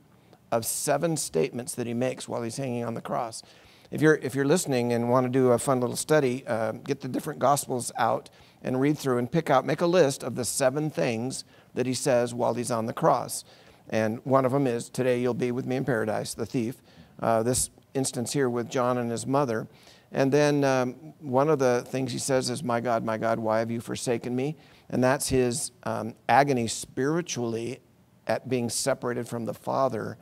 of 0.50 0.64
seven 0.64 1.16
statements 1.16 1.74
that 1.74 1.86
he 1.86 1.94
makes 1.94 2.28
while 2.28 2.42
he's 2.42 2.56
hanging 2.56 2.84
on 2.84 2.94
the 2.94 3.00
cross. 3.00 3.42
If 3.90 4.02
you're, 4.02 4.16
if 4.16 4.34
you're 4.34 4.44
listening 4.44 4.92
and 4.92 5.08
want 5.08 5.26
to 5.26 5.30
do 5.30 5.52
a 5.52 5.58
fun 5.58 5.80
little 5.80 5.96
study, 5.96 6.46
uh, 6.46 6.72
get 6.72 7.00
the 7.00 7.08
different 7.08 7.38
gospels 7.38 7.92
out 7.96 8.30
and 8.62 8.80
read 8.80 8.98
through 8.98 9.18
and 9.18 9.30
pick 9.30 9.50
out, 9.50 9.64
make 9.64 9.80
a 9.80 9.86
list 9.86 10.22
of 10.22 10.34
the 10.34 10.44
seven 10.44 10.90
things 10.90 11.44
that 11.74 11.86
he 11.86 11.94
says 11.94 12.34
while 12.34 12.54
he's 12.54 12.70
on 12.70 12.86
the 12.86 12.92
cross. 12.92 13.44
And 13.88 14.20
one 14.24 14.44
of 14.44 14.52
them 14.52 14.66
is, 14.66 14.88
Today 14.88 15.20
you'll 15.20 15.34
be 15.34 15.52
with 15.52 15.66
me 15.66 15.76
in 15.76 15.84
paradise, 15.84 16.34
the 16.34 16.46
thief. 16.46 16.82
Uh, 17.20 17.42
this 17.42 17.70
instance 17.94 18.32
here 18.32 18.48
with 18.48 18.68
John 18.68 18.98
and 18.98 19.10
his 19.10 19.26
mother. 19.26 19.66
And 20.12 20.32
then 20.32 20.64
um, 20.64 20.94
one 21.20 21.48
of 21.48 21.58
the 21.58 21.84
things 21.86 22.12
he 22.12 22.18
says 22.18 22.50
is, 22.50 22.62
My 22.62 22.80
God, 22.80 23.04
my 23.04 23.18
God, 23.18 23.38
why 23.38 23.58
have 23.58 23.70
you 23.70 23.80
forsaken 23.80 24.34
me? 24.34 24.56
And 24.90 25.04
that's 25.04 25.28
his 25.28 25.72
um, 25.82 26.14
agony 26.28 26.66
spiritually 26.66 27.80
at 28.26 28.48
being 28.48 28.70
separated 28.70 29.28
from 29.28 29.44
the 29.44 29.54
Father 29.54 30.16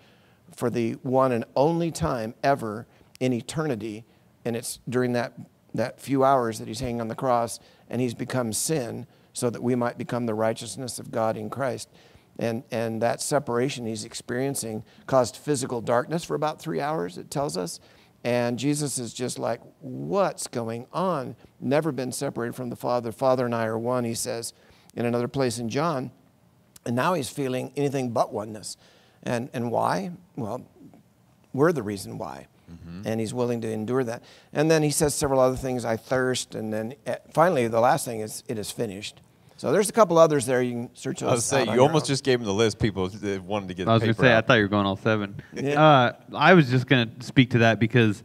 for 0.55 0.71
the 0.71 0.93
one 1.03 1.33
and 1.33 1.45
only 1.55 1.91
time 1.91 2.35
ever 2.43 2.87
in 3.21 3.33
eternity. 3.33 4.05
And 4.45 4.57
it's 4.57 4.81
during 4.89 5.13
that, 5.13 5.35
that 5.77 6.01
few 6.01 6.25
hours 6.25 6.59
that 6.59 6.69
he's 6.69 6.81
hanging 6.81 7.01
on 7.01 7.09
the 7.09 7.15
cross 7.15 7.59
and 7.89 8.01
he's 8.01 8.15
become 8.15 8.53
sin 8.53 9.07
so 9.33 9.51
that 9.51 9.63
we 9.63 9.75
might 9.75 9.99
become 9.99 10.27
the 10.27 10.35
righteousness 10.35 10.99
of 10.99 11.11
God 11.11 11.37
in 11.37 11.51
Christ. 11.51 11.89
And, 12.39 12.65
and 12.71 13.01
that 13.03 13.21
separation 13.21 13.87
he's 13.87 14.05
experiencing 14.05 14.85
caused 15.07 15.37
physical 15.37 15.81
darkness 15.81 16.25
for 16.25 16.35
about 16.35 16.61
three 16.61 16.81
hours, 16.81 17.19
it 17.19 17.31
tells 17.31 17.57
us. 17.57 17.81
And 18.25 18.59
Jesus 18.59 18.99
is 18.99 19.15
just 19.15 19.39
like, 19.39 19.61
what's 19.81 20.47
going 20.47 20.87
on? 20.93 21.37
Never 21.61 21.93
been 21.93 22.13
separated 22.13 22.55
from 22.55 22.71
the 22.71 22.77
Father. 22.77 23.13
Father 23.13 23.45
and 23.45 23.55
I 23.55 23.67
are 23.67 23.79
one, 23.79 24.05
he 24.05 24.15
says 24.15 24.53
in 24.95 25.07
another 25.07 25.29
place 25.29 25.59
in 25.59 25.69
John. 25.69 26.11
And 26.85 26.97
now 26.97 27.15
he's 27.15 27.29
feeling 27.29 27.73
anything 27.77 28.11
but 28.11 28.33
oneness. 28.33 28.77
And, 29.23 29.51
and 29.53 29.71
why? 29.71 30.13
Well, 30.37 30.67
we're 31.53 31.73
the 31.73 31.83
reason 31.83 32.19
why. 32.19 32.49
And 33.05 33.21
he's 33.21 33.33
willing 33.33 33.61
to 33.61 33.71
endure 33.71 34.03
that. 34.03 34.25
And 34.53 34.69
then 34.71 34.83
he 34.83 34.91
says 34.91 35.15
several 35.15 35.39
other 35.39 35.57
things 35.57 35.85
I 35.85 35.97
thirst. 35.97 36.55
And 36.57 36.73
then 36.73 36.95
uh, 37.07 37.17
finally, 37.33 37.69
the 37.69 37.79
last 37.79 38.05
thing 38.05 38.21
is, 38.21 38.43
it 38.49 38.59
is 38.59 38.71
finished. 38.73 39.21
So 39.57 39.73
there's 39.73 39.89
a 39.89 39.93
couple 39.93 40.19
others 40.19 40.45
there. 40.45 40.61
You 40.61 40.73
can 40.73 40.97
search 40.97 41.21
those 41.21 41.31
I 41.31 41.33
was 41.35 41.45
say 41.45 41.65
you 41.65 41.81
almost 41.81 42.05
own. 42.05 42.09
just 42.09 42.25
gave 42.25 42.41
him 42.41 42.47
the 42.47 42.53
list. 42.53 42.79
People 42.79 43.09
that 43.09 43.43
wanted 43.43 43.69
to 43.69 43.75
get. 43.75 43.89
I 43.89 43.95
was 43.95 44.03
going 44.03 44.15
to 44.15 44.21
paper 44.21 44.29
say, 44.29 44.37
I 44.37 44.41
thought 44.43 44.55
you 44.55 44.63
were 44.63 44.69
going 44.69 44.87
all 44.87 44.97
seven. 44.97 45.43
Yeah. 45.55 45.83
Uh, 45.83 46.13
I 46.35 46.55
was 46.55 46.69
just 46.69 46.87
going 46.87 47.17
to 47.17 47.25
speak 47.25 47.51
to 47.51 47.59
that 47.59 47.79
because 47.79 48.23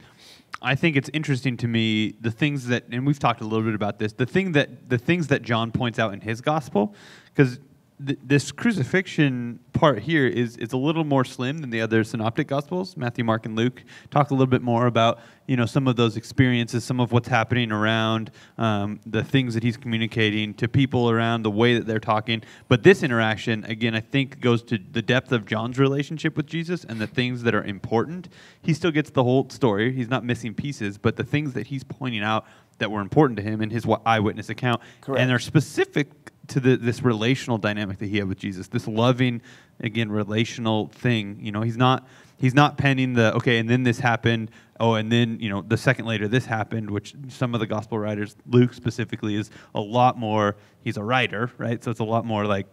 I 0.61 0.75
think 0.75 0.97
it's 0.97 1.09
interesting 1.13 1.55
to 1.57 1.67
me 1.67 2.15
the 2.19 2.31
things 2.31 2.67
that, 2.67 2.85
and 2.91 3.05
we've 3.07 3.19
talked 3.19 3.41
a 3.41 3.45
little 3.45 3.63
bit 3.63 3.75
about 3.75 3.97
this, 3.97 4.13
the 4.13 4.25
thing 4.25 4.51
that 4.53 4.89
the 4.89 4.97
things 4.97 5.27
that 5.27 5.41
John 5.41 5.71
points 5.71 5.99
out 5.99 6.13
in 6.13 6.21
his 6.21 6.41
gospel, 6.41 6.93
because 7.33 7.59
th- 8.05 8.19
this 8.23 8.51
crucifixion 8.51 9.59
part 9.73 9.99
here 9.99 10.27
is 10.27 10.57
is 10.57 10.73
a 10.73 10.77
little 10.77 11.03
more 11.03 11.23
slim 11.25 11.59
than 11.59 11.69
the 11.69 11.81
other 11.81 12.03
synoptic 12.03 12.47
gospels. 12.47 12.97
Matthew, 12.97 13.23
Mark, 13.23 13.45
and 13.45 13.55
Luke 13.55 13.83
talk 14.09 14.31
a 14.31 14.33
little 14.33 14.47
bit 14.47 14.61
more 14.61 14.87
about 14.87 15.19
you 15.47 15.55
know 15.55 15.65
some 15.65 15.87
of 15.87 15.95
those 15.95 16.17
experiences, 16.17 16.83
some 16.83 16.99
of 16.99 17.11
what's 17.11 17.27
happening 17.27 17.71
around 17.71 18.31
um, 18.57 18.99
the 19.05 19.23
things 19.23 19.53
that 19.53 19.63
he's 19.63 19.77
communicating 19.77 20.53
to 20.55 20.67
people 20.67 21.09
around 21.09 21.43
the 21.43 21.51
way 21.51 21.73
that 21.75 21.87
they're 21.87 21.99
talking. 21.99 22.43
But 22.67 22.83
this 22.83 23.03
interaction, 23.03 23.63
again, 23.65 23.95
I 23.95 24.01
think 24.01 24.39
goes 24.39 24.63
to 24.63 24.77
the 24.77 25.01
depth 25.01 25.31
of 25.31 25.45
John's 25.45 25.79
relationship 25.79 26.37
with 26.37 26.47
Jesus 26.47 26.83
and 26.83 26.99
the 26.99 27.07
things 27.07 27.43
that 27.43 27.55
are 27.55 27.63
important. 27.63 28.29
He 28.61 28.73
still 28.73 28.91
gets 28.91 29.09
the 29.09 29.23
whole 29.23 29.49
story. 29.49 29.93
He's 29.93 30.09
not 30.09 30.23
missing 30.23 30.53
pieces, 30.53 30.97
but 30.97 31.15
the 31.15 31.23
things 31.23 31.53
that 31.53 31.67
he's 31.67 31.83
pointing 31.83 32.23
out 32.23 32.45
that 32.81 32.91
were 32.91 32.99
important 33.01 33.37
to 33.37 33.43
him 33.43 33.61
in 33.61 33.69
his 33.69 33.87
eyewitness 34.05 34.49
account, 34.49 34.81
Correct. 34.99 35.21
and 35.21 35.29
they're 35.29 35.39
specific 35.39 36.09
to 36.47 36.59
the, 36.59 36.75
this 36.75 37.01
relational 37.01 37.57
dynamic 37.57 37.99
that 37.99 38.07
he 38.07 38.17
had 38.17 38.27
with 38.27 38.37
Jesus, 38.37 38.67
this 38.67 38.87
loving, 38.87 39.41
again, 39.79 40.11
relational 40.11 40.87
thing. 40.89 41.37
You 41.41 41.51
know, 41.51 41.61
he's 41.61 41.77
not 41.77 42.07
he's 42.37 42.53
not 42.53 42.77
penning 42.77 43.13
the 43.13 43.33
okay, 43.35 43.57
and 43.59 43.69
then 43.69 43.83
this 43.83 43.99
happened. 43.99 44.51
Oh, 44.79 44.95
and 44.95 45.11
then 45.11 45.39
you 45.39 45.49
know 45.49 45.61
the 45.61 45.77
second 45.77 46.05
later 46.05 46.27
this 46.27 46.45
happened, 46.45 46.89
which 46.91 47.15
some 47.29 47.53
of 47.53 47.59
the 47.59 47.67
gospel 47.67 47.97
writers, 47.97 48.35
Luke 48.47 48.73
specifically, 48.73 49.35
is 49.35 49.49
a 49.73 49.79
lot 49.79 50.17
more. 50.17 50.57
He's 50.83 50.97
a 50.97 51.03
writer, 51.03 51.51
right? 51.57 51.81
So 51.83 51.91
it's 51.91 51.99
a 52.01 52.03
lot 52.03 52.25
more 52.25 52.45
like 52.45 52.67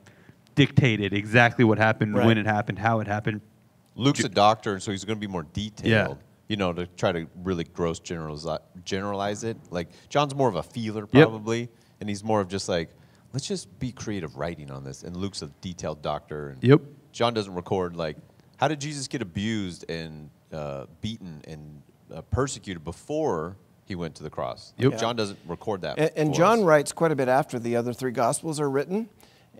dictated 0.55 1.13
exactly 1.13 1.65
what 1.65 1.79
happened, 1.79 2.15
Right. 2.17 2.27
when 2.27 2.37
it 2.39 2.47
happened, 2.47 2.79
how 2.81 2.99
it 3.01 3.07
happened. 3.07 3.43
Luke's 3.95 4.25
a 4.25 4.29
doctor, 4.29 4.73
and 4.73 4.83
so 4.83 4.91
he's 4.91 5.05
going 5.05 5.17
to 5.17 5.21
be 5.21 5.31
more 5.31 5.43
detailed. 5.53 6.17
Yeah. 6.19 6.23
You 6.49 6.57
know, 6.57 6.73
to 6.73 6.87
try 6.87 7.13
to 7.13 7.27
really 7.43 7.65
gross 7.65 8.01
generalize, 8.01 8.47
generalize 8.85 9.45
it. 9.45 9.57
Like 9.71 9.89
John's 10.09 10.35
more 10.35 10.49
of 10.49 10.57
a 10.57 10.63
feeler, 10.63 11.07
Yep. 11.13 11.29
probably, 11.29 11.69
and 12.01 12.09
he's 12.09 12.25
more 12.25 12.41
of 12.41 12.49
just 12.49 12.69
like, 12.69 12.91
let's 13.33 13.47
just 13.47 13.79
be 13.79 13.93
creative 13.93 14.37
writing 14.37 14.71
on 14.71 14.83
this. 14.83 15.03
And 15.03 15.17
Luke's 15.17 15.43
a 15.43 15.51
detailed 15.61 16.03
doctor. 16.03 16.49
And 16.51 16.65
Yep. 16.65 16.81
John 17.13 17.35
doesn't 17.35 17.55
record 17.55 17.97
like, 17.97 18.17
how 18.57 18.67
did 18.69 18.81
Jesus 18.81 19.09
get 19.09 19.23
abused 19.23 19.89
and 19.91 20.31
uh, 20.53 20.87
beaten 21.01 21.43
and 21.47 21.83
uh, 22.13 22.23
persecuted 22.23 22.85
before 22.85 23.57
he 23.85 23.95
went 23.95 24.15
to 24.17 24.23
the 24.23 24.31
cross. 24.31 24.75
Yep. 24.77 24.99
John 24.99 25.17
doesn't 25.17 25.39
record 25.47 25.81
that. 25.83 25.99
And, 25.99 26.11
and 26.15 26.35
John 26.35 26.59
us. 26.61 26.65
writes 26.65 26.93
quite 26.93 27.11
a 27.11 27.17
bit 27.17 27.29
after 27.29 27.59
the 27.59 27.77
other 27.77 27.95
three 27.95 28.11
Gospels 28.11 28.61
are 28.61 28.69
written, 28.69 29.09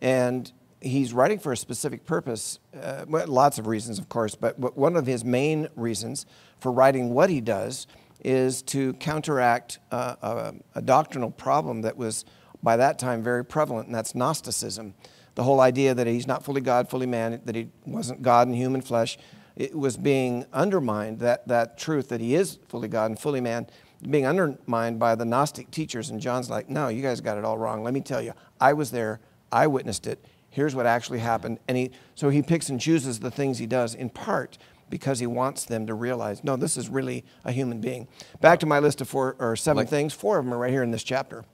and 0.03 0.53
he's 0.81 1.13
writing 1.13 1.39
for 1.39 1.53
a 1.53 1.57
specific 1.57 2.05
purpose. 2.05 2.59
Uh, 2.81 3.05
well, 3.09 3.27
lots 3.27 3.59
of 3.59 3.67
reasons, 3.67 3.99
of 3.99 4.09
course, 4.09 4.35
but 4.35 4.59
one 4.77 4.97
of 4.97 5.07
his 5.07 5.25
main 5.25 5.69
reasons 5.77 6.27
for 6.61 6.73
writing 6.73 7.11
what 7.11 7.31
he 7.31 7.41
does 7.41 7.87
is 8.25 8.63
to 8.63 8.93
counteract 8.95 9.79
uh, 9.93 10.17
a, 10.23 10.55
a 10.75 10.83
doctrinal 10.83 11.31
problem 11.31 11.83
that 11.83 11.97
was 11.97 12.25
by 12.63 12.77
that 12.77 12.99
time 12.99 13.23
very 13.23 13.45
prevalent, 13.45 13.87
and 13.87 13.95
that's 13.95 14.15
Gnosticism. 14.15 14.95
The 15.37 15.45
whole 15.45 15.61
idea 15.61 15.95
that 15.95 16.07
he's 16.07 16.27
not 16.27 16.45
fully 16.45 16.61
God, 16.61 16.91
fully 16.91 17.07
man, 17.07 17.41
that 17.45 17.55
he 17.55 17.69
wasn't 17.87 18.23
God 18.23 18.49
in 18.49 18.55
human 18.55 18.81
flesh, 18.81 19.19
it 19.55 19.77
was 19.77 19.97
being 19.97 20.47
undermined, 20.53 21.21
that, 21.21 21.47
that 21.49 21.79
truth 21.79 22.09
that 22.09 22.21
he 22.21 22.35
is 22.35 22.59
fully 22.69 22.89
God 22.89 23.07
and 23.07 23.19
fully 23.19 23.41
man, 23.41 23.69
being 24.09 24.27
undermined 24.27 24.99
by 24.99 25.15
the 25.15 25.25
Gnostic 25.25 25.71
teachers. 25.71 26.11
And 26.11 26.21
John's 26.21 26.51
like, 26.51 26.69
no, 26.69 26.89
you 26.89 27.03
guys 27.03 27.21
got 27.21 27.39
it 27.39 27.45
all 27.45 27.59
wrong. 27.59 27.85
Let 27.85 27.95
me 27.95 28.01
tell 28.01 28.23
you, 28.23 28.33
I 28.61 28.73
was 28.73 28.91
there, 28.91 29.21
I 29.53 29.67
witnessed 29.67 30.07
it. 30.07 30.25
Here's 30.51 30.75
what 30.75 30.87
actually 30.87 31.19
happened. 31.21 31.59
And 31.69 31.77
he, 31.77 31.91
so 32.15 32.31
he 32.31 32.43
picks 32.43 32.69
and 32.69 32.81
chooses 32.81 33.21
the 33.21 33.31
things 33.31 33.59
he 33.59 33.67
does 33.67 33.95
in 33.95 34.11
part 34.11 34.59
because 34.91 35.19
he 35.19 35.27
wants 35.27 35.65
them 35.67 35.87
to 35.87 35.95
realize, 35.95 36.43
no, 36.43 36.57
this 36.57 36.77
is 36.77 36.89
really 36.89 37.25
a 37.45 37.53
human 37.53 37.81
being. 37.81 38.09
Back 38.41 38.59
to 38.61 38.67
my 38.67 38.79
list 38.79 39.01
of 39.01 39.09
four 39.09 39.37
or 39.39 39.55
seven 39.57 39.79
Like- 39.83 39.89
things, 39.89 40.15
four 40.15 40.39
of 40.39 40.45
them 40.45 40.55
are 40.55 40.59
right 40.59 40.71
here 40.73 40.83
in 40.83 40.91
this 40.91 41.03
chapter. 41.03 41.45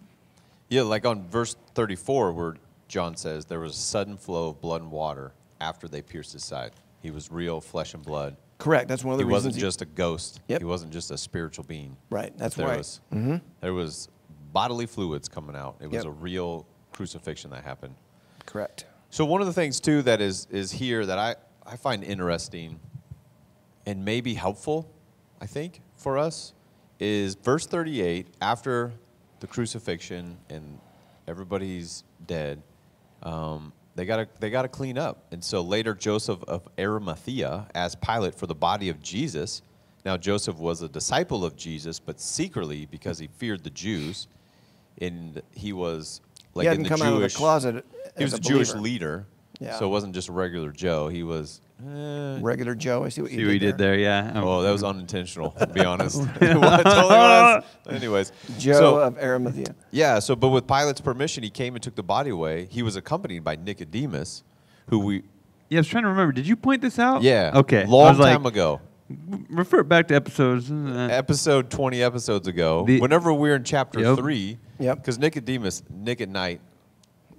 Yeah, 0.68 0.82
like 0.82 1.05
on 1.05 1.28
verse 1.28 1.57
34, 1.74 2.32
where 2.32 2.55
John 2.88 3.16
says, 3.16 3.45
There 3.45 3.61
was 3.61 3.72
a 3.74 3.80
sudden 3.80 4.16
flow 4.16 4.49
of 4.51 4.61
blood 4.61 4.82
and 4.82 4.90
water 4.90 5.32
after 5.61 5.88
they 5.88 6.01
pierced 6.03 6.32
his 6.32 6.45
side. 6.45 6.72
He 7.03 7.11
was 7.11 7.30
real 7.30 7.61
flesh 7.61 7.95
and 7.95 8.03
blood. 8.05 8.36
Correct. 8.59 8.88
That's 8.88 9.05
one 9.05 9.12
of 9.12 9.18
the 9.18 9.26
reasons. 9.26 9.42
He 9.42 9.49
wasn't 9.49 9.61
just 9.61 9.82
a 9.82 9.86
ghost. 9.86 10.40
Yep. 10.49 10.61
He 10.61 10.64
wasn't 10.64 10.92
just 10.92 11.11
a 11.11 11.18
spiritual 11.18 11.64
being. 11.64 11.97
Right, 12.09 12.32
that's 12.38 12.55
there 12.55 12.66
right. 12.68 12.78
Was, 12.78 13.01
mm-hmm. 13.12 13.36
There 13.61 13.74
was 13.74 14.09
bodily 14.53 14.86
fluids 14.86 15.28
coming 15.28 15.57
out. 15.57 15.76
It 15.80 15.88
was 15.88 15.97
Yep. 15.97 16.07
a 16.07 16.11
real 16.11 16.66
crucifixion 16.92 17.51
that 17.51 17.64
happened. 17.64 17.95
Correct. 18.47 18.86
So 19.11 19.24
one 19.24 19.40
of 19.40 19.47
the 19.47 19.53
things 19.53 19.80
too 19.80 20.03
that 20.03 20.20
is 20.20 20.47
is 20.51 20.72
here 20.72 21.07
that 21.07 21.18
I, 21.18 21.36
I 21.64 21.76
find 21.76 22.03
interesting 22.03 22.80
and 23.86 24.05
maybe 24.05 24.34
helpful, 24.34 24.90
I 25.40 25.47
think, 25.47 25.80
for 25.97 26.18
us, 26.18 26.53
is 26.99 27.34
verse 27.34 27.66
38, 27.66 28.28
after 28.40 28.92
the 29.40 29.47
crucifixion 29.47 30.38
and 30.49 30.78
everybody's 31.28 32.05
dead, 32.26 32.62
um, 33.22 33.72
they 33.95 34.05
gotta 34.05 34.26
they 34.40 34.51
gotta 34.51 34.68
clean 34.68 34.99
up. 34.99 35.24
And 35.30 35.42
so 35.42 35.61
later 35.61 35.95
Joseph 35.95 36.42
of 36.45 36.68
Arimathea 36.78 37.68
asked 37.74 38.01
Pilate 38.01 38.34
for 38.34 38.47
the 38.47 38.55
body 38.55 38.88
of 38.88 39.01
Jesus. 39.03 39.62
Now 40.05 40.16
Joseph 40.16 40.57
was 40.57 40.82
a 40.82 40.88
disciple 40.88 41.45
of 41.45 41.57
Jesus, 41.57 41.99
but 42.01 42.20
secretly 42.20 42.86
because 42.86 43.18
he 43.18 43.28
feared 43.28 43.64
the 43.64 43.70
Jews, 43.70 44.28
and 45.01 45.40
he 45.53 45.72
was 45.72 46.20
like 46.55 46.64
he 46.64 46.68
in 46.68 46.70
hadn't 46.72 46.82
the 46.84 46.88
come 46.88 46.98
Jewish 46.98 47.09
out 47.09 47.14
of 47.14 47.22
the 47.32 47.36
closet. 47.36 47.84
he 48.18 48.24
was 48.24 48.32
a, 48.34 48.36
a 48.36 48.40
Jewish 48.40 48.74
leader, 48.74 49.26
Yeah. 49.61 49.76
so 49.78 49.86
it 49.86 49.90
wasn't 49.90 50.14
just 50.14 50.28
regular 50.28 50.70
Joe. 50.72 51.09
He 51.09 51.22
was. 51.22 51.61
eh. 51.86 52.38
Regular 52.40 52.74
Joe. 52.74 53.05
I 53.05 53.09
see 53.09 53.22
what 53.22 53.30
you 53.30 53.36
See 53.38 53.42
did, 53.42 53.46
what 53.46 53.52
he 53.55 53.59
did 53.59 53.78
there, 53.78 53.96
yeah. 53.98 54.32
Um, 54.34 54.44
Oh, 54.44 54.62
that 54.62 54.70
was 54.70 54.84
unintentional. 54.84 55.50
To 55.52 55.66
be 55.66 55.84
honest, 55.84 56.20
it 56.40 56.52
totally 56.55 56.84
was. 56.84 57.64
Anyways, 57.88 58.32
Joe 58.59 58.72
so, 58.74 58.98
of 59.00 59.18
Arimathea. 59.18 59.74
yeah. 59.90 60.18
So, 60.20 60.36
but 60.36 60.48
with 60.48 60.66
Pilate's 60.66 61.00
permission, 61.00 61.42
he 61.42 61.50
came 61.50 61.74
and 61.74 61.82
took 61.82 61.94
the 61.96 62.02
body 62.02 62.30
away. 62.30 62.66
He 62.70 62.82
was 62.82 62.96
accompanied 62.96 63.44
by 63.44 63.57
Nicodemus, 63.57 64.42
who 64.88 64.98
we 65.00 65.22
Yeah, 65.68 65.78
I 65.78 65.80
was 65.80 65.88
trying 65.88 66.05
to 66.05 66.09
remember. 66.11 66.32
Did 66.32 66.46
you 66.46 66.57
point 66.57 66.80
this 66.82 66.98
out? 66.98 67.22
yeah 67.22 67.52
Okay. 67.55 67.84
Long 67.86 68.11
was 68.11 68.18
like, 68.18 68.32
time 68.32 68.46
ago, 68.46 68.80
Refer 69.50 69.82
back 69.82 70.09
to 70.09 70.14
episodes. 70.14 70.70
uh, 70.70 71.09
episode 71.11 71.70
twenty 71.70 72.02
episodes 72.02 72.48
ago. 72.48 72.84
The- 72.86 73.00
whenever 73.00 73.32
we're 73.34 73.57
in 73.57 73.64
chapter 73.64 74.00
Yep. 74.00 74.16
three, 74.18 74.59
Yep. 74.78 74.98
because 74.98 75.18
Nicodemus, 75.18 75.82
Nick 75.90 76.20
at 76.20 76.28
night, 76.28 76.60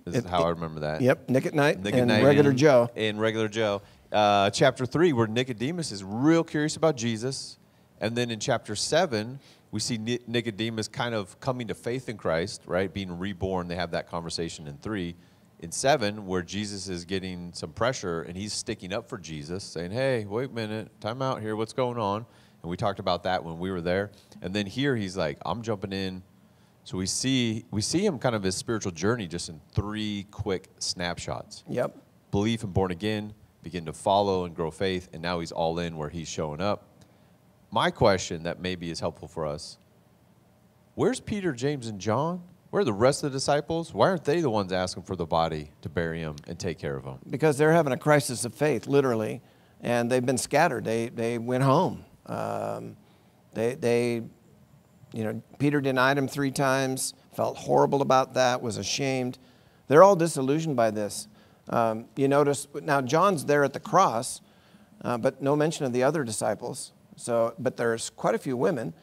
is 0.06 0.16
It- 0.16 0.26
how 0.26 0.44
I 0.44 0.50
remember 0.50 0.82
that. 0.82 1.02
Yep, 1.02 1.30
Nick 1.30 1.46
at 1.46 1.54
Night 1.54 1.82
Nick 1.82 1.96
at 1.96 2.06
Night 2.08 2.24
Regular 2.24 2.52
and- 2.52 2.60
Joe. 2.60 2.90
And 2.96 3.20
regular 3.20 3.48
Joe. 3.48 3.82
Uh, 4.12 4.50
chapter 4.52 4.86
three, 4.86 5.14
where 5.14 5.28
Nicodemus 5.28 5.92
is 5.92 6.04
real 6.04 6.44
curious 6.44 6.76
about 6.76 6.96
Jesus. 6.96 7.58
And 8.00 8.16
then 8.16 8.30
in 8.30 8.40
chapter 8.40 8.76
seven, 8.76 9.40
we 9.72 9.80
see 9.80 9.98
Nicodemus 9.98 10.88
kind 10.88 11.16
of 11.16 11.40
coming 11.40 11.68
to 11.68 11.74
faith 11.74 12.08
in 12.08 12.18
Christ, 12.18 12.62
right? 12.66 12.94
Being 12.94 13.18
reborn. 13.18 13.68
They 13.68 13.76
have 13.76 13.92
that 13.92 14.08
conversation 14.10 14.68
in 14.68 14.78
three. 14.78 15.16
In 15.60 15.72
seven, 15.72 16.28
where 16.28 16.42
Jesus 16.42 16.88
is 16.90 17.06
getting 17.06 17.52
some 17.54 17.72
pressure 17.72 18.22
and 18.22 18.38
he's 18.38 18.54
sticking 18.54 18.94
up 18.94 19.10
for 19.10 19.18
Jesus, 19.18 19.64
saying, 19.64 19.92
Hey, 19.92 20.26
wait 20.26 20.50
a 20.52 20.54
minute, 20.54 20.92
time 21.02 21.22
out 21.22 21.42
here, 21.42 21.56
what's 21.56 21.74
going 21.74 21.98
on? 21.98 22.26
And 22.62 22.70
we 22.70 22.78
talked 22.78 23.00
about 23.00 23.24
that 23.24 23.44
when 23.44 23.58
we 23.58 23.72
were 23.72 23.82
there. 23.82 24.12
And 24.42 24.54
then 24.54 24.66
here 24.66 24.96
he's 24.96 25.16
like, 25.18 25.40
I'm 25.46 25.62
jumping 25.62 25.94
in. 25.94 26.24
So 26.86 26.98
we 26.98 27.08
see 27.08 27.66
we 27.72 27.82
see 27.82 28.06
him 28.06 28.18
kind 28.20 28.36
of 28.36 28.44
his 28.44 28.56
spiritual 28.56 28.92
journey 28.92 29.28
just 29.28 29.50
in 29.50 29.60
three 29.74 30.28
quick 30.32 30.70
snapshots 30.80 31.64
Yep. 31.68 31.98
belief 32.32 32.64
and 32.64 32.74
born 32.74 32.92
again, 32.92 33.34
begin 33.64 33.86
to 33.88 33.94
follow 33.94 34.46
and 34.46 34.56
grow 34.56 34.70
faith, 34.72 35.10
and 35.12 35.22
now 35.22 35.40
he's 35.40 35.52
all 35.52 35.80
in 35.80 35.98
where 35.98 36.10
he's 36.10 36.28
showing 36.28 36.62
up. 36.62 36.88
My 37.72 37.90
question 37.92 38.44
that 38.44 38.60
maybe 38.62 38.90
is 38.92 39.00
helpful 39.00 39.28
for 39.28 39.46
us 39.46 39.78
where's 40.94 41.20
Peter, 41.20 41.52
James, 41.52 41.88
and 41.88 42.00
John? 42.00 42.42
Where 42.70 42.82
are 42.82 42.86
the 42.86 42.94
rest 42.94 43.24
of 43.24 43.32
the 43.32 43.36
disciples? 43.38 43.94
Why 43.94 44.10
aren't 44.10 44.24
they 44.26 44.42
the 44.42 44.50
ones 44.50 44.72
asking 44.72 45.04
for 45.04 45.16
the 45.16 45.26
body 45.26 45.72
to 45.82 45.90
bury 45.90 46.20
him 46.20 46.36
and 46.48 46.60
take 46.60 46.78
care 46.78 46.96
of 46.96 47.04
him? 47.04 47.18
because 47.30 47.58
they're 47.58 47.72
having 47.74 47.94
a 47.94 47.98
crisis 47.98 48.46
of 48.46 48.54
faith, 48.54 48.86
literally, 48.86 49.42
and 49.82 50.12
they've 50.12 50.26
been 50.26 50.38
scattered. 50.38 50.84
They 50.86 51.10
they 51.10 51.38
went 51.40 51.64
home. 51.64 52.06
Um, 52.28 52.96
they 53.54 53.76
they, 53.76 54.22
you 55.16 55.24
know, 55.24 55.42
Peter 55.60 55.80
denied 55.80 56.18
him 56.18 56.28
three 56.28 56.52
times. 56.52 57.14
Felt 57.34 57.58
horrible 57.58 58.02
about 58.02 58.34
that. 58.34 58.62
Was 58.62 58.76
ashamed. 58.78 59.40
They're 59.88 60.04
all 60.04 60.16
disillusioned 60.18 60.76
by 60.76 60.92
this. 60.92 61.28
Um, 61.70 62.06
you 62.18 62.28
notice 62.28 62.68
now 62.84 63.02
John's 63.02 63.46
there 63.46 63.64
at 63.64 63.72
the 63.74 63.80
cross, 63.80 64.42
uh, 65.04 65.18
but 65.18 65.42
no 65.42 65.56
mention 65.56 65.86
of 65.86 65.94
the 65.94 66.04
other 66.04 66.24
disciples. 66.26 66.92
So, 67.16 67.54
but 67.58 67.78
there's 67.78 68.10
quite 68.10 68.36
a 68.36 68.38
few 68.38 68.58
women: 68.58 68.94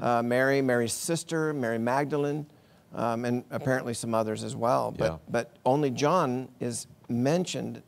uh, 0.00 0.22
Mary, 0.22 0.60
Mary's 0.60 0.92
sister, 0.92 1.52
Mary 1.54 1.78
Magdalene, 1.78 2.46
um, 2.94 3.24
and 3.24 3.44
apparently 3.52 3.94
some 3.94 4.12
others 4.12 4.42
as 4.42 4.56
well. 4.56 4.90
But 4.90 5.04
Yeah. 5.12 5.18
but 5.28 5.50
only 5.64 5.90
John 5.90 6.48
is 6.58 6.88
mentioned 7.08 7.82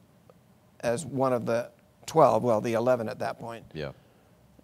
as 0.81 1.05
one 1.05 1.33
of 1.33 1.47
the 1.47 1.71
12, 2.07 2.43
well, 2.45 2.61
the 2.61 2.75
11 2.75 3.09
at 3.09 3.19
that 3.21 3.39
point. 3.41 3.65
Yeah. 3.75 3.91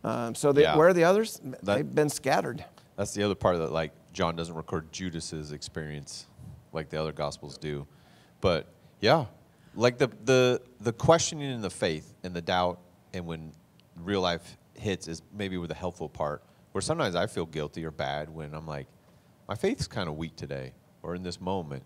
Um, 0.04 0.34
so 0.34 0.52
the, 0.52 0.62
Yeah. 0.62 0.76
where 0.76 0.88
are 0.88 0.92
the 0.92 1.04
others? 1.04 1.40
That- 1.44 1.64
They've 1.64 1.94
been 1.94 2.08
scattered. 2.10 2.64
That's 2.98 3.14
the 3.14 3.22
other 3.22 3.36
part 3.36 3.54
of 3.54 3.62
it. 3.62 3.70
Like 3.70 3.92
John 4.12 4.34
doesn't 4.34 4.56
record 4.56 4.92
Judas's 4.92 5.52
experience 5.52 6.26
like 6.72 6.90
the 6.90 7.00
other 7.00 7.12
gospels 7.12 7.56
do. 7.56 7.86
But 8.40 8.66
yeah, 9.00 9.26
like 9.76 9.98
the 9.98 10.10
the 10.24 10.60
the 10.80 10.92
questioning 10.92 11.48
in 11.48 11.60
the 11.60 11.70
faith 11.70 12.12
and 12.24 12.34
the 12.34 12.42
doubt 12.42 12.80
and 13.14 13.24
when 13.24 13.52
real 14.02 14.20
life 14.20 14.58
hits 14.74 15.06
is 15.06 15.22
maybe 15.32 15.56
with 15.58 15.68
the 15.68 15.76
helpful 15.76 16.08
part 16.08 16.42
where 16.72 16.82
sometimes 16.82 17.14
I 17.14 17.28
feel 17.28 17.46
guilty 17.46 17.84
or 17.84 17.92
bad 17.92 18.28
when 18.28 18.52
I'm 18.52 18.66
like, 18.66 18.88
my 19.48 19.54
faith's 19.54 19.86
kind 19.86 20.08
of 20.08 20.16
weak 20.16 20.34
today 20.34 20.72
or 21.02 21.14
in 21.14 21.22
this 21.22 21.40
moment. 21.40 21.84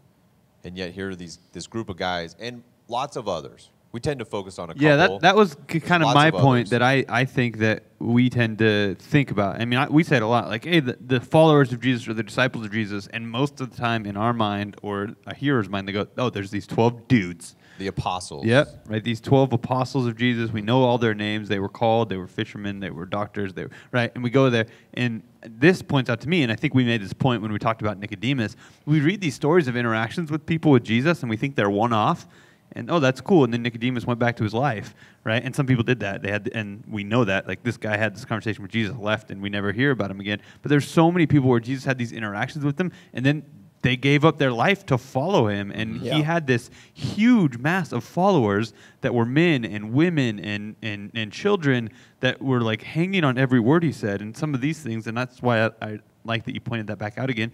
And 0.65 0.79
yet 0.79 0.93
here 0.93 1.11
are 1.11 1.15
these 1.15 1.39
this 1.53 1.67
group 1.67 1.91
of 1.91 1.99
guys 1.99 2.35
and 2.41 2.63
lots 2.89 3.17
of 3.17 3.29
others. 3.29 3.69
We 3.93 4.01
tend 4.01 4.21
to 4.21 4.25
focus 4.25 4.59
on 4.59 4.71
a 4.71 4.73
couple. 4.73 4.83
Yeah, 4.89 4.97
that, 4.97 5.21
that 5.21 5.37
was 5.37 5.55
kind 5.69 6.03
of 6.03 6.15
my 6.15 6.29
of 6.29 6.35
point 6.35 6.69
others. 6.69 6.71
that 6.71 6.83
I, 6.83 7.05
I 7.11 7.25
think 7.27 7.59
that 7.59 7.85
we 7.99 8.31
tend 8.31 8.59
to 8.59 8.95
think 8.95 9.31
about. 9.31 9.61
I 9.61 9.67
mean, 9.67 9.79
I, 9.79 9.87
we 9.89 10.03
say 10.03 10.17
it 10.17 10.23
a 10.23 10.27
lot, 10.27 10.49
like, 10.49 10.65
hey, 10.65 10.81
the, 10.81 10.97
the 10.99 11.21
followers 11.21 11.73
of 11.75 11.81
Jesus 11.81 12.09
or 12.09 12.15
the 12.15 12.23
disciples 12.23 12.65
of 12.65 12.73
Jesus, 12.73 13.07
and 13.09 13.29
most 13.29 13.61
of 13.61 13.71
the 13.71 13.77
time 13.77 14.07
in 14.07 14.17
our 14.17 14.33
mind 14.33 14.77
or 14.83 15.11
a 15.27 15.35
hearer's 15.35 15.69
mind, 15.69 15.87
they 15.87 15.93
go, 15.93 16.07
oh, 16.17 16.31
there's 16.31 16.51
these 16.51 16.67
12 16.67 17.07
dudes. 17.07 17.55
the 17.79 17.87
apostles. 17.87 18.47
Yep, 18.47 18.87
right. 18.89 19.05
These 19.05 19.21
12 19.21 19.53
apostles 19.53 20.07
of 20.07 20.17
Jesus, 20.17 20.51
we 20.51 20.63
know 20.63 20.83
all 20.83 20.97
their 20.97 21.15
names. 21.15 21.49
They 21.49 21.59
were 21.59 21.69
called, 21.69 22.09
they 22.09 22.17
were 22.17 22.27
fishermen, 22.27 22.81
they 22.81 22.91
were 22.91 23.05
doctors, 23.05 23.53
they 23.53 23.65
were, 23.65 23.71
right? 23.93 24.11
And 24.15 24.25
we 24.25 24.31
go 24.31 24.49
there, 24.49 24.67
and 24.95 25.23
this 25.47 25.83
points 25.83 26.09
out 26.09 26.21
to 26.23 26.29
me, 26.31 26.43
and 26.43 26.51
I 26.51 26.57
think 26.57 26.75
we 26.75 26.85
made 26.85 27.03
this 27.03 27.13
point 27.13 27.43
when 27.43 27.53
we 27.53 27.59
talked 27.59 27.83
about 27.83 27.99
Nicodemus. 27.99 28.57
We 28.87 29.01
read 29.01 29.21
these 29.21 29.35
stories 29.35 29.69
of 29.69 29.77
interactions 29.77 30.31
with 30.31 30.47
people 30.47 30.71
with 30.71 30.83
Jesus, 30.85 31.23
and 31.23 31.29
we 31.29 31.37
think 31.37 31.57
they're 31.57 31.69
one 31.69 31.93
off. 31.93 32.27
And 32.75 32.91
oh, 32.91 33.01
that's 33.01 33.21
cool. 33.21 33.45
And 33.45 33.53
then 33.53 33.63
Nicodemus 33.63 34.07
went 34.07 34.19
back 34.19 34.37
to 34.37 34.45
his 34.45 34.55
life, 34.55 34.95
right? 35.25 35.43
And 35.45 35.55
some 35.55 35.67
people 35.67 35.85
did 35.85 36.01
that. 36.01 36.23
They 36.23 36.31
had, 36.31 36.51
and 36.55 36.83
we 36.89 37.05
know 37.05 37.25
that. 37.25 37.47
Like 37.47 37.63
this 37.63 37.77
guy 37.77 37.97
had 37.97 38.15
this 38.17 38.25
conversation 38.25 38.63
with 38.63 38.71
Jesus, 38.71 38.97
left, 38.97 39.31
and 39.31 39.43
we 39.43 39.51
never 39.51 39.73
hear 39.73 39.91
about 39.91 40.11
him 40.11 40.21
again. 40.21 40.41
But 40.63 40.71
there's 40.71 40.89
so 40.89 41.13
many 41.13 41.27
people 41.27 41.49
where 41.51 41.61
Jesus 41.61 41.85
had 41.85 41.99
these 41.99 42.13
interactions 42.13 42.65
with 42.65 42.77
them, 42.77 42.91
and 43.13 43.27
then 43.27 43.43
they 43.83 43.97
gave 43.97 44.25
up 44.25 44.39
their 44.39 44.53
life 44.53 44.87
to 44.87 44.97
follow 44.97 45.49
him, 45.49 45.73
and 45.73 46.01
Yeah. 46.01 46.15
he 46.15 46.23
had 46.23 46.47
this 46.47 46.71
huge 46.95 47.59
mass 47.59 47.91
of 47.93 48.05
followers 48.05 48.73
that 49.01 49.13
were 49.13 49.27
men 49.27 49.65
and 49.65 49.93
women 49.93 50.39
and, 50.39 50.77
and, 50.83 51.11
and 51.15 51.33
children 51.33 51.91
that 52.21 52.41
were 52.41 52.61
like 52.61 52.83
hanging 52.83 53.25
on 53.25 53.37
every 53.39 53.59
word 53.59 53.83
he 53.83 53.91
said 53.91 54.23
and 54.23 54.37
some 54.37 54.55
of 54.55 54.61
these 54.61 54.79
things 54.79 55.09
and 55.09 55.17
that's 55.19 55.43
why 55.43 55.65
I, 55.67 55.71
I 55.83 55.99
like 56.25 56.45
that 56.45 56.55
you 56.55 56.61
pointed 56.61 56.87
that 56.87 56.99
back 56.99 57.19
out 57.19 57.29
again 57.29 57.51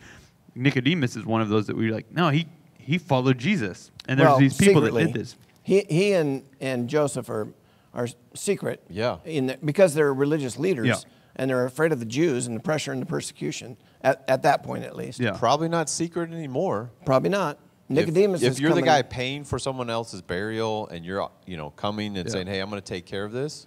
nicodemus 0.54 1.16
is 1.16 1.24
one 1.24 1.40
of 1.40 1.48
those 1.48 1.66
that 1.68 1.76
we 1.76 1.86
were 1.88 1.94
like 1.94 2.12
no 2.12 2.28
he 2.28 2.46
he 2.88 2.98
followed 2.98 3.38
jesus 3.38 3.90
and 4.08 4.18
there's 4.18 4.28
well, 4.28 4.38
these 4.38 4.56
people 4.56 4.80
secretly, 4.82 5.04
that 5.04 5.12
did 5.12 5.20
this 5.22 5.36
He, 5.62 5.84
he 5.88 6.12
and, 6.14 6.42
and 6.60 6.88
Joseph 6.88 7.28
are, 7.28 7.46
are 7.92 8.08
secret. 8.34 8.82
Yeah. 8.88 9.18
In 9.26 9.48
the, 9.48 9.58
because 9.62 9.92
they're 9.94 10.14
religious 10.14 10.58
leaders 10.58 10.86
Yeah. 10.86 10.96
and 11.36 11.50
they're 11.50 11.66
afraid 11.66 11.92
of 11.92 12.00
the 12.00 12.06
Jews 12.06 12.46
and 12.46 12.56
the 12.56 12.60
pressure 12.62 12.90
and 12.90 13.02
the 13.02 13.06
persecution 13.06 13.76
at, 14.00 14.24
at 14.28 14.42
that 14.44 14.62
point 14.62 14.84
at 14.84 14.96
least. 14.96 15.20
Yeah. 15.20 15.36
Probably 15.36 15.68
not 15.68 15.90
secret 15.90 16.32
anymore. 16.32 16.90
Probably 17.04 17.28
not. 17.28 17.58
If- 17.90 17.94
Nicodemus 17.96 18.42
If, 18.42 18.52
is 18.52 18.60
you're 18.60 18.72
the 18.74 18.80
guy 18.82 19.02
paying 19.02 19.44
for 19.44 19.58
someone 19.58 19.90
else's 19.90 20.22
burial 20.22 20.88
and 20.88 21.04
you're, 21.04 21.30
you 21.46 21.56
know, 21.58 21.68
coming 21.70 22.16
and 22.18 22.26
Yeah. 22.26 22.32
saying, 22.32 22.46
"Hey, 22.46 22.60
I'm 22.60 22.70
going 22.70 22.80
to 22.82 22.86
take 22.94 23.04
care 23.04 23.24
of 23.24 23.32
this," 23.32 23.66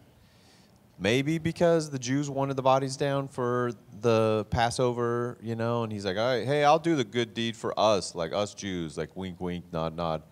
maybe 0.99 1.37
because 1.37 1.89
the 1.89 1.99
Jews 1.99 2.29
wanted 2.29 2.55
the 2.55 2.61
bodies 2.61 2.97
down 2.97 3.27
for 3.27 3.71
the 4.01 4.45
Passover, 4.49 5.37
you 5.41 5.55
know, 5.55 5.83
and 5.83 5.91
he's 5.91 6.05
like, 6.05 6.17
"All 6.17 6.25
right, 6.25 6.45
hey, 6.45 6.63
I'll 6.63 6.79
do 6.79 6.95
the 6.95 7.03
good 7.03 7.33
deed 7.33 7.55
for 7.55 7.77
us, 7.79 8.15
like 8.15 8.33
us 8.33 8.53
Jews, 8.53 8.97
like 8.97 9.15
wink, 9.15 9.39
wink, 9.39 9.65
nod, 9.71 9.95
nod." 9.95 10.23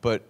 But 0.00 0.22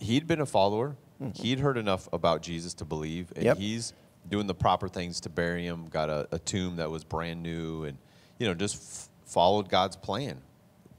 he'd 0.00 0.26
been 0.26 0.40
a 0.40 0.46
follower. 0.46 0.96
Hmm. 1.18 1.30
He'd 1.34 1.60
heard 1.60 1.76
enough 1.76 2.08
about 2.12 2.42
Jesus 2.42 2.74
to 2.74 2.84
believe, 2.84 3.32
and. 3.34 3.44
Yep. 3.44 3.58
he's 3.58 3.92
doing 4.28 4.46
the 4.46 4.54
proper 4.54 4.88
things 4.88 5.20
to 5.20 5.30
bury 5.30 5.64
him. 5.64 5.88
Got 5.88 6.10
a, 6.10 6.28
a 6.32 6.38
tomb 6.38 6.76
that 6.76 6.90
was 6.90 7.04
brand 7.04 7.42
new, 7.42 7.84
and 7.84 7.98
you 8.38 8.46
know, 8.46 8.54
just 8.54 8.76
f- 8.76 9.08
followed 9.30 9.68
God's 9.68 9.96
plan. 9.96 10.40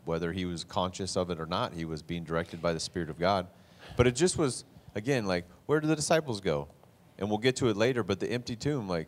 Whether 0.05 0.31
he 0.31 0.45
was 0.45 0.63
conscious 0.63 1.15
of 1.15 1.29
it 1.29 1.39
or 1.39 1.45
not, 1.45 1.73
he 1.73 1.85
was 1.85 2.01
being 2.01 2.23
directed 2.23 2.61
by 2.61 2.73
the 2.73 2.79
Spirit 2.79 3.09
of 3.09 3.19
God. 3.19 3.47
But 3.95 4.07
it 4.07 4.15
just 4.15 4.37
was 4.37 4.65
again 4.95 5.25
like, 5.25 5.45
where 5.67 5.79
did 5.79 5.87
the 5.87 5.95
disciples 5.95 6.41
go? 6.41 6.67
And 7.19 7.29
we'll 7.29 7.37
get 7.37 7.57
to 7.57 7.67
it 7.69 7.77
later. 7.77 8.01
But 8.03 8.19
the 8.19 8.31
empty 8.31 8.55
tomb, 8.55 8.87
like, 8.87 9.07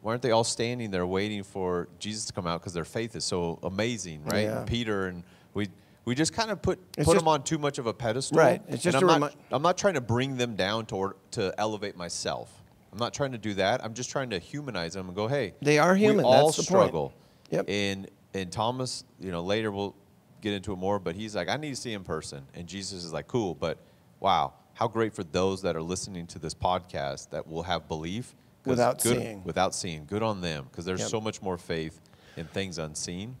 why 0.00 0.12
aren't 0.12 0.22
they 0.22 0.30
all 0.30 0.44
standing 0.44 0.90
there 0.90 1.06
waiting 1.06 1.42
for 1.42 1.88
Jesus 1.98 2.24
to 2.26 2.32
come 2.32 2.46
out? 2.46 2.60
Because 2.60 2.72
their 2.72 2.84
faith 2.86 3.14
is 3.16 3.24
so 3.24 3.58
amazing, 3.62 4.24
right? 4.24 4.44
Yeah. 4.44 4.58
And 4.60 4.66
Peter 4.66 5.06
and 5.08 5.22
we. 5.54 5.68
We 6.04 6.14
just 6.14 6.32
kind 6.32 6.50
of 6.50 6.62
put 6.62 6.78
It's 6.96 7.04
put 7.04 7.12
just- 7.12 7.16
them 7.18 7.28
on 7.28 7.42
too 7.42 7.58
much 7.58 7.76
of 7.76 7.86
a 7.86 7.92
pedestal, 7.92 8.38
Right. 8.38 8.62
It's 8.66 8.82
just 8.82 8.96
I'm 8.96 9.20
not, 9.20 9.34
I'm 9.52 9.60
not 9.60 9.76
trying 9.76 9.92
to 9.92 10.00
bring 10.00 10.38
them 10.38 10.56
down 10.56 10.86
to 10.86 10.94
or, 10.96 11.16
to 11.32 11.52
elevate 11.58 11.98
myself. 11.98 12.50
I'm 12.90 12.98
not 12.98 13.12
trying 13.12 13.32
to 13.32 13.38
do 13.38 13.52
that. 13.54 13.84
I'm 13.84 13.92
just 13.92 14.08
trying 14.08 14.30
to 14.30 14.38
humanize 14.38 14.94
them 14.94 15.08
and 15.08 15.14
go, 15.14 15.28
hey, 15.28 15.52
They 15.60 15.78
are 15.78 15.94
human. 15.94 16.18
We 16.18 16.22
all 16.24 16.46
That's 16.46 16.64
struggle. 16.64 17.12
Yep. 17.50 17.66
And 17.68 18.08
and 18.32 18.50
Thomas, 18.50 19.04
you 19.20 19.30
know, 19.30 19.42
later 19.42 19.70
we'll 19.70 19.94
get 20.40 20.54
into 20.54 20.72
it 20.72 20.76
more, 20.76 20.98
but 20.98 21.14
he's 21.14 21.36
like, 21.36 21.50
I 21.50 21.58
need 21.58 21.70
to 21.70 21.76
see 21.76 21.92
in 21.92 22.04
person. 22.04 22.46
And 22.54 22.66
Jesus 22.66 23.04
is 23.04 23.12
like, 23.12 23.26
cool, 23.26 23.54
but 23.54 23.76
wow, 24.18 24.54
how 24.78 24.86
great 24.86 25.12
for 25.12 25.24
those 25.24 25.60
that 25.62 25.74
are 25.74 25.82
listening 25.82 26.24
to 26.28 26.38
this 26.38 26.54
podcast 26.54 27.30
that 27.30 27.48
will 27.48 27.64
have 27.64 27.88
belief 27.88 28.36
Without 28.64 29.02
good, 29.02 29.16
seeing. 29.18 29.42
Without 29.42 29.74
seeing, 29.74 30.04
good 30.06 30.22
on 30.22 30.40
them, 30.40 30.66
because 30.70 30.84
there's 30.84 31.00
Yep. 31.00 31.08
so 31.08 31.20
much 31.20 31.42
more 31.42 31.58
faith 31.58 32.00
in 32.36 32.46
things 32.46 32.78
unseen. 32.78 33.34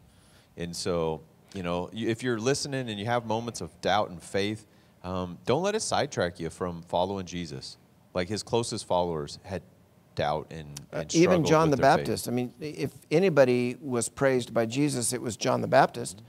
And 0.56 0.74
so, 0.74 1.20
you 1.54 1.62
know, 1.62 1.90
if 1.92 2.24
you're 2.24 2.40
listening 2.40 2.88
and 2.90 2.98
you 2.98 3.06
have 3.06 3.24
moments 3.24 3.60
of 3.60 3.70
doubt 3.82 4.10
and 4.10 4.20
faith, 4.20 4.66
um, 5.04 5.38
don't 5.46 5.62
let 5.62 5.76
it 5.76 5.82
sidetrack 5.82 6.40
you 6.40 6.50
from 6.50 6.82
following 6.82 7.24
Jesus. 7.24 7.76
Like 8.14 8.28
his 8.28 8.42
closest 8.42 8.84
followers 8.86 9.38
had 9.44 9.62
doubt 10.16 10.48
and, 10.50 10.80
and 10.90 11.02
Uh, 11.02 11.04
even 11.12 11.22
struggled 11.44 11.46
John 11.46 11.70
the 11.70 11.76
their 11.76 11.96
faith. 11.98 12.06
Baptist. 12.06 12.26
I 12.26 12.32
mean, 12.32 12.52
if 12.60 12.90
anybody 13.12 13.76
was 13.80 14.08
praised 14.08 14.52
by 14.52 14.66
Jesus, 14.66 15.12
it 15.12 15.22
was 15.22 15.36
John 15.36 15.60
the 15.60 15.68
Baptist. 15.68 16.20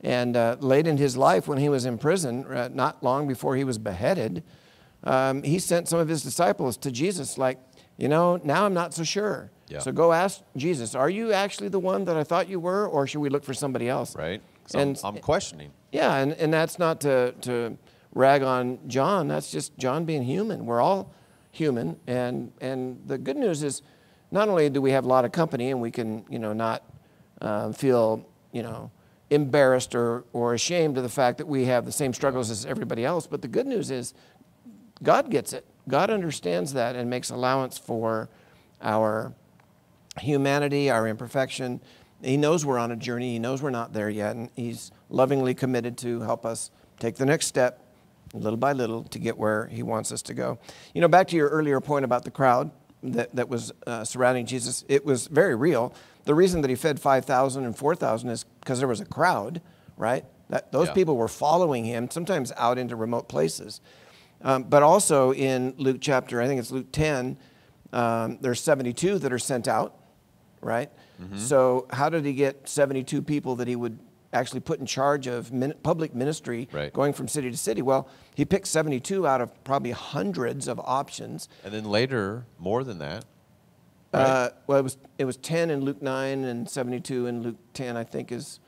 And 0.00 0.36
uh, 0.36 0.56
late 0.60 0.86
in 0.86 0.96
his 0.98 1.16
life, 1.16 1.48
when 1.48 1.58
he 1.58 1.68
was 1.68 1.86
in 1.86 1.98
prison, 1.98 2.44
uh, 2.46 2.68
not 2.72 3.02
long 3.02 3.26
before 3.26 3.56
he 3.56 3.64
was 3.64 3.78
beheaded, 3.78 4.42
um, 5.04 5.42
he 5.42 5.58
sent 5.58 5.88
some 5.88 5.98
of 5.98 6.08
his 6.08 6.22
disciples 6.22 6.76
to 6.78 6.90
Jesus, 6.90 7.38
like, 7.38 7.58
you 7.96 8.08
know, 8.08 8.40
now 8.44 8.66
I'm 8.66 8.74
not 8.74 8.92
so 8.92 9.04
sure. 9.04 9.50
Yeah. 9.68 9.78
So 9.78 9.92
go 9.92 10.12
ask 10.12 10.42
Jesus, 10.56 10.94
are 10.94 11.08
you 11.08 11.32
actually 11.32 11.68
the 11.68 11.78
one 11.78 12.04
that 12.04 12.16
I 12.16 12.24
thought 12.24 12.48
you 12.48 12.60
were, 12.60 12.86
or 12.86 13.06
should 13.06 13.20
we 13.20 13.28
look 13.30 13.44
for 13.44 13.54
somebody 13.54 13.88
else? 13.88 14.14
Right. 14.14 14.42
And- 14.74 14.98
I'm, 15.04 15.16
I'm 15.16 15.22
questioning. 15.22 15.72
Yeah, 15.92 16.16
and, 16.16 16.32
and 16.32 16.52
that's 16.52 16.78
not 16.78 17.00
to, 17.02 17.32
to 17.42 17.78
rag 18.14 18.42
on 18.42 18.80
John. 18.88 19.28
That's 19.28 19.50
just 19.50 19.78
John 19.78 20.04
being 20.04 20.22
human. 20.24 20.66
We're 20.66 20.80
all 20.80 21.14
human. 21.52 22.00
And, 22.06 22.52
and 22.60 23.00
the 23.06 23.16
good 23.16 23.36
news 23.36 23.62
is 23.62 23.80
not 24.32 24.48
only 24.48 24.68
do 24.70 24.82
we 24.82 24.90
have 24.90 25.04
a 25.04 25.08
lot 25.08 25.24
of 25.24 25.32
company 25.32 25.70
and 25.70 25.80
we 25.80 25.92
can, 25.92 26.24
you 26.28 26.40
know, 26.40 26.52
not 26.52 26.82
um, 27.40 27.72
feel, 27.72 28.26
you 28.52 28.62
know, 28.62 28.90
embarrassed 29.34 29.94
or, 29.94 30.24
or 30.32 30.54
ashamed 30.54 30.96
of 30.96 31.02
the 31.02 31.08
fact 31.08 31.38
that 31.38 31.46
we 31.46 31.66
have 31.66 31.84
the 31.84 31.92
same 31.92 32.12
struggles 32.12 32.50
as 32.50 32.64
everybody 32.64 33.04
else, 33.04 33.26
but 33.26 33.42
the 33.42 33.48
good 33.48 33.66
news 33.66 33.90
is 33.90 34.14
God 35.02 35.30
gets 35.30 35.52
it. 35.52 35.66
God 35.88 36.10
understands 36.10 36.72
that 36.72 36.96
and 36.96 37.10
makes 37.10 37.30
allowance 37.30 37.76
for 37.76 38.28
our 38.80 39.34
humanity, 40.20 40.90
our 40.90 41.06
imperfection. 41.06 41.80
He 42.22 42.36
knows 42.36 42.64
we're 42.64 42.78
on 42.78 42.90
a 42.90 42.96
journey. 42.96 43.32
He 43.32 43.38
knows 43.38 43.62
we're 43.62 43.70
not 43.70 43.92
there 43.92 44.08
yet. 44.08 44.34
And 44.34 44.50
He's 44.56 44.90
lovingly 45.10 45.54
committed 45.54 45.98
to 45.98 46.20
help 46.20 46.46
us 46.46 46.70
take 46.98 47.16
the 47.16 47.26
next 47.26 47.46
step, 47.46 47.84
little 48.32 48.56
by 48.56 48.72
little, 48.72 49.04
to 49.04 49.18
get 49.18 49.36
where 49.36 49.66
He 49.66 49.82
wants 49.82 50.10
us 50.12 50.22
to 50.22 50.34
go. 50.34 50.58
You 50.94 51.00
know, 51.00 51.08
back 51.08 51.28
to 51.28 51.36
your 51.36 51.48
earlier 51.48 51.80
point 51.80 52.04
about 52.04 52.24
the 52.24 52.30
crowd 52.30 52.70
that, 53.02 53.34
that 53.36 53.48
was 53.48 53.72
uh, 53.86 54.04
surrounding 54.04 54.46
Jesus, 54.46 54.84
it 54.88 55.04
was 55.04 55.26
very 55.26 55.54
real. 55.54 55.94
The 56.24 56.34
reason 56.34 56.60
that 56.62 56.70
He 56.70 56.76
fed 56.76 57.00
5,000 57.00 57.64
and 57.64 57.76
4,000 57.76 58.30
is 58.30 58.44
because 58.60 58.78
there 58.78 58.88
was 58.88 59.00
a 59.00 59.04
crowd, 59.04 59.60
right? 59.96 60.24
That, 60.50 60.72
those 60.72 60.88
Yeah. 60.88 60.94
people 60.94 61.16
were 61.16 61.28
following 61.28 61.84
Him, 61.84 62.10
sometimes 62.10 62.52
out 62.56 62.78
into 62.78 62.96
remote 62.96 63.28
places. 63.28 63.80
Um, 64.42 64.64
but 64.64 64.82
also 64.82 65.32
in 65.32 65.74
Luke 65.78 65.98
chapter, 66.00 66.40
I 66.42 66.46
think 66.46 66.58
it's 66.60 66.70
Luke 66.70 66.92
10, 66.92 67.36
um, 67.92 68.38
there's 68.40 68.60
72 68.60 69.18
that 69.20 69.32
are 69.32 69.38
sent 69.38 69.68
out, 69.68 69.94
right? 70.60 70.90
Mm-hmm. 71.22 71.38
So 71.38 71.86
how 71.90 72.08
did 72.08 72.24
he 72.24 72.32
get 72.34 72.68
72 72.68 73.22
people 73.22 73.56
that 73.56 73.68
he 73.68 73.76
would 73.76 73.98
actually 74.32 74.60
put 74.60 74.80
in 74.80 74.86
charge 74.86 75.26
of 75.28 75.52
min- 75.52 75.74
public 75.84 76.12
ministry 76.14 76.68
Right. 76.72 76.92
going 76.92 77.12
from 77.12 77.28
city 77.28 77.50
to 77.50 77.56
city? 77.56 77.80
Well, 77.82 78.08
he 78.34 78.44
picked 78.44 78.66
72 78.66 79.26
out 79.26 79.40
of 79.40 79.64
probably 79.64 79.92
hundreds 79.92 80.66
of 80.68 80.80
options. 80.84 81.48
And 81.64 81.72
then 81.72 81.84
later, 81.84 82.44
more 82.58 82.82
than 82.84 82.98
that. 82.98 83.24
Uh, 84.14 84.50
well, 84.66 84.78
it 84.78 84.82
was 84.82 84.96
it 85.18 85.24
was 85.24 85.36
10 85.36 85.70
in 85.70 85.84
Luke 85.84 86.02
9 86.02 86.44
and 86.44 86.68
72 86.68 87.26
in 87.26 87.42
Luke 87.42 87.56
10, 87.74 87.96
I 87.96 88.04
think 88.04 88.32
is. 88.32 88.60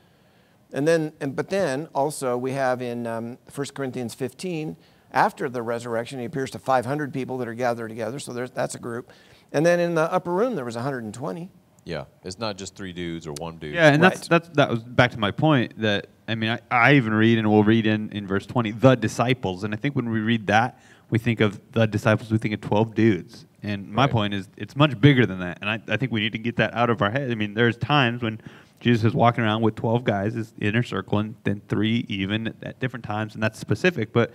And 0.73 0.85
then, 0.85 1.13
and, 1.21 1.33
but 1.33 1.49
then 1.49 1.87
also 1.95 2.37
we 2.37 2.51
have 2.51 2.81
in 2.81 3.07
um, 3.07 3.37
1 3.53 3.67
Corinthians 3.73 4.13
15, 4.13 4.75
after 5.13 5.47
the 5.47 5.61
resurrection, 5.61 6.19
he 6.19 6.25
appears 6.25 6.51
to 6.51 6.59
500 6.59 7.13
people 7.13 7.37
that 7.37 7.47
are 7.47 7.53
gathered 7.53 7.87
together. 7.87 8.19
So 8.19 8.33
there's, 8.33 8.51
that's 8.51 8.75
a 8.75 8.79
group. 8.79 9.09
And 9.53 9.65
then 9.65 9.79
in 9.79 9.95
the 9.95 10.11
upper 10.11 10.33
room, 10.33 10.55
there 10.55 10.65
was 10.65 10.75
120. 10.75 11.49
Yeah. 11.87 12.03
It's 12.25 12.37
not 12.37 12.57
just 12.57 12.75
three 12.75 12.91
dudes 12.91 13.25
or 13.25 13.33
one 13.33 13.57
dude. 13.57 13.73
Yeah, 13.73 13.87
and 13.87 14.03
that's 14.03 14.27
that's 14.27 14.49
that 14.49 14.69
was 14.69 14.83
back 14.83 15.11
to 15.11 15.19
my 15.19 15.31
point 15.31 15.79
that 15.79 16.07
I 16.27 16.35
mean 16.35 16.49
I, 16.49 16.59
I 16.69 16.95
even 16.95 17.13
read 17.13 17.37
and 17.37 17.49
we'll 17.49 17.63
read 17.63 17.87
in, 17.87 18.11
in 18.11 18.27
verse 18.27 18.45
twenty 18.45 18.71
the 18.71 18.95
disciples 18.95 19.63
and 19.63 19.73
I 19.73 19.77
think 19.77 19.95
when 19.95 20.09
we 20.09 20.19
read 20.19 20.47
that 20.47 20.81
we 21.09 21.17
think 21.17 21.39
of 21.39 21.61
the 21.71 21.87
disciples 21.87 22.29
we 22.29 22.39
think 22.39 22.53
of 22.53 22.59
twelve 22.59 22.93
dudes 22.93 23.45
and 23.63 23.89
my 23.89 24.03
Right. 24.03 24.11
point 24.11 24.33
is 24.33 24.49
it's 24.57 24.75
much 24.75 24.99
bigger 24.99 25.25
than 25.25 25.39
that 25.39 25.57
and 25.61 25.69
I, 25.69 25.81
I 25.87 25.97
think 25.97 26.11
we 26.11 26.19
need 26.21 26.33
to 26.33 26.37
get 26.37 26.57
that 26.57 26.73
out 26.73 26.89
of 26.89 27.01
our 27.01 27.09
head 27.09 27.31
I 27.31 27.35
mean 27.35 27.53
there's 27.53 27.77
times 27.77 28.21
when 28.21 28.39
Jesus 28.79 29.05
is 29.05 29.13
walking 29.13 29.43
around 29.43 29.61
with 29.63 29.75
twelve 29.75 30.03
guys 30.03 30.33
his 30.35 30.53
inner 30.59 30.83
circle 30.83 31.19
and 31.19 31.35
then 31.43 31.61
three 31.67 32.05
even 32.07 32.47
at, 32.47 32.55
at 32.63 32.79
different 32.79 33.05
times 33.05 33.33
and 33.33 33.41
that's 33.41 33.59
specific 33.59 34.13
but 34.13 34.31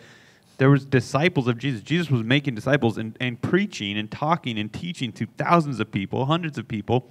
there 0.59 0.71
was 0.71 0.85
disciples 0.85 1.49
of 1.49 1.59
Jesus. 1.59 1.81
Jesus 1.81 2.09
was 2.09 2.23
making 2.23 2.55
disciples 2.55 2.97
and, 2.97 3.17
and 3.19 3.41
preaching 3.41 3.99
and 3.99 4.09
talking 4.09 4.59
and 4.59 4.73
teaching 4.73 5.11
to 5.13 5.27
thousands 5.37 5.81
of 5.81 5.91
people, 5.91 6.27
hundreds 6.27 6.57
of 6.57 6.69
people 6.69 7.09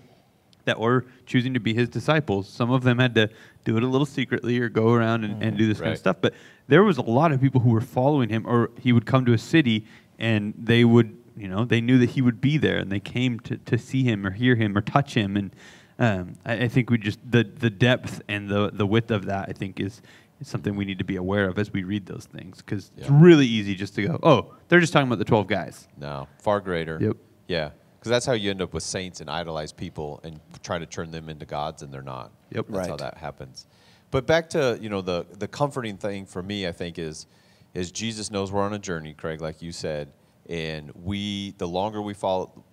that 0.64 0.80
were 0.80 1.06
choosing 1.26 1.54
to 1.56 1.60
be 1.60 1.74
his 1.74 1.90
disciples. 1.90 2.48
Some 2.48 2.72
of 2.72 2.84
them 2.84 3.00
had 3.00 3.14
to 3.16 3.30
do 3.66 3.76
it 3.76 3.84
a 3.84 3.88
little 3.88 4.06
secretly 4.06 4.60
or 4.60 4.70
go 4.70 4.94
around 4.94 5.26
and, 5.26 5.42
and 5.44 5.56
mm, 5.56 5.58
do 5.58 5.68
this 5.68 5.80
kind 5.80 5.92
of 5.92 5.98
stuff. 5.98 6.18
But 6.22 6.34
there 6.68 6.84
was 6.84 6.98
a 6.98 7.02
lot 7.02 7.32
of 7.34 7.42
people 7.42 7.60
who 7.60 7.72
were 7.72 7.82
following 7.82 8.30
him, 8.30 8.46
or 8.48 8.70
he 8.80 8.94
would 8.94 9.06
come 9.06 9.26
to 9.26 9.34
a 9.34 9.38
city 9.38 9.86
and 10.18 10.54
they 10.58 10.86
would, 10.86 11.18
you 11.42 11.48
know, 11.48 11.66
they 11.66 11.82
knew 11.82 11.98
that 11.98 12.12
he 12.12 12.22
would 12.22 12.40
be 12.40 12.60
there 12.60 12.78
and 12.78 12.92
they 12.92 13.00
came 13.00 13.40
to, 13.40 13.58
to 13.58 13.78
see 13.78 14.04
him 14.04 14.28
or 14.28 14.30
hear 14.32 14.56
him 14.56 14.78
or 14.78 14.82
touch 14.82 15.16
him. 15.16 15.36
And 15.36 15.56
um, 15.98 16.34
I, 16.46 16.54
I 16.66 16.68
think 16.68 16.92
we 16.92 17.00
just, 17.00 17.20
the, 17.30 17.44
the 17.44 17.72
depth 17.72 18.22
and 18.28 18.48
the, 18.48 18.70
the 18.72 18.86
width 18.86 19.10
of 19.10 19.26
that, 19.26 19.50
I 19.50 19.54
think, 19.54 19.80
is, 19.80 20.04
is 20.40 20.48
something 20.48 20.76
we 20.76 20.86
need 20.86 21.00
to 21.00 21.04
be 21.04 21.16
aware 21.16 21.48
of 21.50 21.58
as 21.58 21.74
we 21.74 21.84
read 21.84 22.06
those 22.06 22.26
things. 22.26 22.58
Because 22.58 22.92
it's 22.96 23.10
really 23.10 23.48
easy 23.48 23.74
just 23.74 23.96
to 23.96 24.04
go, 24.08 24.20
oh, 24.22 24.54
they're 24.68 24.80
just 24.80 24.94
talking 24.94 25.08
about 25.08 25.18
the 25.18 25.26
12 25.26 25.48
guys. 25.48 25.88
No, 25.98 26.28
far 26.38 26.60
greater. 26.60 27.00
Yep. 27.02 27.18
Yeah. 27.48 27.72
Because 27.98 28.12
that's 28.12 28.26
how 28.28 28.34
you 28.34 28.52
end 28.52 28.62
up 28.62 28.72
with 28.74 28.84
saints 28.84 29.20
and 29.20 29.28
idolize 29.28 29.72
people 29.74 30.20
and 30.24 30.40
try 30.62 30.78
to 30.78 30.86
turn 30.86 31.10
them 31.10 31.28
into 31.28 31.48
gods, 31.48 31.82
and 31.82 31.92
they're 31.92 32.02
not. 32.04 32.32
Yep. 32.52 32.68
That's 32.70 32.86
how 32.88 32.92
Right. 32.94 33.00
that 33.00 33.18
happens. 33.18 33.66
But 34.12 34.28
back 34.28 34.50
to 34.52 34.78
you 34.82 34.90
know 34.90 35.02
the 35.02 35.26
the 35.40 35.48
comforting 35.48 35.98
thing 35.98 36.26
for 36.26 36.42
me, 36.44 36.68
I 36.68 36.72
think 36.72 36.98
is 37.00 37.28
is 37.74 37.92
Jesus 37.92 38.30
knows 38.32 38.52
we're 38.52 38.64
on 38.64 38.74
a 38.74 38.80
journey, 38.80 39.14
Craig, 39.14 39.40
like 39.40 39.62
you 39.62 39.72
said, 39.72 40.12
and 40.50 40.92
we 40.96 41.52
the 41.58 41.68
longer 41.68 42.02
we 42.02 42.14
follow, 42.14 42.64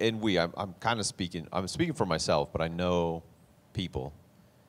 and 0.00 0.20
we 0.20 0.38
I'm, 0.38 0.52
I'm 0.56 0.74
kind 0.74 1.00
of 1.00 1.06
speaking 1.06 1.46
I'm 1.52 1.68
speaking 1.68 1.94
for 1.94 2.06
myself, 2.06 2.52
but 2.52 2.60
I 2.60 2.68
know 2.68 3.22
people. 3.72 4.12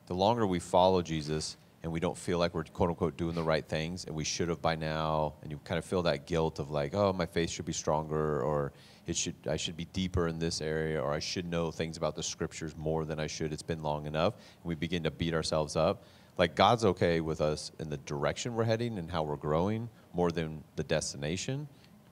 The 0.08 0.14
longer 0.14 0.46
we 0.46 0.60
follow 0.60 1.02
Jesus 1.02 1.58
and 1.84 1.92
we 1.92 2.00
don't 2.00 2.18
feel 2.18 2.38
like 2.38 2.54
we're 2.54 2.64
quote 2.64 2.90
unquote 2.90 3.18
doing 3.18 3.36
the 3.36 3.44
right 3.44 3.68
things 3.68 4.06
and 4.06 4.16
we 4.16 4.24
should 4.24 4.50
have 4.50 4.62
by 4.62 4.76
now, 4.76 5.34
and 5.42 5.52
you 5.52 5.60
kind 5.66 5.78
of 5.78 5.86
feel 5.86 6.02
that 6.04 6.26
guilt 6.26 6.60
of 6.60 6.72
like, 6.72 6.94
oh, 6.94 7.12
my 7.14 7.26
faith 7.26 7.50
should 7.50 7.66
be 7.66 7.74
stronger, 7.74 8.42
or 8.42 8.72
it 9.06 9.18
should 9.18 9.36
I 9.50 9.58
should 9.58 9.76
be 9.76 9.86
deeper 9.86 10.28
in 10.28 10.40
this 10.40 10.62
area, 10.62 11.02
or 11.02 11.14
I 11.14 11.20
should 11.20 11.46
know 11.46 11.72
things 11.72 11.98
about 11.98 12.16
the 12.16 12.24
scriptures 12.24 12.76
more 12.78 13.06
than 13.06 13.20
I 13.20 13.28
should. 13.28 13.52
It's 13.52 13.64
been 13.64 13.84
long 13.84 14.06
enough, 14.06 14.36
and 14.36 14.66
we 14.66 14.76
begin 14.76 15.04
to 15.04 15.12
beat 15.12 15.34
ourselves 15.34 15.76
up. 15.76 16.04
Like 16.38 16.56
God's 16.56 16.84
okay 16.86 17.22
with 17.22 17.42
us 17.42 17.72
in 17.80 17.90
the 17.90 17.98
direction 17.98 18.56
we're 18.56 18.64
heading 18.64 18.98
and 18.98 19.12
how 19.12 19.24
we're 19.24 19.36
growing 19.36 19.90
more 20.14 20.32
than 20.32 20.64
the 20.76 20.84
destination. 20.84 21.68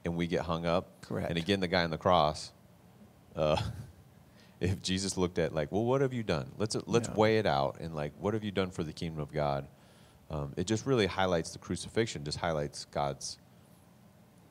And 0.06 0.16
we 0.16 0.28
get 0.28 0.42
hung 0.42 0.66
up. 0.66 1.02
Correct. 1.02 1.30
And 1.30 1.38
again, 1.38 1.60
the 1.60 1.68
guy 1.68 1.84
on 1.84 1.90
the 1.90 1.98
cross, 1.98 2.52
uh, 3.36 3.62
if 4.60 4.82
Jesus 4.82 5.18
looked 5.18 5.40
at 5.40 5.54
like, 5.54 5.72
well, 5.72 5.84
what 5.86 6.02
have 6.02 6.14
you 6.14 6.24
done? 6.24 6.52
Let's 6.58 6.76
let's 6.86 7.08
Yeah. 7.10 7.16
weigh 7.16 7.38
it 7.40 7.46
out 7.46 7.78
and 7.80 7.96
like, 7.96 8.14
what 8.20 8.34
have 8.34 8.44
you 8.44 8.52
done 8.52 8.72
for 8.72 8.84
the 8.84 8.94
kingdom 8.94 9.20
of 9.22 9.32
God? 9.32 9.68
Um, 10.30 10.54
it 10.56 10.66
just 10.66 10.86
really 10.86 11.08
highlights 11.08 11.52
the 11.52 11.60
crucifixion. 11.60 12.24
Just 12.24 12.38
highlights 12.38 12.86
God's 12.86 13.38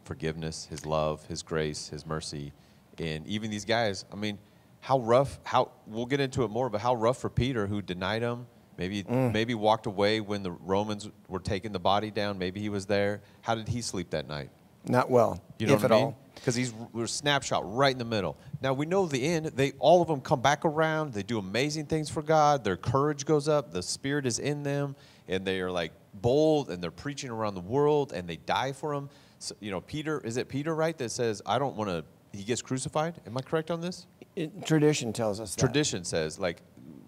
forgiveness, 0.04 0.66
His 0.66 0.84
love, 0.86 1.24
His 1.26 1.42
grace, 1.42 1.88
His 1.88 2.04
mercy, 2.06 2.52
and 2.98 3.26
even 3.26 3.50
these 3.50 3.64
guys. 3.64 4.04
I 4.12 4.16
mean, 4.16 4.38
how 4.80 4.98
rough? 5.00 5.38
How 5.44 5.70
we'll 5.86 6.06
get 6.06 6.20
into 6.20 6.44
it 6.44 6.48
more, 6.50 6.68
but 6.70 6.80
how 6.80 6.94
rough 6.94 7.18
for 7.18 7.30
Peter 7.30 7.66
who 7.66 7.82
denied 7.82 8.22
him. 8.22 8.46
Maybe 8.78 9.02
Mm. 9.04 9.32
maybe 9.32 9.54
walked 9.54 9.84
away 9.86 10.20
when 10.20 10.42
the 10.42 10.52
Romans 10.52 11.08
were 11.28 11.38
taking 11.38 11.72
the 11.72 11.78
body 11.78 12.10
down. 12.10 12.38
Maybe 12.38 12.60
he 12.60 12.70
was 12.70 12.86
there. 12.86 13.20
How 13.42 13.54
did 13.54 13.68
he 13.68 13.82
sleep 13.82 14.10
that 14.10 14.26
night? 14.26 14.50
Not 14.86 15.10
well, 15.10 15.40
You 15.58 15.66
know 15.66 15.74
if 15.74 15.82
what 15.82 15.92
at 15.92 15.94
I 15.94 15.98
mean? 15.98 16.04
all. 16.06 16.18
Because 16.34 16.54
he's 16.54 16.72
we're 16.94 17.06
snapshot 17.06 17.74
right 17.76 17.92
in 17.92 17.98
the 17.98 18.04
middle. 18.04 18.34
Now 18.62 18.72
we 18.72 18.86
know 18.86 19.04
the 19.06 19.22
end. 19.22 19.46
They 19.46 19.72
all 19.78 20.00
of 20.00 20.08
them 20.08 20.22
come 20.22 20.40
back 20.40 20.64
around. 20.64 21.12
They 21.12 21.22
do 21.22 21.38
amazing 21.38 21.84
things 21.86 22.08
for 22.08 22.22
God. 22.22 22.64
Their 22.64 22.78
courage 22.78 23.26
goes 23.26 23.46
up. 23.46 23.72
The 23.72 23.82
Spirit 23.82 24.24
is 24.24 24.38
in 24.38 24.62
them, 24.62 24.96
and 25.28 25.44
they 25.46 25.60
are 25.60 25.70
like 25.70 25.92
bold, 26.14 26.70
and 26.70 26.82
they're 26.82 26.90
preaching 26.90 27.28
around 27.28 27.56
the 27.56 27.60
world, 27.60 28.12
and 28.14 28.26
they 28.26 28.36
die 28.36 28.72
for 28.72 28.94
Him. 28.94 29.10
So, 29.38 29.54
you 29.60 29.70
know, 29.70 29.82
Peter 29.82 30.18
is 30.24 30.38
it 30.38 30.48
Peter 30.48 30.74
right 30.74 30.96
that 30.96 31.10
says, 31.10 31.42
"I 31.44 31.58
don't 31.58 31.76
want 31.76 31.90
to." 31.90 32.04
He 32.32 32.42
gets 32.42 32.62
crucified. 32.62 33.20
Am 33.26 33.36
I 33.36 33.42
correct 33.42 33.70
on 33.70 33.82
this? 33.82 34.06
It- 34.34 34.64
tradition 34.64 35.12
tells 35.12 35.40
us 35.40 35.54
that. 35.54 35.60
Tradition 35.60 36.04
says, 36.04 36.38
like, 36.38 36.62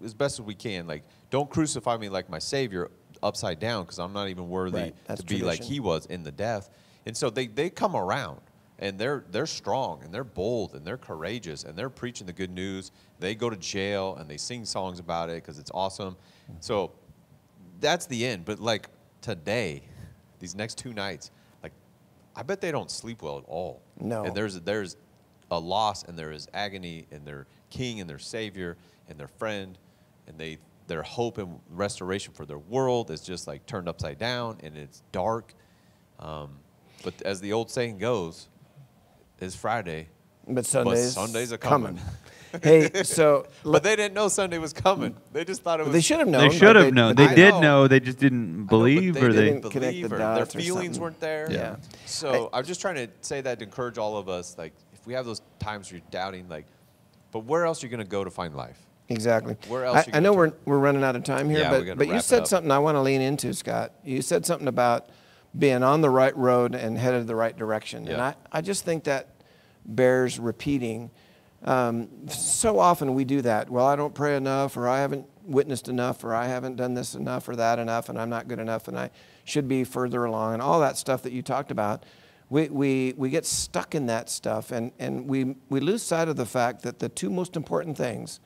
as 0.04 0.12
best 0.12 0.40
as 0.40 0.44
we 0.44 0.54
can, 0.54 0.86
like, 0.86 1.04
don't 1.30 1.48
crucify 1.48 1.96
me 1.96 2.10
like 2.10 2.28
my 2.28 2.38
Savior 2.40 2.90
upside 3.22 3.60
down 3.60 3.84
because 3.84 3.98
I'm 3.98 4.12
not 4.12 4.28
even 4.28 4.48
worthy 4.48 4.78
Right, 5.08 5.16
to 5.16 5.22
be 5.22 5.40
like. 5.42 5.62
He 5.62 5.80
was 5.80 6.04
in 6.06 6.22
the 6.24 6.32
death. 6.32 6.68
And 7.06 7.16
so 7.16 7.30
they, 7.30 7.46
they 7.46 7.70
come 7.70 7.96
around 7.96 8.40
and 8.78 8.98
they're 8.98 9.24
they're 9.30 9.46
strong 9.46 10.02
and 10.02 10.12
they're 10.12 10.24
bold 10.24 10.74
and 10.74 10.84
they're 10.84 10.96
courageous 10.96 11.62
and 11.62 11.78
they're 11.78 11.88
preaching 11.88 12.26
the 12.26 12.32
good 12.32 12.50
news. 12.50 12.90
They 13.20 13.34
go 13.34 13.48
to 13.48 13.56
jail 13.56 14.16
and 14.16 14.28
they 14.28 14.36
sing 14.36 14.64
songs 14.64 14.98
about 14.98 15.30
it 15.30 15.36
because 15.36 15.58
it's 15.58 15.70
awesome. 15.72 16.16
So 16.60 16.92
that's 17.80 18.06
the 18.06 18.26
end. 18.26 18.44
But 18.44 18.58
like 18.58 18.88
today, 19.20 19.82
these 20.40 20.56
next 20.56 20.78
two 20.78 20.92
nights, 20.92 21.30
like 21.62 21.72
I 22.34 22.42
bet 22.42 22.60
they 22.60 22.72
don't 22.72 22.90
sleep 22.90 23.22
well 23.22 23.38
at 23.38 23.44
all. 23.46 23.82
No. 24.00 24.24
And 24.24 24.34
there's 24.34 24.60
there's 24.60 24.96
a 25.52 25.58
loss 25.58 26.02
and 26.02 26.18
there 26.18 26.32
is 26.32 26.48
agony 26.52 27.06
and 27.12 27.24
their 27.24 27.46
king 27.70 28.00
and 28.00 28.10
their 28.10 28.18
savior 28.18 28.76
and 29.08 29.18
their 29.18 29.28
friend 29.28 29.78
and 30.26 30.38
they 30.38 30.58
their 30.88 31.02
hope 31.02 31.38
and 31.38 31.60
restoration 31.70 32.32
for 32.32 32.44
their 32.44 32.58
world 32.58 33.10
is 33.12 33.20
just 33.20 33.46
like 33.46 33.64
turned 33.66 33.88
upside 33.88 34.18
down 34.18 34.58
and 34.64 34.76
it's 34.76 35.02
dark. 35.12 35.54
Um, 36.18 36.58
but 37.02 37.20
as 37.22 37.40
the 37.40 37.52
old 37.52 37.70
saying 37.70 37.98
goes, 37.98 38.48
it's 39.38 39.54
Friday. 39.54 40.08
But 40.46 40.66
Sundays, 40.66 41.12
Sundays 41.12 41.52
are 41.52 41.58
coming. 41.58 41.98
hey, 42.62 43.02
so 43.04 43.46
But 43.64 43.82
they 43.82 43.94
didn't 43.96 44.14
know 44.14 44.28
Sunday 44.28 44.58
was 44.58 44.72
coming. 44.72 45.16
They 45.32 45.44
just 45.44 45.62
thought 45.62 45.80
it 45.80 45.84
was. 45.84 45.92
they 45.92 46.00
should 46.00 46.18
have 46.18 46.28
known. 46.28 46.48
They 46.48 46.56
should 46.56 46.76
have 46.76 46.92
known. 46.92 47.14
but 47.14 47.28
They 47.28 47.34
did 47.34 47.52
know. 47.54 47.60
know. 47.60 47.88
They 47.88 48.00
just 48.00 48.18
didn't 48.18 48.42
I 48.42 48.58
know, 48.58 48.64
but 48.64 48.68
believe, 48.68 49.16
or 49.22 49.32
they. 49.32 49.44
didn't 49.46 49.62
connect 49.70 49.72
the 49.94 50.02
believe 50.08 50.12
or 50.12 50.18
their 50.18 50.46
feelings 50.46 50.84
something. 50.96 51.02
weren't 51.02 51.20
there. 51.20 51.50
Yeah. 51.50 51.76
So 52.06 52.50
I'm 52.52 52.64
just 52.64 52.80
trying 52.80 52.96
to 52.96 53.08
say 53.20 53.40
that 53.40 53.58
to 53.60 53.64
encourage 53.64 53.98
all 53.98 54.16
of 54.16 54.28
us. 54.28 54.56
Like, 54.58 54.72
if 54.92 55.06
we 55.06 55.14
have 55.14 55.24
those 55.26 55.42
times 55.58 55.90
where 55.90 55.98
you're 55.98 56.08
doubting, 56.10 56.48
like, 56.48 56.66
but 57.30 57.40
where 57.40 57.64
else 57.64 57.82
are 57.82 57.86
you 57.86 57.90
going 57.90 58.04
to 58.04 58.10
go 58.10 58.24
to 58.24 58.30
find 58.30 58.54
life? 58.56 58.78
Exactly. 59.08 59.56
Where 59.68 59.84
else 59.84 59.96
I, 59.98 60.00
you 60.06 60.12
I 60.14 60.20
know 60.20 60.32
turn? 60.34 60.52
we're, 60.66 60.74
we're 60.74 60.78
running 60.78 61.04
out 61.04 61.16
of 61.16 61.24
time 61.24 61.48
here, 61.50 61.60
Yeah, 61.60 61.70
but, 61.70 61.98
but 61.98 62.08
you 62.08 62.20
said 62.20 62.46
something 62.46 62.70
I 62.70 62.78
want 62.78 62.96
to 62.96 63.00
lean 63.00 63.20
into, 63.20 63.52
Scott. 63.54 63.92
You 64.04 64.22
said 64.22 64.44
something 64.46 64.68
about 64.68 65.08
being 65.58 65.82
on 65.82 66.00
the 66.00 66.10
right 66.10 66.36
road 66.36 66.74
and 66.74 66.96
headed 66.96 67.26
the 67.26 67.36
right 67.36 67.56
direction. 67.56 68.08
And 68.08 68.20
I, 68.22 68.34
I 68.50 68.60
just 68.60 68.84
think 68.84 69.04
that 69.04 69.28
bears 69.84 70.38
repeating. 70.38 71.10
Um, 71.64 72.08
so 72.28 72.78
often 72.78 73.14
we 73.14 73.24
do 73.24 73.42
that. 73.42 73.68
Well, 73.68 73.86
I 73.86 73.96
don't 73.96 74.14
pray 74.14 74.36
enough, 74.36 74.76
or 74.76 74.88
I 74.88 75.00
haven't 75.00 75.26
witnessed 75.44 75.88
enough, 75.88 76.24
or 76.24 76.34
I 76.34 76.46
haven't 76.46 76.76
done 76.76 76.94
this 76.94 77.14
enough, 77.14 77.48
or 77.48 77.56
that 77.56 77.78
enough, 77.78 78.08
and 78.08 78.18
I'm 78.18 78.30
not 78.30 78.48
good 78.48 78.58
enough, 78.58 78.88
and 78.88 78.98
I 78.98 79.10
should 79.44 79.68
be 79.68 79.84
further 79.84 80.24
along, 80.24 80.54
and 80.54 80.62
all 80.62 80.80
that 80.80 80.96
stuff 80.96 81.22
that 81.22 81.32
you 81.32 81.42
talked 81.42 81.70
about. 81.70 82.04
We, 82.48 82.68
we, 82.68 83.14
we 83.16 83.30
get 83.30 83.46
stuck 83.46 83.94
in 83.94 84.06
that 84.06 84.28
stuff, 84.28 84.72
and, 84.72 84.92
and 84.98 85.26
we, 85.26 85.56
we 85.68 85.80
lose 85.80 86.02
sight 86.02 86.28
of 86.28 86.36
the 86.36 86.46
fact 86.46 86.82
that 86.82 86.98
the 86.98 87.08
two 87.08 87.30
most 87.30 87.56
important 87.56 87.96
things 87.96 88.40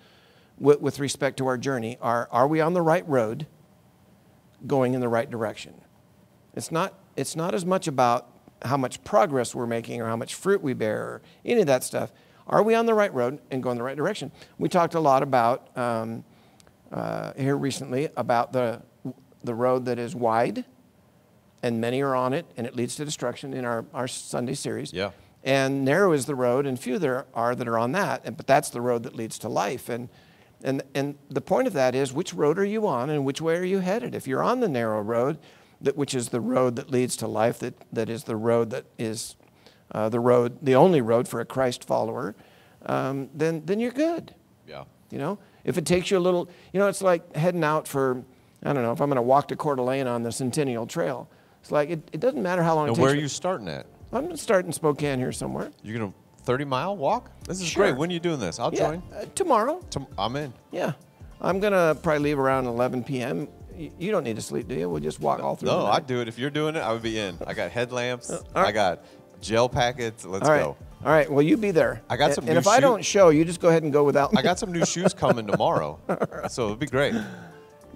with, 0.58 0.80
with 0.80 0.98
respect 0.98 1.36
to 1.38 1.46
our 1.46 1.58
journey 1.58 1.98
are 2.00 2.28
are 2.30 2.46
we 2.46 2.60
on 2.60 2.72
the 2.72 2.82
right 2.82 3.06
road, 3.08 3.46
going 4.66 4.94
in 4.94 5.00
the 5.00 5.08
right 5.08 5.30
direction? 5.30 5.74
It's 6.56 6.72
not, 6.72 6.94
it's 7.16 7.36
not 7.36 7.54
as 7.54 7.64
much 7.64 7.86
about 7.86 8.32
how 8.62 8.76
much 8.76 9.04
progress 9.04 9.54
we're 9.54 9.66
making 9.66 10.00
or 10.00 10.06
how 10.06 10.16
much 10.16 10.34
fruit 10.34 10.62
we 10.62 10.72
bear 10.72 11.02
or 11.02 11.22
any 11.44 11.60
of 11.60 11.66
that 11.66 11.84
stuff. 11.84 12.12
Are 12.48 12.62
we 12.62 12.74
on 12.74 12.86
the 12.86 12.94
right 12.94 13.12
road 13.12 13.40
and 13.50 13.62
going 13.62 13.76
the 13.76 13.84
right 13.84 13.96
direction? 13.96 14.32
We 14.58 14.68
talked 14.68 14.94
a 14.94 15.00
lot 15.00 15.22
about 15.22 15.76
um, 15.76 16.24
uh, 16.90 17.32
here 17.36 17.56
recently 17.56 18.08
about 18.16 18.52
the, 18.52 18.82
the 19.44 19.54
road 19.54 19.84
that 19.86 19.98
is 19.98 20.14
wide 20.14 20.64
and 21.62 21.80
many 21.80 22.00
are 22.02 22.14
on 22.14 22.32
it 22.32 22.46
and 22.56 22.66
it 22.66 22.74
leads 22.74 22.96
to 22.96 23.04
destruction 23.04 23.52
in 23.52 23.64
our, 23.64 23.84
our 23.92 24.08
Sunday 24.08 24.54
series. 24.54 24.92
Yeah. 24.92 25.10
And 25.42 25.84
narrow 25.84 26.12
is 26.12 26.26
the 26.26 26.34
road 26.34 26.66
and 26.66 26.78
few 26.78 26.98
there 26.98 27.26
are 27.34 27.54
that 27.54 27.68
are 27.68 27.78
on 27.78 27.92
that. 27.92 28.22
And, 28.24 28.36
but 28.36 28.46
that's 28.46 28.70
the 28.70 28.80
road 28.80 29.02
that 29.02 29.14
leads 29.14 29.38
to 29.40 29.48
life. 29.48 29.88
And, 29.88 30.08
and, 30.62 30.82
and 30.94 31.16
the 31.28 31.40
point 31.40 31.66
of 31.66 31.72
that 31.74 31.94
is 31.94 32.12
which 32.12 32.32
road 32.32 32.58
are 32.58 32.64
you 32.64 32.86
on 32.86 33.10
and 33.10 33.24
which 33.24 33.40
way 33.40 33.56
are 33.56 33.64
you 33.64 33.80
headed? 33.80 34.14
If 34.14 34.26
you're 34.26 34.42
on 34.42 34.60
the 34.60 34.68
narrow 34.68 35.00
road, 35.02 35.38
that, 35.80 35.96
which 35.96 36.14
is 36.14 36.28
the 36.30 36.40
road 36.40 36.76
that 36.76 36.90
leads 36.90 37.16
to 37.18 37.26
life, 37.26 37.58
that, 37.60 37.74
that 37.92 38.08
is 38.08 38.24
the 38.24 38.36
road 38.36 38.70
that 38.70 38.84
is 38.98 39.36
uh, 39.92 40.08
the 40.08 40.20
road, 40.20 40.58
the 40.62 40.74
only 40.74 41.00
road 41.00 41.28
for 41.28 41.40
a 41.40 41.44
Christ 41.44 41.84
follower, 41.84 42.34
um, 42.86 43.28
then, 43.34 43.64
then 43.66 43.78
you're 43.80 43.92
good. 43.92 44.34
Yeah. 44.66 44.84
You 45.10 45.18
know, 45.18 45.38
if 45.64 45.78
it 45.78 45.86
takes 45.86 46.10
you 46.10 46.18
a 46.18 46.20
little, 46.20 46.48
you 46.72 46.80
know, 46.80 46.88
it's 46.88 47.02
like 47.02 47.34
heading 47.36 47.62
out 47.64 47.86
for, 47.86 48.24
I 48.64 48.72
don't 48.72 48.82
know, 48.82 48.92
if 48.92 49.00
I'm 49.00 49.08
going 49.08 49.16
to 49.16 49.22
walk 49.22 49.48
to 49.48 49.56
Coeur 49.56 49.76
d'Alene 49.76 50.06
on 50.06 50.22
the 50.22 50.32
Centennial 50.32 50.86
Trail. 50.86 51.28
It's 51.60 51.70
like, 51.70 51.90
it, 51.90 52.08
it 52.12 52.20
doesn't 52.20 52.42
matter 52.42 52.62
how 52.62 52.74
long 52.74 52.86
it 52.86 52.88
And 52.90 52.96
takes. 52.96 53.02
where 53.02 53.12
are 53.12 53.16
me. 53.16 53.20
you 53.22 53.28
starting 53.28 53.68
at? 53.68 53.86
I'm 54.12 54.24
going 54.24 54.36
to 54.36 54.42
start 54.42 54.66
in 54.66 54.72
Spokane 54.72 55.18
here 55.18 55.32
somewhere. 55.32 55.70
You're 55.82 55.98
gonna 55.98 56.12
30 56.44 56.64
mile 56.64 56.96
walk? 56.96 57.30
This 57.46 57.60
is 57.60 57.66
Sure. 57.66 57.86
great. 57.86 57.96
When 57.98 58.08
are 58.10 58.12
you 58.12 58.20
doing 58.20 58.38
this? 58.38 58.58
I'll 58.60 58.72
Yeah, 58.72 58.90
join. 58.90 59.02
uh, 59.14 59.24
tomorrow. 59.34 59.80
Tom- 59.90 60.06
I'm 60.16 60.36
in. 60.36 60.52
Yeah. 60.70 60.92
I'm 61.40 61.58
going 61.60 61.72
to 61.72 61.98
probably 62.02 62.20
leave 62.22 62.38
around 62.38 62.66
11 62.66 63.02
p.m. 63.04 63.48
You 63.76 64.10
don't 64.10 64.24
need 64.24 64.36
to 64.36 64.42
sleep, 64.42 64.68
do 64.68 64.74
you? 64.74 64.88
We'll 64.88 65.02
just 65.02 65.20
walk 65.20 65.40
all 65.40 65.56
through 65.56 65.68
No, 65.68 65.86
I'd 65.86 66.06
do 66.06 66.20
it. 66.20 66.28
If 66.28 66.38
you're 66.38 66.50
doing 66.50 66.76
it, 66.76 66.80
I 66.80 66.92
would 66.92 67.02
be 67.02 67.18
in. 67.18 67.38
I 67.46 67.54
got 67.54 67.70
headlamps. 67.70 68.30
Uh, 68.30 68.42
all 68.54 68.62
right. 68.62 68.68
I 68.68 68.72
got 68.72 69.04
gel 69.40 69.68
packets. 69.68 70.24
Let's 70.24 70.44
All 70.46 70.50
right. 70.50 70.62
go. 70.62 70.76
All 71.04 71.12
right. 71.12 71.30
Well, 71.30 71.42
you 71.42 71.56
be 71.56 71.70
there. 71.70 72.02
I 72.08 72.16
got 72.16 72.34
some 72.34 72.48
And 72.48 72.58
if 72.58 72.66
I 72.66 72.80
don't 72.80 73.04
show, 73.04 73.28
you 73.28 73.44
just 73.44 73.60
go 73.60 73.68
ahead 73.68 73.82
and 73.82 73.92
go 73.92 74.04
without 74.04 74.32
me. 74.32 74.38
I 74.38 74.42
got 74.42 74.58
some 74.58 74.72
new 74.72 74.84
shoes 74.84 75.12
coming 75.14 75.46
tomorrow, 75.46 75.98
so 76.48 76.66
it'd 76.66 76.78
be 76.78 76.86
great. 76.86 77.14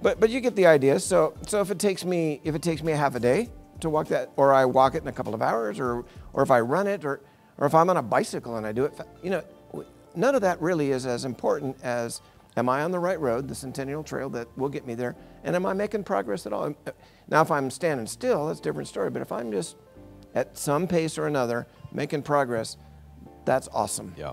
But 0.03 0.21
but 0.21 0.31
you 0.31 0.41
get 0.41 0.55
the 0.57 0.67
idea. 0.67 1.01
So 1.01 1.35
so 1.47 1.61
if 1.61 1.71
it 1.71 1.79
takes 1.79 2.05
me 2.05 2.41
if 2.45 2.55
it 2.55 2.63
takes 2.63 2.83
me 2.83 2.93
a 2.93 2.97
half 2.97 3.15
a 3.15 3.21
day 3.21 3.49
to 3.81 3.91
walk 3.91 4.09
that, 4.09 4.31
or 4.37 4.53
I 4.53 4.65
walk 4.65 4.95
it 4.95 5.03
in 5.03 5.09
a 5.09 5.13
couple 5.13 5.35
of 5.35 5.43
hours, 5.43 5.81
or 5.81 6.05
or 6.33 6.43
if 6.43 6.51
I 6.51 6.61
run 6.61 6.87
it, 6.87 7.05
or 7.05 7.21
or 7.59 7.67
if 7.67 7.75
I'm 7.75 7.91
on 7.91 7.97
a 7.97 8.03
bicycle 8.03 8.57
and 8.57 8.67
I 8.67 8.73
do 8.73 8.85
it, 8.85 8.93
you 9.23 9.31
know, 9.31 9.43
none 10.15 10.35
of 10.35 10.43
that 10.43 10.61
really 10.61 10.91
is 10.91 11.07
as 11.07 11.25
important 11.25 11.77
as 11.83 12.21
am 12.57 12.69
I 12.69 12.83
on 12.83 12.91
the 12.91 12.99
right 12.99 13.19
road, 13.21 13.49
the 13.49 13.55
Centennial 13.55 14.03
Trail 14.03 14.29
that 14.31 14.49
will 14.57 14.69
get 14.69 14.87
me 14.87 14.95
there, 14.95 15.17
and 15.45 15.57
am 15.57 15.67
I 15.67 15.73
making 15.73 16.05
progress 16.05 16.47
at 16.47 16.53
all? 16.53 16.65
Um, 16.65 16.77
uh, 16.87 16.93
now 17.29 17.43
if 17.43 17.51
I'm 17.51 17.71
standing 17.71 18.07
still, 18.07 18.49
that's 18.49 18.61
a 18.61 18.63
different 18.63 18.89
story. 18.89 19.11
But 19.11 19.23
if 19.23 19.33
I'm 19.33 19.53
just 19.53 19.77
at 20.35 20.57
some 20.57 20.87
pace 20.87 21.19
or 21.19 21.27
another 21.27 21.67
making 21.93 22.23
progress, 22.23 22.77
that's 23.45 23.69
awesome. 23.73 24.15
Yeah. 24.17 24.33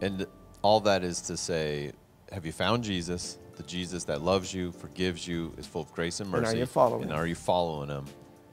And 0.00 0.26
all 0.62 0.80
that 0.80 1.04
is 1.04 1.20
to 1.22 1.36
say, 1.36 1.92
have 2.32 2.44
you 2.44 2.52
found 2.52 2.84
Jesus? 2.84 3.38
The 3.56 3.62
Jesus 3.64 4.04
that 4.04 4.22
loves 4.22 4.54
you, 4.54 4.70
forgives 4.70 5.26
you, 5.26 5.52
is 5.58 5.66
full 5.66 5.82
of 5.82 5.92
grace 5.92 6.20
and 6.20 6.30
mercy? 6.30 6.46
And 6.46 6.56
are 6.56 6.60
you 6.60 6.66
following 6.66 7.02
And 7.02 7.10
him? 7.10 7.10
And 7.10 7.20
are 7.20 7.26
you 7.26 7.34
following 7.34 7.88
him? 7.88 8.04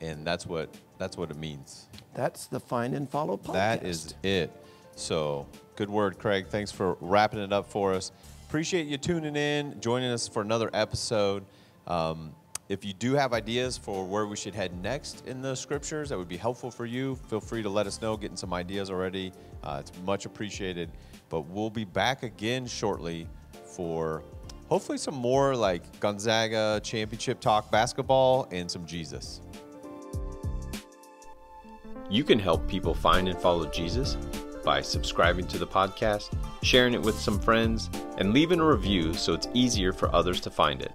And 0.01 0.26
that's 0.26 0.45
what 0.45 0.76
that's 0.97 1.18
what 1.18 1.30
it 1.30 1.38
means. 1.38 1.88
That's 2.13 2.47
the 2.47 2.59
find 2.59 2.95
and 2.95 3.09
follow 3.09 3.38
podcast. 3.38 3.53
That 3.53 3.86
is 3.86 4.13
it. 4.24 4.51
So, 4.95 5.45
good 5.76 5.89
word, 5.89 6.18
Craig. 6.18 6.47
Thanks 6.47 6.72
for 6.72 6.97
wrapping 7.01 7.39
it 7.39 7.51
up 7.51 7.70
for 7.70 7.93
us. 7.93 8.11
Appreciate 8.48 8.86
you 8.86 8.98
tuning 8.98 9.36
in, 9.36 9.82
joining 9.82 10.12
us 10.12 10.28
for 10.28 10.41
another 10.43 10.70
episode. 10.72 11.43
Um, 11.88 12.32
if 12.70 12.86
you 12.86 12.93
do 12.93 13.14
have 13.14 13.34
ideas 13.34 13.76
for 13.76 14.06
where 14.06 14.28
we 14.28 14.36
should 14.36 14.54
head 14.54 14.82
next 14.84 15.26
in 15.26 15.41
the 15.41 15.56
scriptures 15.56 16.10
that 16.10 16.18
would 16.18 16.30
be 16.30 16.38
helpful 16.38 16.70
for 16.70 16.86
you, 16.86 17.16
feel 17.28 17.41
free 17.41 17.64
to 17.64 17.70
let 17.70 17.88
us 17.88 18.02
know. 18.02 18.16
Getting 18.16 18.38
some 18.38 18.54
ideas 18.54 18.91
already, 18.91 19.34
uh, 19.64 19.82
it's 19.82 19.91
much 20.06 20.28
appreciated. 20.28 20.91
But 21.30 21.41
we'll 21.41 21.72
be 21.72 21.86
back 21.86 22.22
again 22.22 22.68
shortly 22.68 23.28
for 23.66 24.24
hopefully 24.70 25.00
some 25.00 25.16
more 25.16 25.56
like 25.56 26.00
Gonzaga 26.00 26.80
championship 26.84 27.39
talk 27.39 27.72
basketball 27.72 28.48
and 28.52 28.70
some 28.70 28.86
Jesus. 28.86 29.41
You 32.12 32.24
can 32.24 32.38
help 32.38 32.68
people 32.68 32.93
find 32.93 33.28
and 33.28 33.38
follow 33.39 33.66
Jesus 33.66 34.18
by 34.66 34.82
subscribing 34.82 35.47
to 35.47 35.57
the 35.57 35.68
podcast, 35.68 36.32
sharing 36.63 36.93
it 36.93 37.01
with 37.01 37.18
some 37.18 37.39
friends, 37.39 37.89
and 38.18 38.34
leaving 38.34 38.59
a 38.59 38.66
review 38.66 39.13
so 39.13 39.34
it's 39.34 39.47
easier 39.53 39.93
for 39.93 40.13
others 40.13 40.41
to 40.41 40.49
find 40.49 40.82
it. 40.82 40.91